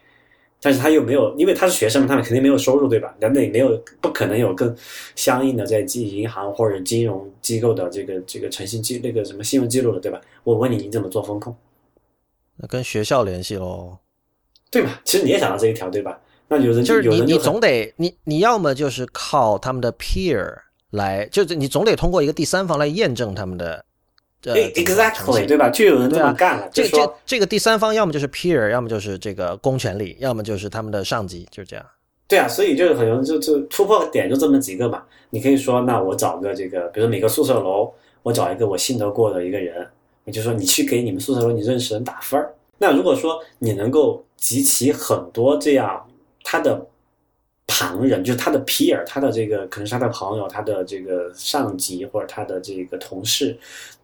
[0.61, 3.15] 但是他又没有，因为他是学生嘛，他们肯定没有收入，对吧？
[3.19, 4.75] 那也没有不可能有更
[5.15, 10.21] 相应的在记银行或者金融机构的这个这个诚信记那个什么信用记录了，对吧？
[10.43, 11.55] 我问你，你怎么做风控？
[12.57, 13.97] 那跟学校联系喽，
[14.69, 15.01] 对吧？
[15.03, 16.19] 其实你也想到这一条，对吧？
[16.47, 20.66] 那有人就是你你总得你你要么就是靠他们的 peer。
[20.91, 23.83] 来，就是你总得通过一个第三方来验证他们的，
[24.45, 25.69] 呃，exactly，对吧？
[25.69, 26.69] 就有人这么干了。
[26.71, 31.85] 这这这个第三方要么就是 peer，要么就是这个公权力，要么就是他们的上级，就是这样。
[32.25, 35.03] 对啊，所以就是很多就就突破点就这么几个嘛。
[35.29, 37.91] 你可以说，那我找个这个，比如说每个宿舍楼，
[38.23, 39.85] 我找一个我信得过的一个人，
[40.23, 42.53] 也就是说你去给你们宿舍楼你认识人打分儿。
[42.77, 46.07] 那如果说你能够集齐很多这样
[46.43, 46.87] 他的。
[47.79, 53.55] 旁人就是他的 peer，他的这个可能是他的朋友，他的这个上级或者他的这个同事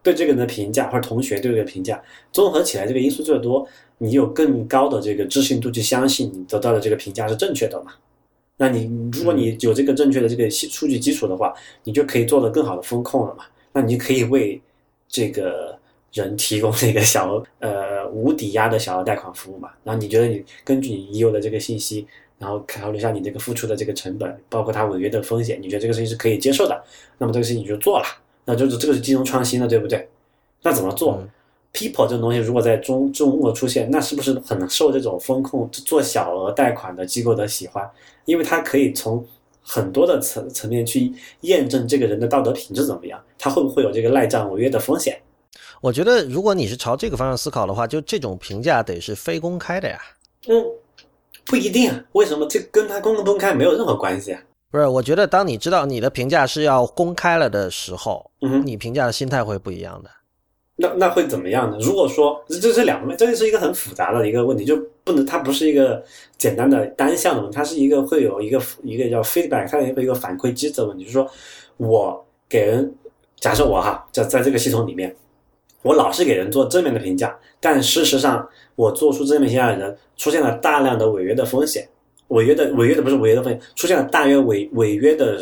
[0.04, 2.00] 对这个人的评价，或者同学对这个评价，
[2.32, 3.68] 综合起来这个因素最多，
[3.98, 7.94] 你有更高的这个置信度去相信你得到的这个评价是正确的嘛？
[8.58, 11.52] 那你如果你有这个正确的这个数据基础的话，
[11.84, 13.46] 你就可以做的更好的风控了嘛？
[13.72, 14.62] 那你就可以为
[15.08, 15.76] 这个
[16.14, 19.72] 人提供这个小额呃无抵押的小额贷款服务嘛。
[19.84, 22.06] 然后你觉得你根据你已有的这个信息，
[22.44, 26.84] 然后考虑一下你这个付出的这个成本，包括他违约的风险，你觉得这个事情是可以接受的，
[27.18, 28.06] 那么这个事情你就做了，
[28.44, 30.08] 那就是这个是金融创新了，对不对？
[30.62, 31.14] 那怎么做？
[31.22, 31.30] 嗯
[31.76, 37.90] People 这种东西如果在中中国出现，那是不是很受这种风控做小额贷款的机构的喜欢？
[38.26, 39.26] 因为它可以从
[39.64, 41.12] 很多的层层面去
[41.42, 45.20] 验证这个人的道德品质怎么样，他会不会有这个赖账违约的风险？
[45.82, 50.00] 我觉得如果你是朝这个方向思考的话，就这种评价得是非公开的呀。
[50.48, 50.64] 嗯，
[51.46, 52.04] 不一定啊。
[52.14, 52.46] 为什么？
[52.48, 54.42] 这跟他公不公开没有任何关系啊。
[54.72, 60.10] 不是，我觉得当你知道你的评价是要公开了的时候，嗯哼，你评价的心态会不一样的。
[60.76, 61.78] 那那会怎么样呢？
[61.82, 66.04] 如果说这这是两面，这是一个很复杂的一个问题，就不能它不是一个
[66.40, 71.30] 简单的单向的问题，它是一个会有一个一个叫 feedback，它有一个反馈机制的问题，就是说
[71.78, 72.92] 我给人，
[73.40, 75.16] 假设我哈在在这个系统里面，
[75.84, 81.88] 我老是给人做正面的评价，但事实上我做出正面评价的人出现了大量的违约的风险，
[82.28, 85.40] 违约的违约的不是违约的风险，出现了大约违违约的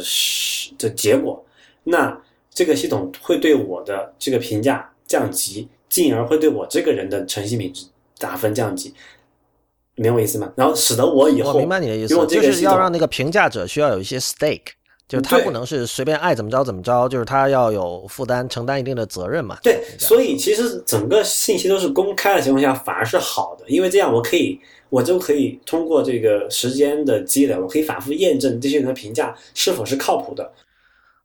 [0.78, 1.44] 的结果，
[1.84, 4.88] 那这个系统会对我的这个评价。
[5.08, 7.86] 降级，进而会对我这个人的诚信品质
[8.18, 8.94] 打分降级，
[9.96, 10.50] 明白我意思吗？
[10.56, 14.68] 然后使得我以后我明白你的意思，就是要让那个评价者需要有一些 stake，
[15.12, 19.58] 就是他不能是随便爱怎么着怎么着，就是他要有负担，承担一定的责任嘛。
[19.62, 24.58] 对，所以其实整个信息都是公开的情况下，反而是好的，因为这样我可以，
[24.88, 30.50] 我就可以通过这个时间的积累，我可以反复验证这些人的评价是否是靠谱的。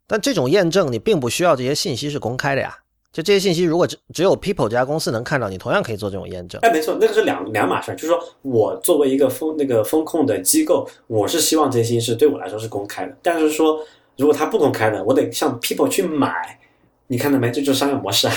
[0.09, 2.77] 但这种验证，你并不需要这些信息是公开的呀。
[3.17, 6.61] 就这些信息，如果只只有 People 这家公司能看到，你同样可以做这种验证。
[6.61, 13.17] 哎，没错，那个是两两码事就是说我作为一个风那个风控的机构，我是希望这些信息是对我来说是公开的。
[13.23, 13.81] 但是说，
[14.19, 16.61] 如果它不公开的，我得向 People 去买。
[17.07, 17.51] 你看到没？
[17.51, 18.35] 这就是商业模式啊。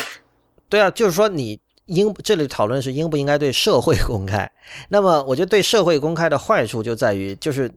[0.69, 4.49] 对啊，就是说你应这里讨论是应不应该对社会公开。
[4.87, 7.69] 那么，我觉得对社会公开的坏处就在于，就是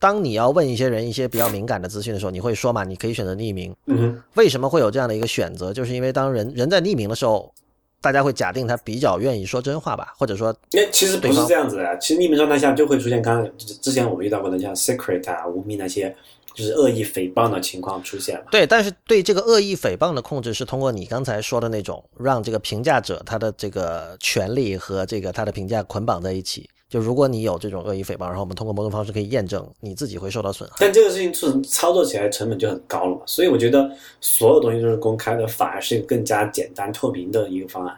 [0.00, 2.82] 当你要问一些人一些比较敏感的资讯的时候，你会说嘛？
[2.82, 3.72] 你可以选择匿名。
[3.86, 5.72] 嗯，为什么会有这样的一个选择？
[5.72, 7.52] 就是因为当人人在匿名的时候，
[8.00, 11.98] 大家会假定他比较愿意说真话吧，或者说，哎，其实不是这样子的。
[11.98, 16.16] 其实匿名状态下就会出现刚刚之前我们遇到过的像 secret 啊、无名那些，
[16.54, 18.46] 就是恶意诽谤的情况出现了。
[18.50, 26.70] 对，但是对这个恶意诽谤的控制是通过你刚才说的那种，让这个评价者他的这个权利和这个他的评价捆绑在一起。
[26.90, 33.88] 就如果你有这种恶意诽谤，然后我们通过某种方式可以验证你自己会受到损害，但这个事情是操作起来成本就很高了嘛，所以我觉得
[34.20, 37.96] 所有东西都是公开的，反而是一个更加简单透明的一个方案。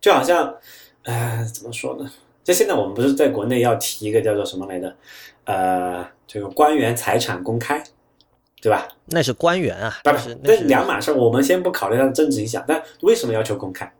[0.00, 0.54] 就好像，
[1.02, 2.08] 呃，怎么说呢？
[2.44, 4.94] 就现在我们不是在国内要提一个叫做什么来着，
[5.46, 7.82] 呃，这个官员财产公开，
[8.62, 8.86] 对吧？
[9.06, 11.10] 那是官员啊，不是那是两码事。
[11.12, 13.92] 我们先不考虑它的政治影响，但为什么要求公开？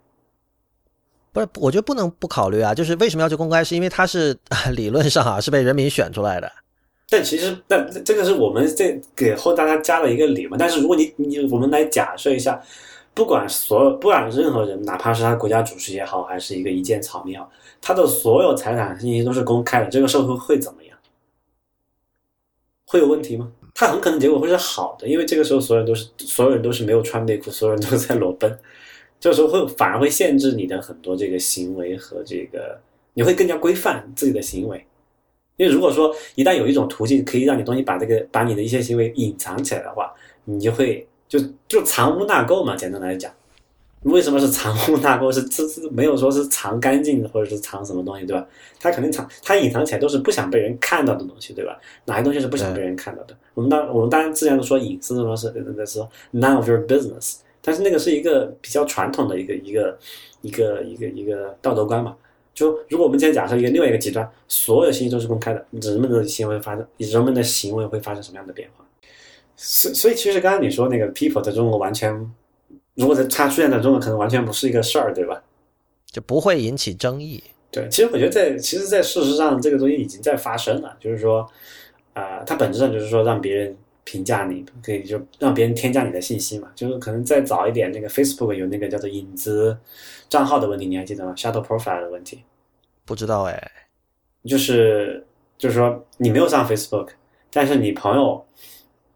[1.36, 2.74] 不是，我觉得不能不考虑啊。
[2.74, 4.34] 就是为什么要去公开，是因为他是
[4.74, 6.50] 理论上啊是被人民选出来的。
[7.10, 10.56] 但其实，但这个是我们在给后大家加了一个理嘛。
[10.58, 12.58] 但是如果你你我们来假设一下，
[13.12, 17.50] 不管所有不管任何人，哪怕是他国家主席也好，还是一个一介草民也好，
[17.82, 20.96] 他的所有财产信息都是公开的，这个社会会怎么样？
[22.86, 23.52] 会有问题吗？
[23.74, 28.58] 他很可能结果会是好的，因为这个时候所有人都是所有人都是没有穿内裤，所有人都在裸奔。
[29.18, 32.78] 这个时候会反而会限制你的很多这个行为和这个，
[33.14, 34.84] 你会更加规范自己的行为。
[35.56, 40.12] 因为如果说一旦有一种途径可以让你东西把这个把你的一些行为隐藏起来的话，
[40.44, 42.76] 你就会就就藏污纳垢嘛。
[42.76, 43.32] 简单来讲，
[44.02, 45.32] 为什么是藏污纳垢？
[45.32, 48.46] 是这是没有说是藏干净或者是藏什么东西，对吧？
[48.78, 51.80] 他肯定藏，他隐藏起来都是不想被人看到的东西，对吧？
[52.04, 53.34] 哪些东西是不想被人看到的？
[53.54, 56.00] 我们当我们当然自然的说隐私，说是那是
[56.34, 57.36] none of your business。
[57.66, 59.98] 但是那个是一个比较传统的一个一个
[60.40, 62.16] 一个一个一个道德观嘛。
[62.54, 68.84] 就如果我们今天假设一个另外一个极端，所有信息都是公开的，人们的行为发生，人们的行为会发生什么样的变化？
[69.56, 72.14] 所所以，其实刚刚你说那个 people 在中国完全，
[72.94, 75.42] 如果在它出现在中国，可能完全不是一个事儿，对吧？
[76.06, 77.42] 就不会引起争议。
[77.72, 80.96] 对，其实我觉得在其实，在事实上，这个东西已经在发生了。
[81.00, 81.44] 就是说，
[82.14, 83.76] 啊，它本质上就是说让别人。
[84.06, 89.76] 评价你可以就让别人添加你的信息嘛，就是可能再早一点，那个 Facebook 有那个叫做影子
[90.28, 92.44] 账号的问题，你还记得吗？Shadow Profile 的问题，
[93.04, 93.60] 不知道哎，
[94.44, 95.26] 就是
[95.58, 97.08] 就是说你没有上 Facebook，
[97.52, 98.46] 但是你朋友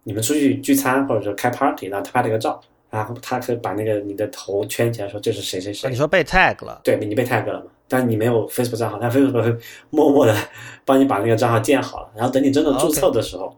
[0.02, 2.60] 你们出去聚餐或者说开 party，然后他拍了个照，
[2.90, 7.66] 然后他可以把那个你的头圈起来说这是谁谁谁，你说被 tag 了，对，你被 tag 了嘛？
[7.86, 9.56] 但你没有 Facebook 账号，但 Facebook 会
[9.90, 10.36] 默默的
[10.84, 13.56] 帮你把那个账号建好了，然后等你真的注册的时候。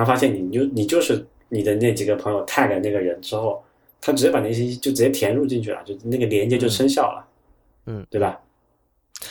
[0.00, 3.62] 然后发现你就你就是你的那几个朋友 tag 那个人之后，
[4.00, 7.28] 他直接把那些就直接填入进去了，就那个连接就生效了，
[7.84, 8.40] 嗯，对吧？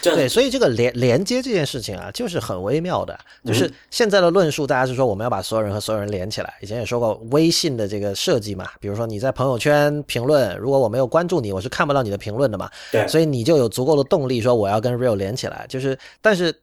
[0.03, 3.19] 对，所以这个连连接这件事情啊，就是很微妙的。
[3.43, 6.53] 就是现在的论述，大家是说我们要把所有人和所有人连起来。
[6.61, 12.69] 以前也说过微信的这个设计嘛，比如说你在朋友圈评论，如果我没有关注你，我是看不到你的评论的嘛。
[12.91, 15.65] 对，所以你就有足够的动力说我要跟 real 连起来。
[15.67, 16.55] 就是，但是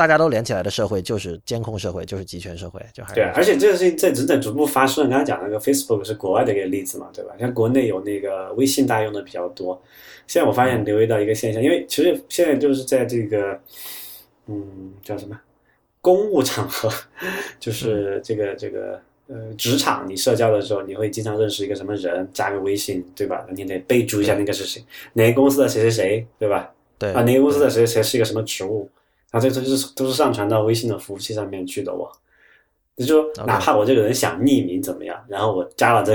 [0.00, 5.10] 大家都连起来的社会就是监控社会，就是集权社会，就还是对，而且这个事情在正在逐步发生。
[5.10, 7.34] 刚才讲那个 Facebook 是国外的一个例子嘛，对吧？
[7.38, 9.78] 像国内有那个微信，大家用的比较多。
[10.26, 13.60] 现在我发现留意到一个现象，因为其实现在就是在这个，
[14.46, 15.38] 嗯，叫什么
[16.00, 16.88] 公务场合，
[17.58, 23.46] 就是这个这个呃职场，你社交的时候，你会经常认识一个什么人，加个微信，对吧？
[23.54, 24.82] 你得备注一下那个是谁，
[25.12, 26.70] 哪个公司的谁谁谁，对吧？
[26.98, 28.88] 对啊，哪个公司的谁谁是一个什么职务，
[29.30, 32.10] 啊，这都是都是上传到微信的服务器上面去的哦。
[32.96, 36.14] 也就是说，哪怕我这个人想匿名怎么样，然后我加了这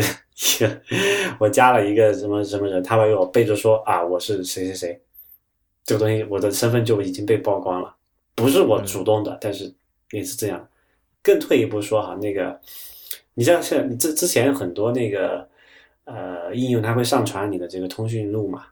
[0.59, 0.81] 个，
[1.39, 5.01] 我加了一个什么什么人，他会给我备注说啊，我是谁谁谁，
[5.83, 7.95] 这个东西我的身份就已经被曝光了，
[8.35, 9.73] 不是我主动的，但是
[10.11, 10.67] 也是这样。
[11.23, 12.59] 更退一步说哈，那个
[13.33, 15.49] 你像现你之之前很多那个
[16.03, 18.67] 呃应用，它会上传你的这个通讯录嘛，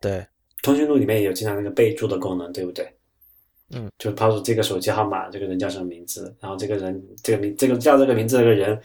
[0.00, 0.24] 对，
[0.62, 2.93] 通讯录里面也有经常那个备注的功能，对不对？
[3.70, 8.78] 嗯，就抛出这个手机号码，这个人叫什么名字，然后这个人这个名这个叫这个名字这个人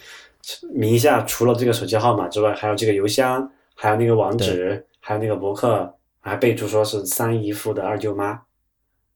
[0.74, 8.40] 名下除了这个手机号码之外，还有这个邮箱，还有那个网址，还有那个博客，还备注说是三姨夫的二舅妈，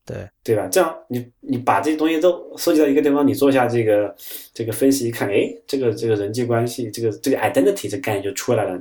[0.06, 0.68] 对，对吧？
[0.68, 4.14] 这样你你把这些东西都收集到一个地方，你做一下这个
[4.53, 8.80] 这个分析，一看，哎，这个这个人际关系，这个这个 identity 这概念就出来了。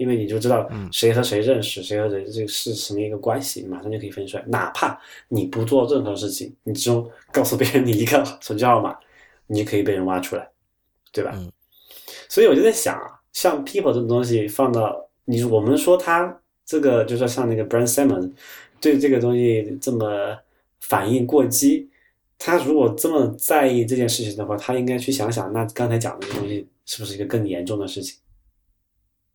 [0.00, 4.44] 因为你就知道谁和谁认识，谁和谁这个是什么一个关系，马上就可以分出来。
[4.46, 4.98] 哪怕
[5.28, 8.96] 你不做任何事情，你只用告诉别人你一个 手机号码，
[9.46, 10.48] 你就可以被人挖出来，
[11.12, 11.32] 对吧？
[11.34, 11.52] 嗯。
[12.30, 18.32] 所以我就在想啊，像 People 这种东西放到你，我们说他这个，就说像那个 Brand Simon
[18.80, 20.34] 对这个东西这么
[20.80, 21.90] 反应过激，
[22.38, 28.18] 他如果这么在意这件事情的话，他应该去想想，那刚才讲的这个东西是不是一个更严重的事情？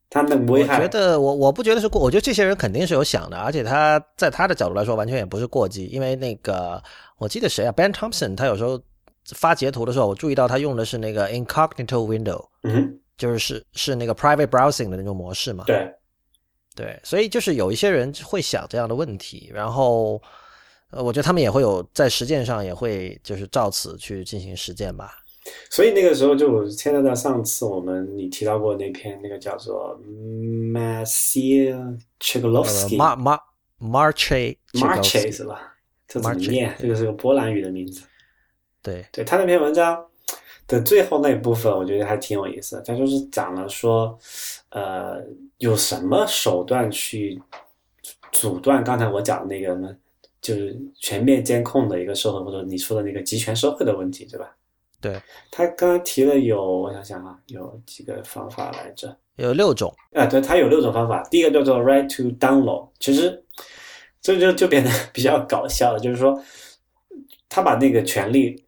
[0.10, 6.82] 他们危害，我觉得我我不觉得是过，我觉得这些人肯定是有想的，而且他在他的角度来说，完全也不是过激，因为那个
[7.18, 8.82] 我记得谁啊，Ben Thompson，他有时候
[9.34, 15.91] 发截图的时候，我注意到他用的是那个 incognito window，嗯，就是是是那个 private browsing 的那种模式嘛，对，
[16.76, 20.22] 对，所以就是有一些人会想这样的问题，然后
[20.91, 25.18] 呃，我觉得他们也会有在实践上也会就是照此去进行实践吧。
[25.69, 33.39] 所以那个时候就牵扯到上次我们你提到过那篇那个叫做 Maciej Chiglovsky Mar Mar
[33.80, 35.76] Marche Marche 是吧？
[36.07, 36.76] 这怎么念？
[36.80, 38.01] 这个是个波兰语的名字。
[38.81, 40.05] 对，对他那篇文章
[40.67, 42.81] 的最后那部分，我觉得还挺有意思的。
[42.81, 44.17] 他就是讲了说，
[44.69, 45.23] 呃，
[45.57, 47.41] 有什么手段去
[48.31, 49.95] 阻断刚才我讲的那个呢？
[50.41, 54.55] 就是全面监控的一个社会，或者你说的那个集权社会的问题，对吧？
[55.01, 59.15] 对他刚刚提了有，我想想啊，有几个方法来着？
[59.35, 61.22] 有六种啊，对，他有六种方法。
[61.30, 63.43] 第一个叫做 right to download，其实
[64.22, 66.41] 这就就变得比较搞笑了，就是说
[67.49, 68.63] 他把那个权利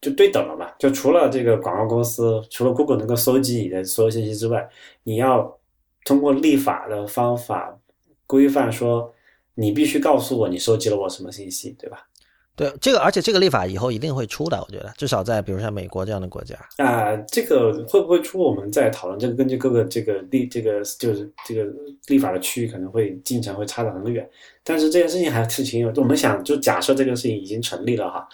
[0.00, 4.68] 就对等了嘛，就除了这个广告公司，除了 Google 能够搜集你的所有信息之外，
[5.04, 5.58] 你要
[6.04, 7.78] 通过立法的方法
[8.26, 9.14] 规范说，
[9.54, 12.08] 你必须告诉我你收集了我什么信息，对吧？
[12.56, 19.18] 对这个，而且这个立法以后一定会出的，我觉得至少在比如像美国这样的国家啊，这个会不会出，我们在讨论。
[19.18, 21.64] 这个根据各个这个立这个就是这个
[22.06, 24.28] 立法的区域，可能会进程会差得很远。
[24.62, 28.28] 但是这件事情还是挺有，我们想就假设这个事情已经成立了哈，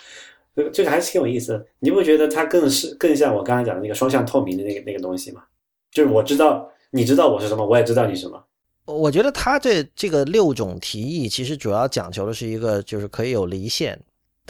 [0.54, 1.66] 这个这个还是挺有意思的。
[1.78, 5.42] 你不觉得它更是更像我刚才讲的那个双向透明的那个那个东西吗？
[5.90, 8.44] 就是我知道你知道我是什么，我也知道你什么。
[8.84, 13.98] 我觉得他这这个六种提议其实主要讲求的是一个就是可以有离线。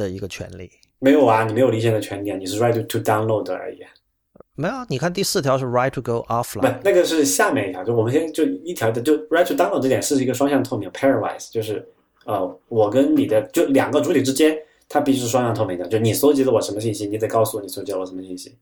[0.00, 3.78] 的一个权利没有啊，你没有离线的权利啊，你是 right to download 而已。
[4.54, 11.86] 没有，你看第四条是 right to go offline，不，那个是下面一条，就我们先就一条的，就 right to download 这点是一个双向透明 pairwise，就是
[12.24, 14.56] 呃，我跟你的就两个主体之间，
[14.88, 18.56] 它必须是双向透明的，就你搜集了我什么信息，你得告诉我你搜集了我什么信息，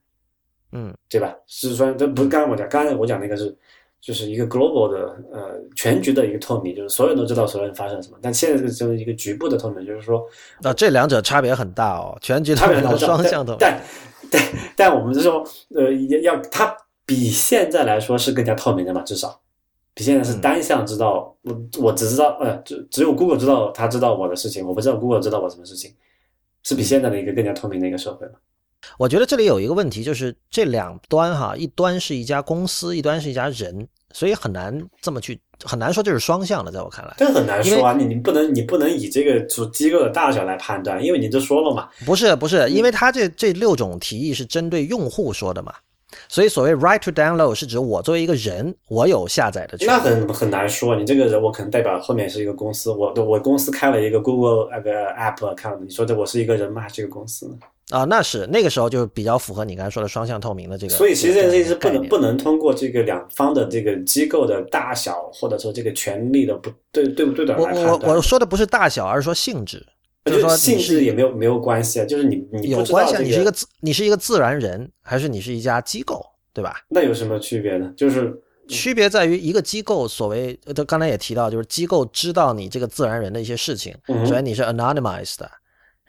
[0.72, 1.34] 嗯，对吧？
[1.46, 3.56] 是双，这不是刚刚我讲，刚才我讲那个是。
[4.00, 4.98] 就是一个 global 的
[5.32, 8.18] 呃全局的一个透明，就是所有人都知道所有人发生什么。
[8.22, 10.24] 但现在这个就是一个局部的透明，就是说，
[10.62, 12.16] 啊，这两者差别很大哦。
[12.22, 13.80] 全局差别是双向的，但
[14.30, 14.42] 但
[14.76, 15.44] 但我们就说，
[15.74, 15.92] 呃，
[16.22, 19.40] 要它比现在来说是更加透明的嘛，至少
[19.94, 21.34] 比现在是单向知道。
[21.42, 25.92] 我我只知道，呃，只只有 Google 知道他知道我的事情，我不知道 Google 知道我什么事情，
[26.62, 28.34] 是比现在的一个更加透明的一个社会嘛？
[28.98, 37.14] 我觉得这里有一个问题，就是这两端哈，一端是一家公司，一端是一家人，所以很难这么去，很难说这是双向的，在我看来。
[37.18, 41.88] 这很难说啊，你你不能你不能以这个主机构的大小来判断，因为你都说了嘛。
[42.06, 45.74] 不是不是，因为他这这六种提议是针对用户说的嘛。
[46.26, 49.90] 所以，所谓 right to download 是指我作为一个人，我有下载的权利。
[49.92, 56.80] 那很很难说，你这个人，我可能代表后面是一个公司，我我公司开了一个 Google 那个 App account，你说这我是一个人吗？
[56.80, 57.56] 还是一个公司呢？
[57.90, 60.94] 啊，那是那个时候就比较符合你刚才说的双向透明的这个。
[60.94, 67.86] 所以，其实这件事情是不能不能通过这个两方的这个机构的大小，或者说这个权利的不对对不对等来判断。
[67.86, 69.84] 我我我说的不是大小，而是说性质。
[70.24, 76.22] 就是说性质也没有没有关系啊，就是你你有关系，你是一个自你是一个自然人，还是你是一家机构？
[76.52, 76.82] 对吧？
[76.88, 77.90] 那有什么区别呢？
[77.96, 78.36] 就是
[78.68, 83.94] 区别在于一个机构，所谓他刚才也提到，就是机构知道你这个自然人的一些事情，
[84.26, 85.50] 所以你是 anonymized 的。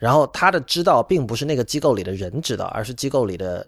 [0.00, 3.64] 然后他的知道并不是那个机构里的人知道，而是机构里的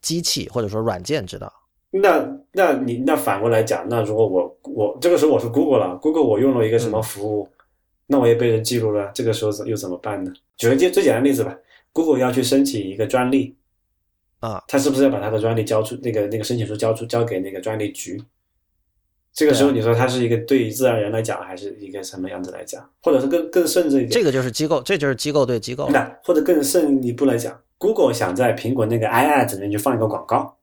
[0.00, 1.52] 机器或者说软件知道。
[1.90, 7.48] 那那你那反过来讲，那如果我我这个时候我是 Google 了，Google 我用了一个什么服务，
[8.06, 10.32] 那我也被人记录了，这个时候又怎么办呢？
[10.56, 11.56] 举个最最简单的例子吧
[11.92, 13.56] ，Google 要去申请一个专利。
[14.40, 15.96] 啊，他是不是要把他的专利交出？
[16.02, 18.22] 那个那个申请书交出交给那个专利局？
[19.36, 22.82] 这个时候你说它是一个对于自然人来讲，还是一个什么样子来讲？
[23.02, 25.90] 或者是更更甚至一点，这个就是机构，这就是机构对机构。
[25.90, 30.56] 那或者更甚一步来讲，Google 想在苹果那个 iAds 里面去放一个广告，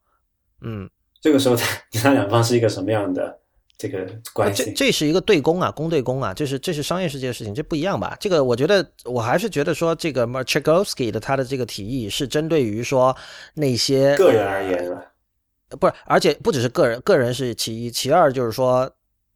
[0.62, 0.90] 嗯，
[1.22, 1.56] 这个时候
[1.92, 3.40] 你看两方是一个什么样的？
[3.76, 8.16] 这个关系，这这是一个对公啊，公对公啊，这是这是商业世界的事情，这不一样吧？
[8.20, 13.14] 这个我觉得，我还是觉得说，这个 Marchegowski 的他的这个提议是针对于说
[13.56, 15.04] 那些个人而言了，
[15.80, 18.90] 不是，而且不只是个人，个人是其一，其二就是说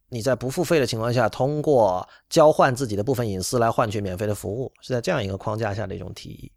[0.08, 6.50] 你在不付费的情况下，通过交换自己的部分隐私来换取免费的服务，是在这样一个框架下的一种提议。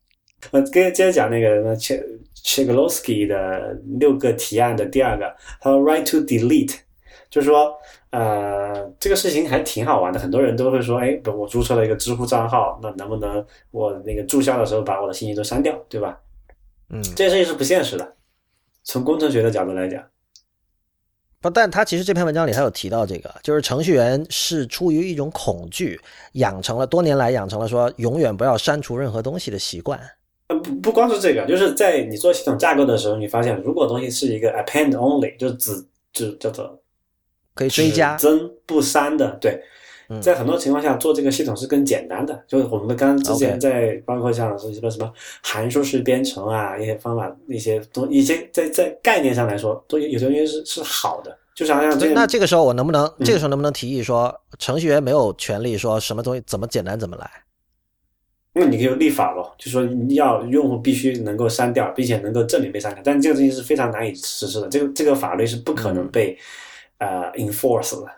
[0.52, 5.26] 呃，跟接着讲那个 Chegowski 的六个提案的第二个，
[5.60, 6.76] 他说 Right to delete。
[7.30, 7.74] 就是说，
[8.10, 10.20] 呃，这个事情还挺好玩的。
[10.20, 16.20] 很多人都会说，哎，我注册了一个知乎账号，那能不能我那个注销的时候把我的信息都删掉，对吧？
[16.90, 18.16] 嗯，这件事情是不现实的。
[18.84, 20.04] 从工程学的角度来讲，
[21.40, 26.00] 不，但他其实这篇文章里他有提到这个，就是程序员是出于一种恐惧，
[26.34, 30.00] 养成了多年来养成了说永远不要删除任何东西的习惯。
[30.48, 36.78] 呃，不不光是这个，就是在你做系统架构的时候，你发现如果东西是一个 append only，就是只只叫做。
[37.54, 39.62] 可以追加增不删的，对，
[40.20, 42.44] 在很多情况下做这个系统是更简单的。
[42.48, 45.14] 就是我们刚之前在包括像是什么什么
[45.44, 51.38] 函数式编程啊一些方法一些东一些在在概念上来说都有有些东西是是好的。
[51.54, 57.30] 就是好像这那这个时候我能不能这个时候能不能提议说程序员没有权利说什么东西怎么简单怎么来？
[58.54, 63.02] 那你可以立法咯，就说要用户必须能够删掉，并且能够证明被删掉。
[63.04, 66.38] 但这个东西是非常难以实施的，这个这个法律是不可能被。
[66.98, 68.12] 呃，enforce 了，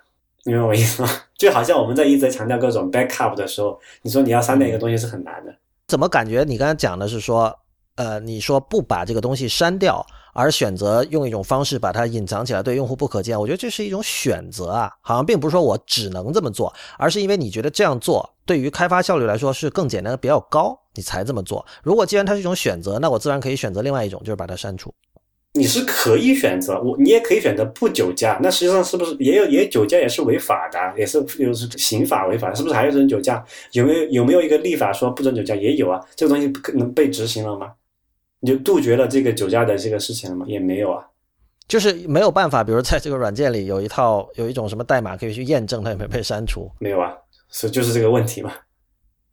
[0.45, 1.09] 明白我意思吗？
[1.37, 5.53] 就好像我们在一直强调各种 backup 的时候，你说你要删掉一个东西是很难的。
[5.87, 7.53] 怎么感觉你刚才讲的是说，
[7.95, 13.39] 呃，你说不把这个东西删掉，而选择用一种方式把它隐藏起来，对用户不可见？
[13.39, 21.65] 我觉得这是一种选择啊，好像并不是说我只能这么做，而是因为你觉得这样做对于开发效率来说是更简单的、比较高，你才这么做。
[21.83, 24.93] 如果既然它是一种选择，那我自然可以选择另外一种，就是把它删除。
[25.55, 28.39] 你是可以选择我，你也可以选择不酒驾。
[28.41, 33.45] 那实际上是不是也有也酒驾也是违法的，也是又是刑法违法，是不是还有这种酒驾？
[33.73, 35.53] 有没有有没有一个立法说不准酒驾？
[35.55, 37.71] 也有啊，这个东西不可能被执行了吗？
[38.39, 40.43] 你就杜绝了这个酒驾的这个事情了吗？
[40.47, 41.05] 也没有啊，
[41.67, 42.63] 就是没有办法。
[42.63, 46.67] 比如在这个软件里有一套有一种什么代码可以去验证它有没有被删除？
[46.79, 47.13] 没有啊，
[47.49, 48.51] 所以就是这个问题嘛。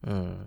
[0.07, 0.47] 嗯。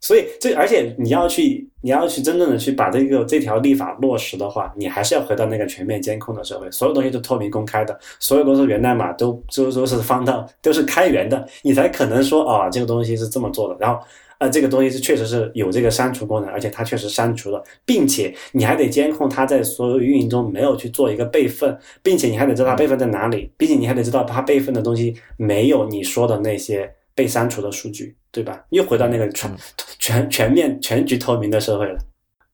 [0.00, 14.00] 所以这而且你要去你要去真正的去把这个这条立法落实的话，你还是要回到那个全面监控的社会，所有东西都透明公开的，所有都是源代码都都都是放到都是开源的，你才可能说啊这个东西是这么做的，然后
[14.38, 26.90] 啊这个东西是确实是有这个删除功能，而且它确实删除了，并且你还得监控它在所有运营中没有去做一个备份，并且你还得知道它备份在哪里，并且你还得知道它备份的东西没有你说的那些。
[27.20, 28.64] 被删除的数据，对吧？
[28.70, 29.54] 又回到那个全
[30.00, 31.98] 全全面全局透明的社会了。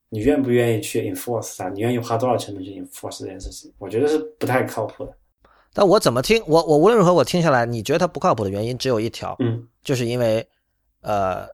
[0.08, 1.68] 你愿不愿意去 enforce 它？
[1.68, 3.72] 你愿意花多少成本去 enforce 这件事情？
[3.78, 5.12] 我觉得是不太靠谱的。
[5.72, 10.44] 但我怎么听，我我无论如何我听下来，你觉得它不靠谱的原因只有一条，嗯，就是因为
[11.02, 11.46] 呃，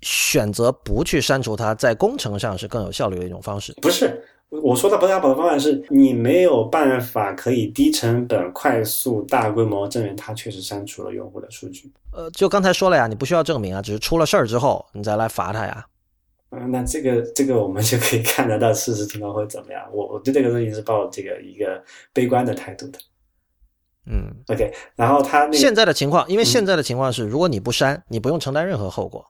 [0.00, 3.72] 选择不去删除它，在工程上是更有效率的一种方式。
[3.80, 4.20] 不是。
[4.60, 11.90] 我说的不太好的方法是你没有办法可以低成本、快速、大规模证明它确实删除了用户的数据。
[12.12, 15.86] 呃，就刚才说了呀，你不需要证明啊，只是出了事儿之后你再来罚他呀。
[16.50, 19.82] 嗯，那这个这个我们就可以看得到事实情况会怎么样。
[19.90, 22.98] 我我对这个事情是抱这个一个悲观的态度的。
[24.04, 29.24] 嗯，OK，然后他那现在的情况，因为现在的情况是，如果你不删，你不用承担任何后果。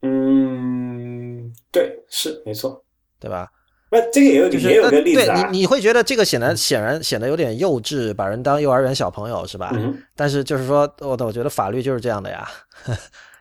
[0.00, 2.82] 嗯，对，是没错，
[3.18, 3.50] 对吧？
[3.90, 9.70] 那这个也有就是也有个例子对啊，你你会觉得这个显然显然显得有点幼稚，把人当幼儿园小朋友是吧？
[9.74, 12.48] 嗯但是就是说，我我觉得法律就是这样的呀。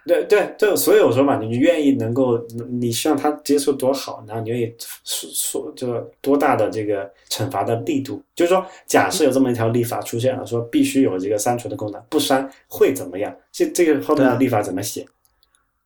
[0.07, 2.39] 对对对，所以我说嘛，你愿意能够，
[2.79, 4.73] 你希望他接受多好，然后你愿意
[5.03, 13.31] 说说这个多大的这个惩罚的力度，就是说，假设有这么一条立法出现了，说必须有这个删除的功能，不删会怎么样？
[13.51, 15.05] 这这个后面的立法怎么写？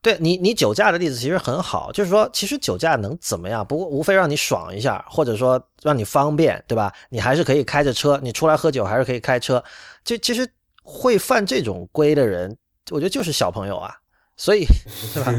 [0.03, 3.65] 对你，你酒驾的例子其实很好，就是说，其实酒驾能怎么样？
[3.65, 6.93] 不过无非让你爽一下，或者说让你方便，对吧？
[7.09, 9.63] 你还是可以开着车，你出来喝酒还是可以开车。
[10.03, 10.45] 这其实
[10.83, 12.53] 会犯这种规的人，
[12.91, 13.95] 我觉得就是小朋友啊，
[14.35, 14.65] 所以
[15.15, 15.33] 对吧？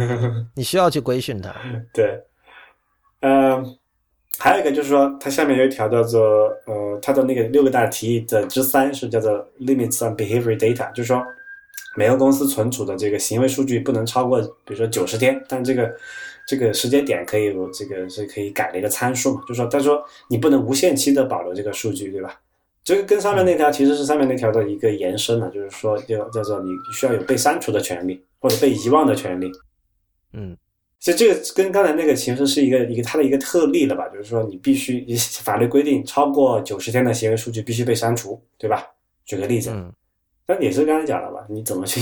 [0.55, 1.55] 你需要去规训他。
[1.93, 2.19] 对，
[3.21, 3.63] 呃，
[4.39, 6.23] 还有一个就是说，它下面有一条叫做
[6.65, 11.23] 呃，它的那个六个大提议的之三是叫做 limits on behavior data，就是说
[11.97, 15.95] 每个公司存储的这个行为数据不能超过，比如说九十天，但这个
[16.47, 22.41] 这个时间点可以有这个是可以改的一个参数嘛，就是说他说你不能无限期的保留这个数据，对吧？
[22.83, 29.51] 这个跟上面那条其实是上面那条的一个延伸了，就是说叫叫做你需要有被删除的权利或者被遗忘的权利。
[30.35, 30.55] 嗯，
[31.01, 34.07] 所以这个跟刚才那个其实是一个一个它的一个特例了吧？
[34.09, 35.07] 就是说你必须
[35.43, 38.85] 法律规定超过九十天的行为数据必须被删除，对吧？
[39.25, 39.91] 举个例子，嗯，
[40.47, 41.47] 但也是刚才讲的吧？
[41.49, 42.01] 你怎么去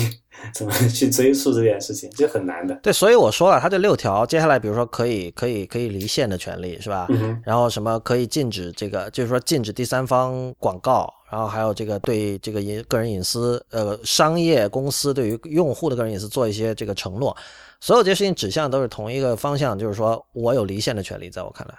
[0.52, 2.74] 怎么去追溯这件事情，这很难的。
[2.82, 7.06] 对，所以我说了，他这六条，接下来比如说可以可以可以离线的权利是吧？
[7.10, 17.36] 嗯，然后什么可以禁止这个，就是说禁止第三方广告，然后还有这个对这个隐个人隐私，呃，商业公司对于用户的个人隐私做一些这个承诺，
[17.80, 21.74] 所有这些事情指向都是同一个方向，就是说我有离线的权利，在我看来，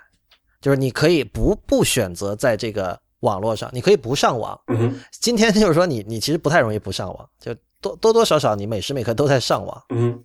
[0.62, 4.60] 就是你可以不不选择在这个网络上，你可以不上网。
[4.68, 10.24] 嗯，今天就是说你你其实不太容易不上网，就多多多少少你每时每刻都在上网，嗯，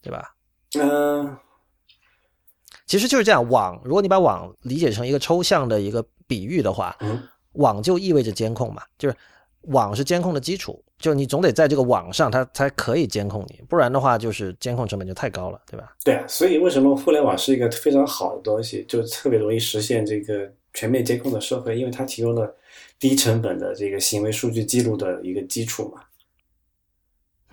[0.00, 0.34] 对吧？
[0.78, 1.36] 嗯、
[2.86, 7.22] 其实就是这样，网如果你把网理解成一个抽象的一个比喻的话，嗯
[7.52, 9.16] 网就意味着监控嘛，就是
[9.62, 15.96] 网是监控的基础，就你总得在这个网上，它才可以监控你，不然的话就是监控成本就太高了，对吧？
[16.04, 22.54] 对啊，所以为什么互联网是一个非常好的东西，就特别容易实现这个全面监控的社会，因为它提供了
[22.98, 26.02] 低成本的这个行为数据记录的一个基础嘛。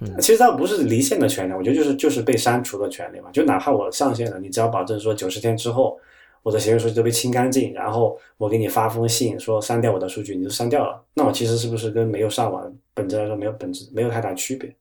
[0.01, 3.31] 嗯其实它不是离线的权利，我觉得就是就是被删除的权利嘛。
[3.31, 5.97] 就哪怕我上线了，你只要保证说九十天之后
[6.43, 14.75] 我的行为数据都被清干净，然后我给你发封信说删掉我的数据，你就删掉了，那我其实是不是跟没有上网本质来说没有本质没有太大区别？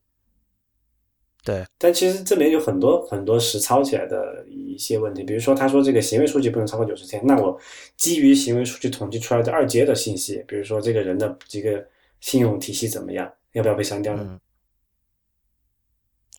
[1.44, 7.60] 对，但其实这里面有很多很多实操起来的一些问题，比如说他说这个行为数据不能超过九十天，那我
[7.98, 11.86] 基于行为数据统计出来的二阶的信息，比如说这个人的这个
[12.20, 14.24] 信用体系怎么样，要不要被删掉呢？
[14.26, 14.40] 嗯，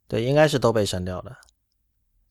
[0.07, 1.31] 对，应该是都被删掉的，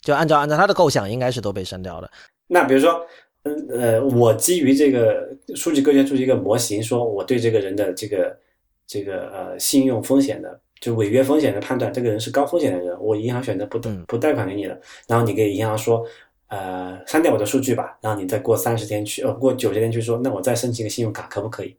[0.01, 2.11] 就按照按照他的构想，应该是都被删掉的。
[2.49, 3.07] 那比如说，
[3.45, 8.37] 嗯呃，我基于这个数据构建出一个模型，说我对这个人的这个
[8.85, 16.05] 这个呃信用风险的，就违约风险的判断，这个人是高风险的人，我银行选择不不贷款给你了，然后你给银行说，
[16.49, 21.77] 呃，删掉我的数据吧，然后你再过三十天去，呃，过九十天去说，那我再申请个信用卡可不可以？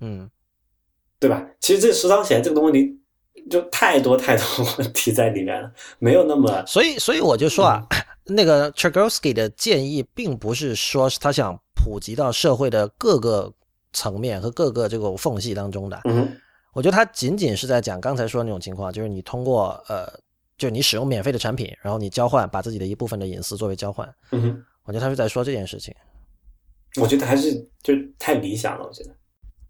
[0.00, 0.30] 嗯，
[1.18, 1.44] 对吧？
[1.60, 2.96] 其实这实操起来这个问题
[3.50, 4.44] 就太多太多
[4.78, 13.52] 问题在里面了，没有那么所以所以我就说啊，嗯 那个 Chagosky 的建议，并不是说是他想普及到社会的各个
[13.92, 16.00] 层面和各个这个缝隙当中的。
[16.04, 16.36] 嗯哼
[16.72, 20.06] 我觉得他仅仅是在讲刚才说的那种情况，就是你通过呃，
[20.56, 24.08] 就你使用免费的产品，然后你交换，把自己的一部分的隐私作为交换。
[24.30, 24.64] 嗯哼。
[24.84, 25.94] 我觉得他是在说这件事情。
[26.96, 28.84] 我觉得还是就太理想了。
[28.84, 29.14] 我觉得，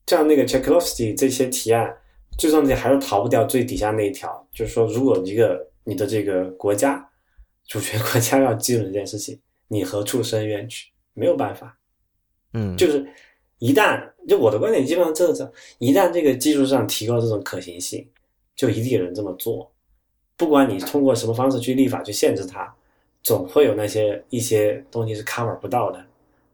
[0.06, 1.94] 像那个 Cheklovsky 这些提案，
[2.38, 7.06] 最终你还是逃不掉最底下那一条，就是说，如果一个你的这个国家
[7.66, 10.90] 主权国家要记录这件事情，你何处伸冤去？
[11.12, 11.76] 没有办法，
[12.54, 13.06] 嗯，就是
[13.60, 18.04] 一旦就我的观点基本上就是，一旦这个技术上提高这种可行性，
[18.56, 19.70] 就一定有人这么做。
[20.36, 22.74] 不管你通过什么方式去立法去限制它，
[23.22, 26.04] 总会有那些一些东西是 cover 不到的。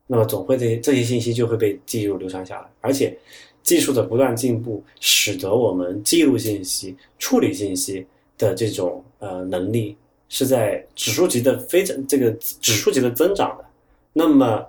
[0.08, 3.16] 那么总会这些这些信息就会被记录流传下来，而且
[3.62, 8.06] 技术的不断进步，使得我们记录信息、处理信息
[8.38, 9.96] 的这种呃能力
[10.28, 13.64] 是在指数级的非增这个指数级的增长的。
[14.12, 14.64] 那么，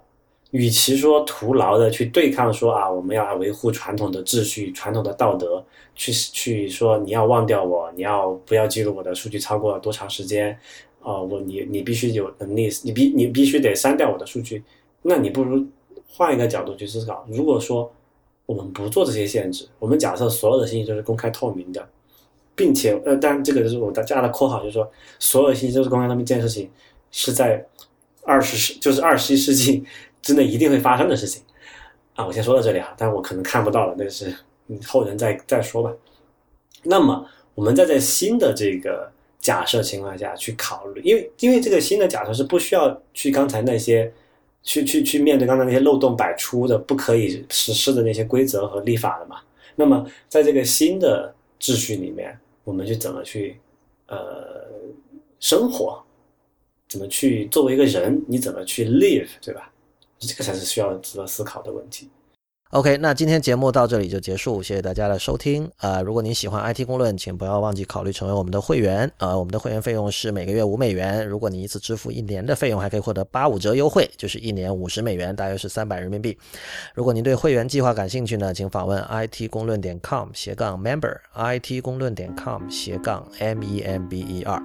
[0.58, 5.64] 与其说徒劳的去对抗说啊，我们要维护传统的秩序、传统的道德，
[5.94, 10.58] 去去说你要忘掉我，你要不要记录我的数据超过多长时间，
[11.04, 14.64] 啊，我你你必须有能力，你必你必须得删掉我的数据，
[15.04, 15.64] 那你不如
[16.08, 17.92] 换一个角度去思考，如果说
[18.48, 21.88] 我们不做这些限制，我们假设所有的信息都是公开透明的，
[22.56, 24.90] 并且呃，当然这个就是我加了括号，就是说
[25.20, 26.68] 所有信息都是公开透明这件事情
[27.12, 27.64] 是在
[28.24, 29.86] 二十世就是二十一世纪
[30.22, 31.42] 之内一定会发生的事情
[32.16, 34.34] 啊，我先说到这里哈，但我可能看不到了，那是
[34.86, 35.94] 后人再再说吧。
[36.84, 37.26] 那么
[37.56, 39.12] 我们再在新的这个。
[39.40, 44.12] 假设情况下去考虑，因为因为这个新的假设是不需要去刚才那些
[44.62, 49.38] 去去去面对刚才那些漏洞百出的不可以实施的那些规则和立法的嘛。
[49.76, 53.58] 那么在这个新的秩序里面，我们去怎么去
[54.08, 54.68] 呃
[55.40, 56.04] 生活，
[56.90, 59.72] 怎么去作为一个人，你怎么去 live，对吧？
[60.20, 62.10] 这个才是需要值得思考的问题。
[62.72, 65.72] OK，那今天节目到这里就结束，谢谢大家的收听。
[65.78, 69.10] 呃，如果您喜欢 IT 公论，请不要忘记考虑成为我们的会员。
[69.20, 76.38] 呃，我们的会员费用是每个月五美元，如果你一次支付一年的费用，还可以获得八五折优惠，就是一年五十美元，大约是三百人民币。
[76.94, 84.62] 如果您对会员计划感兴趣呢，请访问 IT 公论点 com 斜杠 member，IT 公论点 com 斜杠 M E M B E R。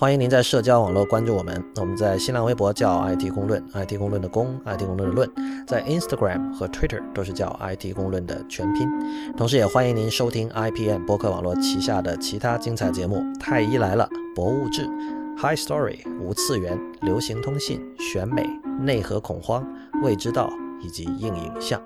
[0.00, 5.28] 欢迎您在社交网络关注我们，我们在新浪微博叫 IT 公论，IT 公论的公，IT 公论的论，
[5.66, 8.88] 在 Instagram 和 Twitter 都是叫 IT 公论的全拼。
[9.36, 14.88] 同时，也欢迎您收听 IPM 播客网络旗下的其他精彩节目：太医来了、博物志、
[15.36, 18.48] High Story、无次元、流行通信、选美、
[18.78, 19.66] 内核恐慌、
[20.04, 20.48] 未知道
[20.80, 21.82] 以及硬影像。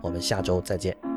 [0.00, 1.11] 我们下周再见。